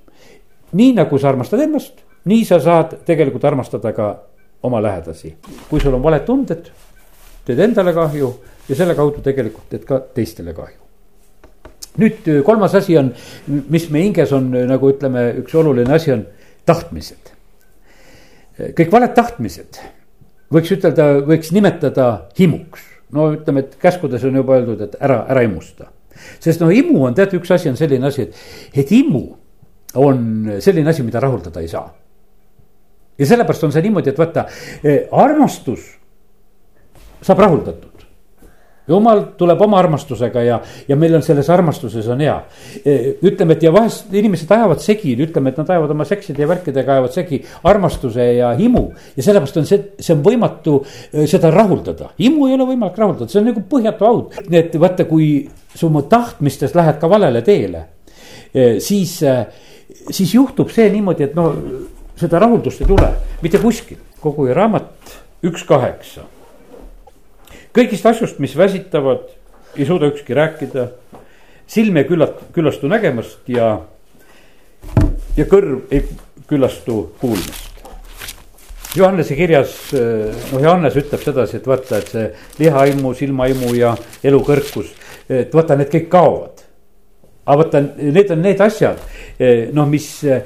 nii 0.77 0.93
nagu 0.97 1.19
sa 1.19 1.31
armastad 1.31 1.63
ennast, 1.65 2.01
nii 2.29 2.45
sa 2.45 2.59
saad 2.63 2.99
tegelikult 3.07 3.45
armastada 3.49 3.93
ka 3.95 4.09
oma 4.67 4.81
lähedasi. 4.83 5.35
kui 5.69 5.79
sul 5.79 5.93
on 5.93 6.03
valed 6.03 6.25
tunded, 6.25 6.69
teed 7.45 7.59
endale 7.59 7.93
kahju 7.93 8.33
ja 8.69 8.75
selle 8.75 8.95
kaudu 8.95 9.23
tegelikult 9.25 9.69
teed 9.69 9.85
ka 9.87 9.99
teistele 10.13 10.53
kahju. 10.53 10.79
nüüd 11.97 12.29
kolmas 12.45 12.75
asi 12.75 12.97
on, 12.97 13.13
mis 13.47 13.89
meie 13.89 14.09
hinges 14.09 14.33
on 14.33 14.51
nagu 14.69 14.91
ütleme, 14.91 15.29
üks 15.41 15.55
oluline 15.55 15.93
asi 15.93 16.11
on 16.13 16.25
tahtmised. 16.65 17.33
kõik 18.77 18.91
valed 18.91 19.15
tahtmised 19.15 19.81
võiks 20.53 20.71
ütelda, 20.75 21.07
võiks 21.27 21.51
nimetada 21.55 22.29
himuks. 22.39 22.83
no 23.11 23.31
ütleme, 23.33 23.63
et 23.63 23.77
käskudes 23.79 24.23
on 24.27 24.35
juba 24.35 24.57
öeldud, 24.57 24.81
et 24.83 24.95
ära, 24.99 25.23
ära 25.29 25.43
imusta. 25.43 25.91
sest 26.39 26.61
no 26.61 26.69
himu 26.69 27.05
on 27.05 27.15
tead, 27.15 27.33
üks 27.37 27.51
asi 27.51 27.69
on 27.69 27.77
selline 27.77 28.07
asi, 28.07 28.27
et, 28.27 28.35
et 28.73 28.91
himu 28.91 29.37
on 29.95 30.51
selline 30.59 30.89
asi, 30.89 31.03
mida 31.03 31.19
rahuldada 31.19 31.61
ei 31.63 31.67
saa. 31.67 31.87
ja 33.17 33.25
sellepärast 33.25 33.63
on 33.63 33.71
see 33.71 33.81
niimoodi, 33.81 34.09
et 34.09 34.19
vaata, 34.19 34.45
eh, 34.83 35.07
armastus 35.11 35.85
saab 37.21 37.39
rahuldatud 37.39 37.97
jumal 38.87 39.23
tuleb 39.37 39.61
oma 39.61 39.79
armastusega 39.81 40.43
ja, 40.45 40.59
ja 40.87 40.95
meil 40.99 41.17
on 41.17 41.23
selles 41.25 41.49
armastuses 41.51 42.07
on 42.11 42.21
hea. 42.23 42.35
Eh, 42.83 43.09
ütleme, 43.27 43.57
et 43.57 43.65
ja 43.67 43.73
vahest 43.75 44.13
inimesed 44.15 44.51
ajavad 44.55 44.81
segi, 44.83 45.15
ütleme, 45.25 45.51
et 45.51 45.59
nad 45.61 45.73
ajavad 45.75 45.93
oma 45.95 46.07
sekside 46.07 46.43
ja 46.43 46.49
värkidega 46.49 46.95
ajavad 46.95 47.15
segi 47.15 47.41
armastuse 47.67 48.29
ja 48.39 48.53
himu. 48.57 48.85
ja 49.17 49.25
sellepärast 49.25 49.61
on 49.61 49.67
see, 49.67 49.83
see 49.99 50.15
on 50.15 50.23
võimatu 50.25 50.79
eh, 50.85 51.25
seda 51.29 51.51
rahuldada, 51.53 52.13
himu 52.19 52.47
ei 52.47 52.57
ole 52.57 52.69
võimalik 52.71 52.99
rahuldada, 53.01 53.29
see 53.31 53.41
on 53.43 53.51
nagu 53.51 53.63
põhjatu 53.69 54.07
haud. 54.07 54.41
nii 54.47 54.61
et 54.61 54.79
vaata, 54.79 55.07
kui 55.09 55.31
sa 55.75 55.87
oma 55.89 56.05
tahtmistes 56.09 56.75
lähed 56.77 56.99
ka 57.01 57.09
valele 57.11 57.43
teele, 57.45 57.83
siis 58.81 59.19
siis 60.11 60.33
juhtub 60.35 60.71
see 60.73 60.89
niimoodi, 60.91 61.27
et 61.27 61.35
no 61.35 61.51
seda 62.17 62.41
rahuldust 62.41 62.81
ei 62.81 62.89
tule 62.89 63.11
mitte 63.43 63.61
kuskil. 63.61 63.99
kogu 64.21 64.47
raamat 64.53 65.17
üks 65.45 65.63
kaheksa. 65.67 66.25
kõigist 67.75 68.05
asjust, 68.09 68.39
mis 68.39 68.55
väsitavad, 68.57 69.27
ei 69.77 69.85
suuda 69.85 70.09
ükski 70.11 70.33
rääkida. 70.33 70.89
silm 71.67 71.97
ei 71.97 72.03
küllat-, 72.03 72.43
küllastu 72.53 72.87
nägemast 72.87 73.47
ja, 73.47 73.81
ja 75.37 75.45
kõrv 75.45 75.91
ei 75.91 76.05
küllastu 76.47 77.13
kuulmast. 77.19 77.65
Johannese 78.95 79.35
kirjas, 79.35 79.75
noh, 79.93 80.61
Johannes 80.63 80.95
ütleb 80.97 81.21
sedasi, 81.21 81.59
et 81.59 81.67
vaata, 81.67 81.99
et 81.99 82.07
see 82.07 82.29
lihaimu, 82.63 83.11
silmaimu 83.13 83.73
ja 83.75 83.91
elukõrkus, 84.23 84.93
et 85.29 85.53
vaata, 85.53 85.75
need 85.77 85.91
kõik 85.91 86.07
kaovad 86.09 86.56
aga 87.47 87.57
vaata, 87.61 87.81
need 88.11 88.31
on 88.31 88.41
need 88.43 88.61
asjad, 88.61 88.99
eh, 89.39 89.69
noh, 89.75 89.87
mis 89.87 90.07
eh, 90.27 90.41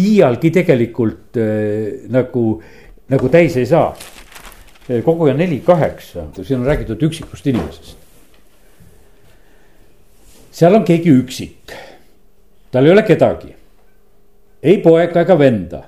iialgi 0.00 0.50
tegelikult 0.54 1.36
eh, 1.40 2.06
nagu, 2.12 2.46
nagu 3.12 3.32
täis 3.32 3.58
ei 3.60 3.68
saa. 3.68 3.90
koguja 4.86 5.34
neli 5.34 5.58
kaheksa, 5.66 6.28
siin 6.46 6.60
on 6.60 6.66
räägitud 6.66 7.00
üksikust 7.02 7.46
inimesest. 7.50 7.96
seal 10.50 10.74
on 10.74 10.84
keegi 10.86 11.10
üksik, 11.10 11.74
tal 12.70 12.86
ei 12.86 12.92
ole 12.92 13.02
kedagi, 13.02 13.50
ei 14.62 14.78
poega 14.82 15.20
ega 15.20 15.38
venda. 15.38 15.82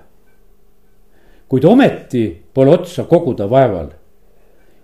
kuid 1.49 1.65
ometi 1.65 2.43
pole 2.55 2.71
otsa 2.71 3.05
koguda 3.05 3.47
vaeval 3.49 3.89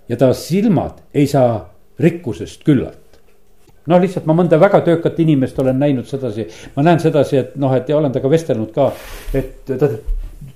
ja 0.08 0.16
ta 0.16 0.32
silmad 0.32 1.02
ei 1.12 1.26
saa 1.26 1.74
rikkusest 1.98 2.64
küllalt 2.64 3.03
noh, 3.90 4.00
lihtsalt 4.00 4.26
ma 4.28 4.36
mõnda 4.36 4.58
väga 4.60 4.80
töökat 4.86 5.18
inimest 5.24 5.58
olen 5.60 5.78
näinud 5.80 6.08
sedasi, 6.08 6.46
ma 6.76 6.84
näen 6.86 7.00
sedasi, 7.02 7.40
et 7.40 7.56
noh, 7.60 7.72
et 7.76 7.88
ja 7.88 7.98
olen 7.98 8.12
temaga 8.12 8.32
vestelnud 8.32 8.72
ka, 8.74 8.90
et 9.36 9.64
ta 9.68 9.90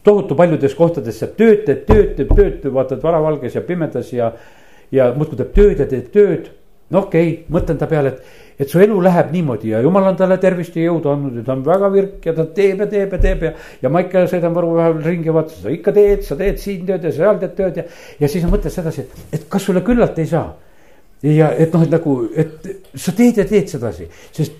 tohutu 0.05 0.37
paljudes 0.39 0.75
kohtades 0.79 1.21
saab 1.21 1.35
tööd, 1.39 1.65
teeb 1.67 1.85
tööd, 1.89 2.13
teeb 2.17 2.35
tööd, 2.37 2.69
vaatad 2.73 3.03
varavalges 3.05 3.59
ja 3.59 3.65
pimedas 3.65 4.13
ja. 4.13 4.33
ja 4.95 5.11
muudkui 5.17 5.41
teeb 5.41 5.55
tööd 5.57 5.83
ja 5.85 5.89
teeb 5.89 6.13
tööd. 6.15 6.53
no 6.91 7.05
okei 7.05 7.33
okay,, 7.33 7.41
mõtlen 7.53 7.81
ta 7.81 7.87
peale, 7.91 8.15
et, 8.15 8.45
et 8.65 8.71
su 8.71 8.81
elu 8.81 9.01
läheb 9.05 9.33
niimoodi 9.33 9.75
ja 9.75 9.83
jumal 9.85 10.09
on 10.09 10.17
talle 10.17 10.39
tervist 10.41 10.77
ja 10.77 10.87
jõudu 10.87 11.11
andnud 11.13 11.37
ja 11.37 11.45
ta 11.45 11.53
on 11.53 11.65
väga 11.67 11.91
virk 11.93 12.29
ja 12.31 12.33
ta 12.37 12.47
teeb 12.57 12.81
ja 12.81 12.87
teeb 12.95 13.13
ja 13.13 13.21
teeb 13.27 13.45
ja. 13.45 13.53
ja 13.83 13.91
ma 13.93 14.01
ikka 14.07 14.25
sõidan 14.31 14.57
Võru 14.57 14.73
vahepeal 14.79 15.05
ringi 15.05 15.35
vaatan, 15.35 15.61
sa 15.67 15.75
ikka 15.75 15.93
teed, 15.99 16.25
sa 16.25 16.39
teed 16.41 16.63
siin 16.63 16.87
tööd 16.89 17.05
ja 17.05 17.13
seal 17.19 17.43
teed 17.43 17.55
tööd 17.59 17.83
ja. 17.83 17.85
ja 18.23 18.33
siis 18.33 18.47
ma 18.47 18.55
mõtlen 18.57 18.73
sedasi, 18.73 19.05
et, 19.05 19.29
et 19.37 19.47
kas 19.53 19.69
sulle 19.69 19.85
küllalt 19.85 20.19
ei 20.25 20.33
saa 20.33 20.49
ja 21.23 21.51
et 21.53 21.73
noh, 21.75 21.83
et 21.83 21.91
nagu, 21.91 22.15
et 22.37 22.69
sa 22.95 23.13
teed 23.17 23.41
ja 23.41 23.47
teed 23.49 23.71
sedasi, 23.71 24.07
sest 24.33 24.55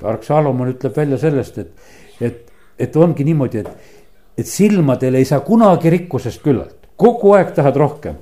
tark 0.00 0.24
Salomon 0.26 0.72
ütleb 0.72 0.96
välja 0.96 1.18
sellest, 1.20 1.58
et, 1.58 1.92
et, 2.20 2.42
et 2.78 2.96
ongi 2.96 3.24
niimoodi, 3.24 3.62
et, 3.62 3.92
et 4.38 4.48
silmadel 4.48 5.20
ei 5.20 5.28
saa 5.28 5.40
kunagi 5.46 5.92
rikkusest 5.92 6.42
küllalt, 6.44 6.90
kogu 6.96 7.32
aeg 7.36 7.54
tahad 7.56 7.76
rohkem. 7.76 8.18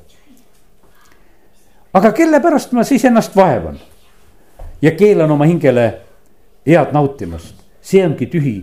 aga 1.95 2.13
kelle 2.13 2.41
pärast 2.43 2.73
ma 2.73 2.85
siis 2.85 3.05
ennast 3.05 3.37
vaevan 3.37 3.79
ja 4.83 4.91
keelan 4.91 5.31
oma 5.31 5.47
hingele 5.47 5.85
head 6.67 6.93
nautimast, 6.93 7.55
see 7.81 8.05
ongi 8.05 8.27
tühi 8.27 8.57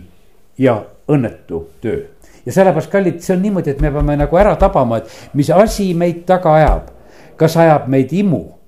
ja 0.58 0.82
õnnetu 1.08 1.66
töö. 1.80 2.06
ja 2.46 2.52
sellepärast, 2.52 2.90
kallid, 2.90 3.20
see 3.20 3.36
on 3.36 3.42
niimoodi, 3.42 3.70
et 3.70 3.80
me 3.80 3.90
peame 3.90 4.16
nagu 4.16 4.36
ära 4.36 4.56
tabama, 4.56 5.02
et 5.02 5.34
mis 5.34 5.50
asi 5.50 5.92
meid 5.94 6.24
taga 6.26 6.54
ajab. 6.54 6.90
kas 7.36 7.56
ajab 7.56 7.88
meid 7.88 8.12
imu 8.12 8.61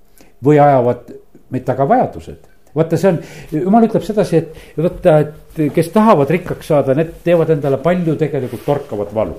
või 0.44 0.60
ajavad 0.62 1.14
meid 1.54 1.64
taga 1.64 1.88
vajadused. 1.88 2.40
vaata, 2.74 2.98
see 2.98 3.12
on, 3.12 3.20
jumal 3.54 3.86
ütleb 3.86 4.02
sedasi, 4.02 4.42
et 4.42 4.78
vaata, 4.78 5.18
et 5.20 5.60
kes 5.74 5.92
tahavad 5.94 6.30
rikkaks 6.30 6.72
saada, 6.72 6.96
need 6.98 7.12
teevad 7.24 7.52
endale 7.54 7.78
palju 7.82 8.16
tegelikult 8.18 8.64
torkavat 8.66 9.14
valu 9.14 9.38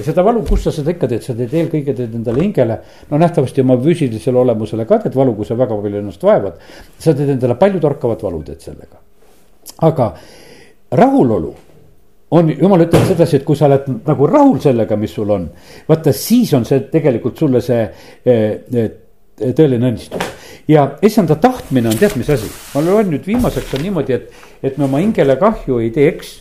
ja 0.00 0.04
seda 0.06 0.24
valu, 0.24 0.42
kus 0.48 0.64
sa 0.64 0.72
seda 0.74 0.94
ikka 0.94 1.08
teed, 1.10 1.24
sa 1.24 1.34
teed 1.36 1.54
eelkõige 1.60 1.94
teed 1.96 2.14
endale 2.16 2.40
hingele, 2.44 2.76
no 3.10 3.18
nähtavasti 3.20 3.64
oma 3.64 3.76
füüsilisele 3.80 4.38
olemusele 4.40 4.86
ka 4.88 5.00
teed 5.04 5.16
valu, 5.18 5.34
kui 5.36 5.48
sa 5.48 5.56
väga 5.58 5.76
palju 5.76 6.00
ennast 6.00 6.22
vaevad. 6.24 6.60
sa 6.98 7.14
teed 7.16 7.34
endale 7.36 7.56
palju 7.60 7.80
torkavat 7.82 8.22
valu, 8.24 8.42
teed 8.46 8.64
sellega. 8.64 9.02
aga 9.86 10.14
rahulolu 11.02 11.52
on, 12.30 12.50
jumal 12.54 12.86
ütleb 12.86 13.06
sedasi, 13.10 13.40
et 13.40 13.44
kui 13.44 13.58
sa 13.58 13.66
oled 13.68 13.90
nagu 14.06 14.26
rahul 14.26 14.60
sellega, 14.62 14.96
mis 14.96 15.12
sul 15.14 15.30
on, 15.34 15.48
vaata 15.88 16.12
siis 16.16 16.52
on 16.54 16.64
see 16.64 16.86
tegelikult 16.92 17.38
sulle 17.38 17.60
see 17.64 17.82
eh, 17.82 18.60
eh, 18.72 18.90
tõeline 19.40 19.90
õnnistus. 19.90 20.26
ja 20.68 20.86
issanda 21.02 21.36
tahtmine 21.40 21.88
on 21.88 21.98
tead, 21.98 22.16
mis 22.20 22.30
asi, 22.30 22.50
ma 22.74 22.84
loen 22.84 23.10
nüüd 23.10 23.26
viimaseks 23.26 23.74
on 23.74 23.82
niimoodi, 23.86 24.18
et, 24.18 24.44
et 24.62 24.78
me 24.78 24.84
oma 24.86 25.00
hingele 25.02 25.36
kahju 25.40 25.80
ei 25.80 25.90
teeks. 25.94 26.36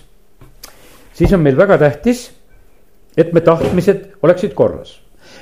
siis 1.13 1.33
on 1.33 1.41
meil 1.43 1.57
väga 1.57 1.77
tähtis 1.77 2.29
et 3.19 3.33
me 3.33 3.41
tahtmised 3.41 4.05
oleksid 4.23 4.53
korras. 4.53 5.01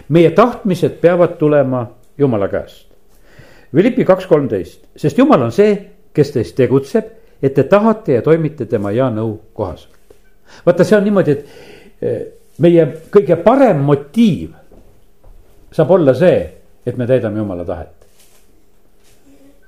meie 0.10 0.32
tahtmised 0.32 1.00
peavad 1.02 1.38
tulema 1.38 1.88
Jumala 2.18 2.48
käest. 2.48 2.88
Philippi 3.72 4.06
kaks 4.06 4.26
kolmteist, 4.26 4.88
sest 4.96 5.18
Jumal 5.18 5.42
on 5.42 5.52
see, 5.52 5.76
kes 6.14 6.32
teist 6.32 6.56
tegutseb, 6.58 7.06
et 7.44 7.54
te 7.54 7.64
tahate 7.64 8.16
ja 8.16 8.22
toimite 8.26 8.66
tema 8.66 8.90
hea 8.96 9.10
nõu 9.14 9.36
kohaselt. 9.54 10.16
vaata, 10.66 10.84
see 10.84 10.98
on 10.98 11.04
niimoodi, 11.04 11.32
et 11.32 12.02
eh, 12.02 12.22
meie 12.60 12.88
kõige 13.14 13.38
parem 13.44 13.84
motiiv 13.86 14.56
saab 15.72 15.92
olla 15.92 16.16
see, 16.18 16.40
et 16.88 16.98
me 16.98 17.08
täidame 17.08 17.42
Jumala 17.44 17.66
tahet. 17.68 18.08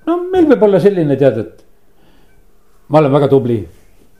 no 0.08 0.22
meil 0.32 0.48
võib 0.54 0.64
olla 0.70 0.80
selline 0.80 1.20
tead, 1.20 1.44
et 1.44 1.66
ma 2.90 3.04
olen 3.04 3.12
väga 3.14 3.28
tubli 3.32 3.60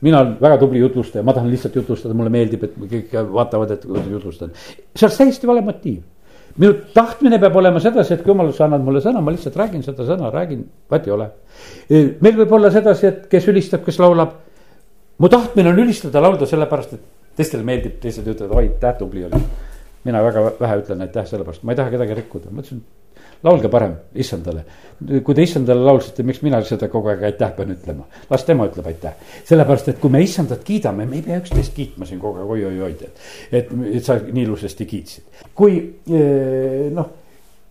mina 0.00 0.20
olen 0.20 0.36
väga 0.40 0.58
tubli 0.58 0.80
jutlustaja, 0.80 1.24
ma 1.24 1.32
tahan 1.36 1.50
lihtsalt 1.50 1.76
jutlustada, 1.76 2.14
mulle 2.16 2.32
meeldib, 2.32 2.64
et 2.64 2.78
kõik 2.94 3.12
vaatavad, 3.34 3.74
et 3.76 3.84
kuidas 3.84 4.08
jutlustan. 4.08 4.52
see 4.96 5.06
on 5.06 5.16
täiesti 5.16 5.46
vale 5.46 5.62
motiiv. 5.64 6.00
minu 6.56 6.74
tahtmine 6.94 7.38
peab 7.38 7.56
olema 7.56 7.80
sedasi, 7.80 8.14
et 8.14 8.22
kui 8.22 8.32
jumal, 8.32 8.52
sa 8.52 8.64
annad 8.64 8.82
mulle 8.84 9.00
sõna, 9.04 9.20
ma 9.20 9.30
lihtsalt 9.30 9.56
räägin 9.56 9.84
seda 9.86 10.06
sõna, 10.08 10.32
räägin, 10.32 10.64
vaat 10.90 11.06
ei 11.06 11.12
ole. 11.12 11.30
meil 12.20 12.36
võib 12.36 12.52
olla 12.52 12.70
sedasi, 12.70 13.06
et 13.06 13.26
kes 13.30 13.48
ülistab, 13.48 13.84
kes 13.84 13.98
laulab. 13.98 14.32
mu 15.18 15.28
tahtmine 15.28 15.68
on 15.68 15.78
ülistada, 15.78 16.20
laulda 16.20 16.46
sellepärast, 16.46 16.92
et 16.94 17.36
teistele 17.36 17.62
meeldib, 17.62 18.00
teised 18.00 18.26
ütlevad, 18.26 18.56
oi, 18.56 18.68
aitäh, 18.68 18.96
tubli 18.98 19.24
oli. 19.24 19.42
Mina 20.04 20.22
väga 20.24 20.46
vähe 20.60 20.80
ütlen 20.82 21.04
aitäh 21.04 21.28
sellepärast, 21.28 21.62
ma 21.62 21.74
ei 21.74 21.80
taha 21.80 21.92
kedagi 21.92 22.16
rikkuda, 22.22 22.50
ma 22.50 22.64
ütlesin 22.64 22.82
laulge 23.44 23.68
parem 23.72 23.94
issandale. 24.14 24.64
kui 25.24 25.34
te 25.34 25.44
issandale 25.44 25.80
laulsite, 25.84 26.24
miks 26.28 26.42
mina 26.44 26.60
seda 26.66 26.90
kogu 26.92 27.08
aeg 27.12 27.22
aitäh 27.30 27.52
pean 27.56 27.72
ütlema, 27.72 28.04
las 28.30 28.44
tema 28.44 28.66
ütleb 28.68 28.90
aitäh. 28.90 29.14
sellepärast, 29.48 29.88
et 29.88 30.00
kui 30.00 30.12
me 30.12 30.22
issandat 30.22 30.64
kiidame, 30.64 31.06
me 31.08 31.20
ei 31.20 31.24
pea 31.26 31.40
üksteist 31.40 31.74
kiitma 31.76 32.08
siin 32.08 32.20
kogu 32.20 32.42
aeg 32.42 32.56
oi-oi-oi, 32.56 32.92
tead. 33.00 33.24
et, 33.52 33.72
et 33.94 34.04
sa 34.04 34.18
nii 34.20 34.44
ilusasti 34.44 34.86
kiitsid. 34.86 35.46
kui 35.54 35.78
eh, 36.12 36.90
noh, 36.92 37.08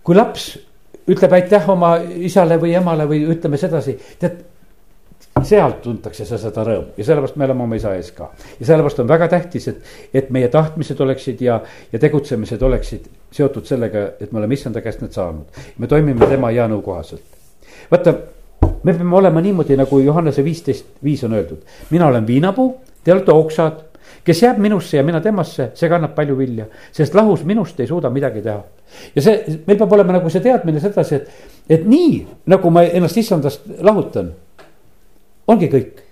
kui 0.04 0.18
laps 0.18 0.52
ütleb 1.10 1.34
aitäh 1.38 1.70
oma 1.70 1.96
isale 2.30 2.58
või 2.62 2.74
emale 2.78 3.06
või 3.10 3.24
ütleme 3.34 3.58
sedasi, 3.62 3.98
tead 4.22 4.42
sealt 5.46 5.82
tuntakse 5.84 6.26
sa 6.26 6.38
seda 6.42 6.64
rõõmu 6.66 6.98
ja 6.98 7.06
sellepärast 7.06 7.38
me 7.38 7.46
oleme 7.46 7.64
oma 7.64 7.78
isa 7.78 7.94
ees 7.98 8.12
ka. 8.16 8.30
ja 8.60 8.66
sellepärast 8.66 9.00
on 9.04 9.08
väga 9.08 9.28
tähtis, 9.28 9.68
et, 9.68 9.84
et 10.14 10.30
meie 10.34 10.48
tahtmised 10.48 11.00
oleksid 11.02 11.42
ja, 11.42 11.60
ja 11.92 12.00
tegutsemised 12.00 12.62
oleksid 12.62 13.10
seotud 13.32 13.66
sellega, 13.66 14.06
et 14.20 14.32
me 14.32 14.40
oleme 14.42 14.58
issanda 14.58 14.82
käest 14.82 15.04
need 15.04 15.14
saanud. 15.14 15.62
me 15.78 15.88
toimime 15.88 16.28
tema 16.28 16.52
hea 16.56 16.68
nõu 16.72 16.82
kohaselt. 16.86 17.22
vaata, 17.92 18.16
me 18.84 18.94
peame 18.94 19.16
olema 19.16 19.42
niimoodi, 19.42 19.78
nagu 19.78 20.00
Johannese 20.00 20.44
viisteist 20.44 20.98
viis 21.04 21.24
on 21.24 21.34
öeldud. 21.34 21.62
mina 21.90 22.08
olen 22.08 22.28
viinapuu, 22.28 22.76
te 23.04 23.14
olete 23.14 23.32
oksad, 23.32 23.86
kes 24.24 24.44
jääb 24.44 24.58
minusse 24.58 24.98
ja 24.98 25.04
mina 25.04 25.22
temasse, 25.22 25.72
see 25.76 25.90
kannab 25.90 26.16
palju 26.16 26.38
vilja, 26.38 26.66
sest 26.92 27.16
lahus 27.16 27.46
minust 27.46 27.80
ei 27.80 27.88
suuda 27.88 28.10
midagi 28.10 28.42
teha. 28.42 28.64
ja 29.16 29.22
see, 29.22 29.62
meil 29.68 29.78
peab 29.78 29.94
olema 29.94 30.18
nagu 30.18 30.30
see 30.30 30.42
teadmine 30.42 30.80
sedasi, 30.80 31.16
et, 31.16 31.50
et 31.70 31.88
nii 31.88 32.28
nagu 32.50 32.70
ma 32.74 32.84
ennast 32.88 33.18
issandast 33.18 33.68
lahutan 33.86 34.32
ongi 35.50 35.70
kõik. 35.72 36.06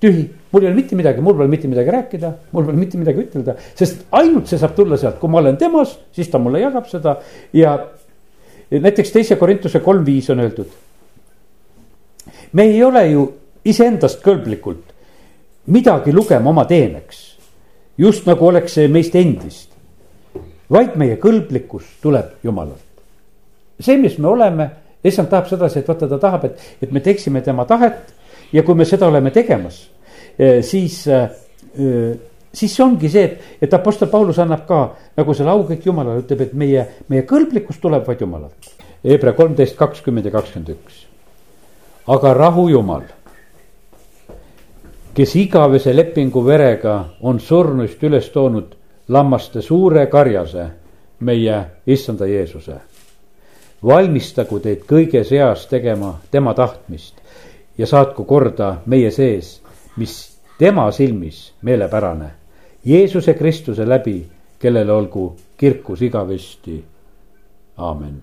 tühi, 0.00 0.22
mul 0.52 0.62
ei 0.64 0.70
ole 0.70 0.76
mitte 0.78 0.96
midagi, 0.96 1.20
mul 1.20 1.34
pole 1.36 1.48
mitte 1.52 1.68
midagi 1.68 1.92
rääkida, 1.92 2.28
mul 2.56 2.64
pole 2.64 2.78
mitte 2.80 2.96
midagi 2.96 3.20
ütelda, 3.26 3.52
sest 3.76 4.06
ainult 4.16 4.48
see 4.48 4.56
saab 4.60 4.72
tulla 4.76 4.96
sealt, 4.96 5.18
kui 5.20 5.28
ma 5.28 5.42
olen 5.42 5.58
temas, 5.60 5.92
siis 6.16 6.30
ta 6.32 6.40
mulle 6.40 6.62
jagab 6.62 6.86
seda 6.88 7.18
ja 7.52 7.74
näiteks 8.70 9.12
teise 9.12 9.36
Korintuse 9.36 9.82
kolm 9.84 10.06
viis 10.06 10.30
on 10.32 10.40
öeldud. 10.40 10.70
me 12.52 12.64
ei 12.64 12.80
ole 12.84 13.04
ju 13.10 13.26
iseendast 13.64 14.24
kõlblikult 14.24 14.94
midagi 15.66 16.12
lugema 16.12 16.50
oma 16.50 16.64
teeneks, 16.64 17.18
just 17.98 18.26
nagu 18.26 18.46
oleks 18.46 18.78
see 18.78 18.88
meist 18.88 19.14
endist, 19.14 19.68
vaid 20.70 20.96
meie 20.96 21.18
kõlblikkus 21.20 21.98
tuleb 22.02 22.40
Jumalalt. 22.42 22.86
see, 23.80 23.96
mis 23.96 24.18
me 24.18 24.28
oleme, 24.28 24.70
issand 25.04 25.28
tahab 25.28 25.48
sedasi, 25.48 25.80
et 25.80 25.88
vaata, 25.88 26.08
ta 26.08 26.18
tahab, 26.18 26.44
et, 26.44 26.64
et 26.82 26.90
me 26.92 27.00
teeksime 27.00 27.40
tema 27.40 27.64
tahet 27.64 28.14
ja 28.52 28.62
kui 28.62 28.74
me 28.74 28.84
seda 28.84 29.08
oleme 29.08 29.30
tegemas, 29.30 29.82
eh, 30.38 30.62
siis, 30.62 31.06
eh, 31.06 31.28
eh, 31.74 32.16
siis 32.52 32.74
see 32.74 32.84
ongi 32.84 33.08
see, 33.08 33.24
et, 33.24 33.62
et 33.62 33.74
Apostel 33.74 34.08
Paulus 34.08 34.38
annab 34.38 34.66
ka 34.68 34.80
nagu 35.16 35.34
selle 35.34 35.52
au 35.54 35.64
kõik 35.68 35.86
Jumalale, 35.86 36.24
ütleb, 36.24 36.46
et 36.46 36.52
meie, 36.54 36.86
meie 37.08 37.26
kõlblikkus 37.28 37.80
tuleb 37.82 38.06
vaid 38.06 38.20
Jumalalt. 38.20 38.74
Hebra 39.04 39.32
kolmteist, 39.32 39.78
kakskümmend 39.78 40.26
ja 40.28 40.34
kakskümmend 40.34 40.74
üks. 40.74 41.06
aga 42.10 42.34
rahu 42.34 42.68
Jumal, 42.68 43.04
kes 45.14 45.34
igavese 45.36 45.92
lepingu 45.94 46.42
verega 46.44 46.94
on 47.20 47.38
surnust 47.40 48.02
üles 48.02 48.28
toonud 48.34 48.74
lammaste 49.08 49.62
suure 49.62 50.06
karjase, 50.06 50.66
meie 51.20 51.64
issanda 51.86 52.26
Jeesuse. 52.26 52.80
valmistagu 53.82 54.58
teid 54.60 54.82
kõige 54.84 55.22
seas 55.24 55.66
tegema 55.66 56.18
tema 56.30 56.52
tahtmist 56.54 57.20
ja 57.80 57.86
saatku 57.86 58.24
korda 58.24 58.74
meie 58.86 59.10
sees, 59.10 59.62
mis 59.96 60.38
tema 60.58 60.90
silmis 60.92 61.52
meelepärane. 61.62 62.26
Jeesuse 62.84 63.34
Kristuse 63.34 63.88
läbi, 63.88 64.26
kellele 64.58 64.92
olgu 64.92 65.36
kirkus 65.56 66.02
igavesti. 66.02 66.84
aamen. 67.76 68.22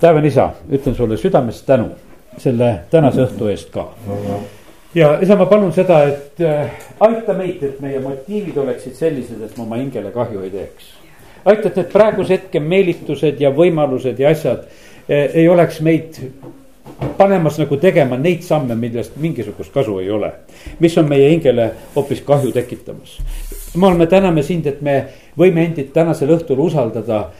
taevane 0.00 0.28
isa, 0.28 0.50
ütlen 0.70 0.94
sulle 0.94 1.16
südamest 1.16 1.66
tänu 1.66 1.90
selle 2.38 2.80
tänase 2.90 3.20
õhtu 3.26 3.50
eest 3.50 3.70
ka. 3.70 3.88
ja 4.94 5.18
isa, 5.20 5.36
ma 5.36 5.46
palun 5.46 5.72
seda, 5.72 6.02
et 6.08 6.40
äh, 6.40 6.70
aita 7.00 7.34
meid, 7.34 7.62
et 7.62 7.80
meie 7.80 8.00
motiivid 8.00 8.56
oleksid 8.56 8.96
sellised, 8.96 9.42
et 9.42 9.56
me 9.56 9.66
oma 9.66 9.76
hingele 9.76 10.10
kahju 10.10 10.40
ei 10.40 10.50
teeks. 10.50 10.88
aita, 11.44 11.68
et 11.68 11.76
need 11.76 11.92
praeguse 11.92 12.38
hetke 12.38 12.60
meelitused 12.60 13.40
ja 13.40 13.52
võimalused 13.52 14.18
ja 14.18 14.32
asjad 14.32 14.64
äh, 14.64 15.28
ei 15.34 15.48
oleks 15.48 15.80
meid 15.80 16.24
panemas 17.18 17.58
nagu 17.58 17.76
tegema 17.76 18.16
neid 18.16 18.42
samme, 18.42 18.74
millest 18.74 19.16
mingisugust 19.16 19.72
kasu 19.72 19.98
ei 19.98 20.10
ole. 20.10 20.32
mis 20.80 20.98
on 20.98 21.08
meie 21.08 21.30
hingele 21.30 21.70
hoopis 21.96 22.20
kahju 22.20 22.52
tekitamas. 22.52 23.18
jumal, 23.74 23.96
me 23.96 24.06
täname 24.06 24.42
sind, 24.42 24.66
et 24.66 24.80
me 24.80 25.04
võime 25.38 25.64
endid 25.64 25.92
tänasel 25.92 26.30
õhtul 26.36 26.60
usaldada 26.60 27.30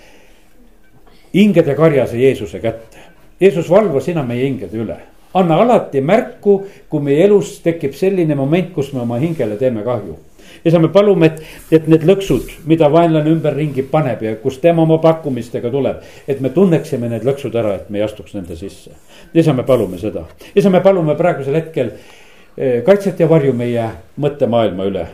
hingede 1.34 1.74
karjase 1.74 2.18
Jeesuse 2.18 2.60
kätte. 2.60 2.98
Jeesus, 3.40 3.70
valva 3.70 4.00
sina 4.00 4.22
meie 4.22 4.44
hingede 4.44 4.78
üle. 4.78 4.96
anna 5.34 5.56
alati 5.56 6.00
märku, 6.00 6.62
kui 6.88 7.00
meie 7.00 7.24
elus 7.24 7.60
tekib 7.60 7.94
selline 7.94 8.34
moment, 8.34 8.72
kus 8.74 8.92
me 8.92 9.00
oma 9.00 9.16
hingele 9.18 9.56
teeme 9.56 9.82
kahju 9.82 10.18
isa, 10.64 10.78
me 10.78 10.88
palume, 10.88 11.26
et, 11.26 11.40
et 11.74 11.88
need 11.90 12.04
lõksud, 12.06 12.50
mida 12.70 12.88
vaenlane 12.92 13.30
ümberringi 13.32 13.84
paneb 13.90 14.22
ja 14.22 14.34
kus 14.42 14.58
tema 14.62 14.84
oma 14.86 14.98
pakkumistega 15.02 15.70
tuleb. 15.70 16.02
et 16.28 16.40
me 16.40 16.50
tunneksime 16.50 17.08
need 17.08 17.26
lõksud 17.26 17.56
ära, 17.58 17.74
et 17.80 17.90
me 17.90 17.98
ei 17.98 18.04
astuks 18.04 18.34
nende 18.34 18.56
sisse. 18.56 18.90
isa, 19.34 19.52
me 19.52 19.62
palume 19.62 19.98
seda, 19.98 20.26
isa, 20.54 20.70
me 20.70 20.80
palume 20.80 21.16
praegusel 21.18 21.58
hetkel 21.58 21.92
eh, 22.56 22.82
kaitset 22.86 23.20
ja 23.20 23.28
varju 23.28 23.52
meie 23.52 23.88
mõttemaailma 24.20 24.86
üle. 24.90 25.06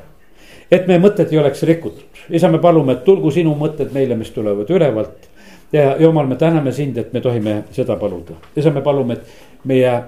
et 0.71 0.87
meie 0.87 1.01
mõtted 1.01 1.33
ei 1.33 1.39
oleks 1.39 1.63
rikutud, 1.63 2.23
isa, 2.31 2.49
me 2.49 2.59
palume, 2.59 2.93
et 2.93 3.05
tulgu 3.05 3.31
sinu 3.31 3.55
mõtted 3.57 3.93
meile, 3.93 4.17
mis 4.17 4.31
tulevad 4.31 4.71
ülevalt. 4.71 5.29
ja 5.73 5.97
jumal, 6.01 6.27
me 6.27 6.37
täname 6.37 6.73
sind, 6.73 6.99
et 6.99 7.13
me 7.13 7.21
tohime 7.21 7.63
seda 7.73 7.97
paluda, 7.97 8.37
isa, 8.57 8.71
me 8.71 8.83
palume, 8.83 9.15
et 9.15 9.65
meie 9.65 10.03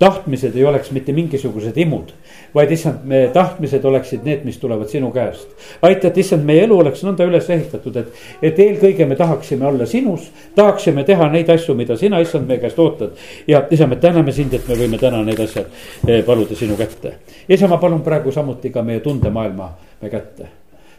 tahtmised 0.00 0.56
ei 0.56 0.64
oleks 0.64 0.90
mitte 0.96 1.12
mingisugused 1.12 1.76
imud, 1.76 2.12
vaid 2.54 2.70
issand, 2.72 3.02
meie 3.04 3.28
tahtmised 3.34 3.84
oleksid 3.84 4.24
need, 4.24 4.46
mis 4.48 4.56
tulevad 4.58 4.88
sinu 4.88 5.10
käest. 5.12 5.48
aita, 5.82 6.08
et 6.08 6.18
issand, 6.18 6.44
meie 6.48 6.62
elu 6.64 6.78
oleks 6.80 7.02
nõnda 7.04 7.26
üles 7.28 7.50
ehitatud, 7.52 7.98
et, 8.00 8.22
et 8.42 8.62
eelkõige 8.64 9.04
me 9.06 9.18
tahaksime 9.18 9.66
olla 9.68 9.86
sinus, 9.86 10.30
tahaksime 10.56 11.04
teha 11.04 11.28
neid 11.28 11.52
asju, 11.52 11.76
mida 11.76 11.98
sina, 12.00 12.20
issand, 12.24 12.48
meie 12.48 12.62
käest 12.62 12.80
ootad. 12.80 13.12
ja 13.46 13.66
isa, 13.70 13.86
me 13.86 14.00
täname 14.00 14.32
sind, 14.32 14.56
et 14.56 14.68
me 14.68 14.78
võime 14.80 14.98
täna 14.98 15.20
need 15.26 15.44
asjad 15.44 15.68
eh, 16.08 16.24
paluda 16.24 16.56
sinu 16.56 16.80
kätte. 16.80 17.18
isa, 17.48 17.68
ma 17.68 17.76
palun 17.76 18.00
praegu 18.02 18.32
samuti 18.32 18.72
ka 18.72 18.82
meie 18.82 19.04
tundemaailma 19.04 19.68
me 20.00 20.10
kätte, 20.10 20.48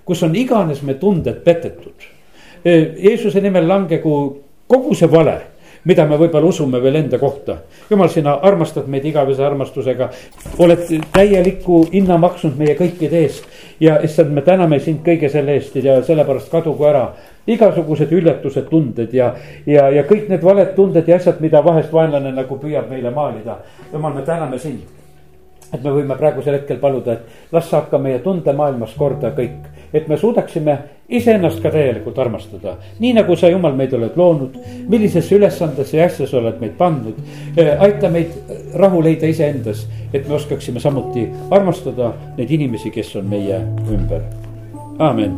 kus 0.06 0.22
on 0.24 0.36
iganes 0.36 0.86
me 0.86 0.94
tunded 1.02 1.42
petetud. 1.42 2.06
Eh, 2.66 2.94
Jeesuse 3.02 3.42
nimel 3.42 3.66
langegu 3.68 4.14
kogu 4.70 4.94
see 4.94 5.10
vale 5.10 5.40
mida 5.86 6.06
me 6.06 6.18
võib-olla 6.20 6.48
usume 6.48 6.82
veel 6.84 7.00
enda 7.02 7.20
kohta. 7.20 7.58
jumal, 7.90 8.10
sina 8.10 8.36
armastad 8.42 8.88
meid 8.88 9.06
igavese 9.06 9.46
armastusega, 9.46 10.10
oled 10.60 10.86
täielikku 11.14 11.86
hinna 11.94 12.18
maksnud 12.18 12.58
meie 12.58 12.76
kõikide 12.78 13.24
eest. 13.26 13.46
ja 13.80 14.00
issand, 14.04 14.32
me 14.32 14.42
täname 14.42 14.80
sind 14.80 15.02
kõige 15.06 15.30
selle 15.30 15.58
eest 15.58 15.76
ja 15.76 16.02
sellepärast 16.04 16.52
kadugu 16.52 16.86
ära 16.86 17.12
igasugused 17.48 18.12
üllatuse 18.14 18.62
tunded 18.70 19.14
ja, 19.14 19.34
ja, 19.66 19.90
ja 19.90 20.04
kõik 20.06 20.30
need 20.30 20.44
valed 20.44 20.76
tunded 20.76 21.08
ja 21.08 21.18
asjad, 21.18 21.42
mida 21.42 21.64
vahest 21.66 21.94
vaenlane 21.94 22.32
nagu 22.32 22.58
püüab 22.62 22.90
meile 22.90 23.10
maalida. 23.10 23.58
jumal, 23.94 24.14
me 24.14 24.22
täname 24.22 24.60
sind 24.60 25.02
et 25.72 25.84
me 25.84 25.92
võime 25.96 26.18
praegusel 26.20 26.58
hetkel 26.58 26.80
paluda, 26.82 27.14
et 27.16 27.54
las 27.56 27.70
saab 27.72 27.90
ka 27.92 28.00
meie 28.02 28.20
tundemaailmas 28.20 28.94
korda 28.98 29.32
kõik. 29.38 29.70
et 29.94 30.08
me 30.08 30.18
suudaksime 30.18 30.78
iseennast 31.12 31.60
ka 31.64 31.72
täielikult 31.72 32.20
armastada, 32.20 32.78
nii 33.00 33.14
nagu 33.18 33.36
sa, 33.36 33.50
Jumal, 33.52 33.76
meid 33.76 33.94
oled 33.94 34.16
loonud. 34.16 34.58
millisesse 34.88 35.36
ülesandesse 35.36 35.98
ja 35.98 36.06
asja 36.06 36.28
sa 36.28 36.38
oled 36.38 36.60
meid 36.60 36.78
pannud. 36.78 37.16
aita 37.80 38.10
meid 38.10 38.32
rahu 38.74 39.04
leida 39.04 39.28
iseendas, 39.28 39.88
et 40.14 40.28
me 40.28 40.36
oskaksime 40.36 40.80
samuti 40.80 41.28
armastada 41.52 42.14
neid 42.38 42.52
inimesi, 42.52 42.92
kes 42.92 43.16
on 43.16 43.26
meie 43.26 43.62
ümber. 43.92 44.22
amin 45.00 45.38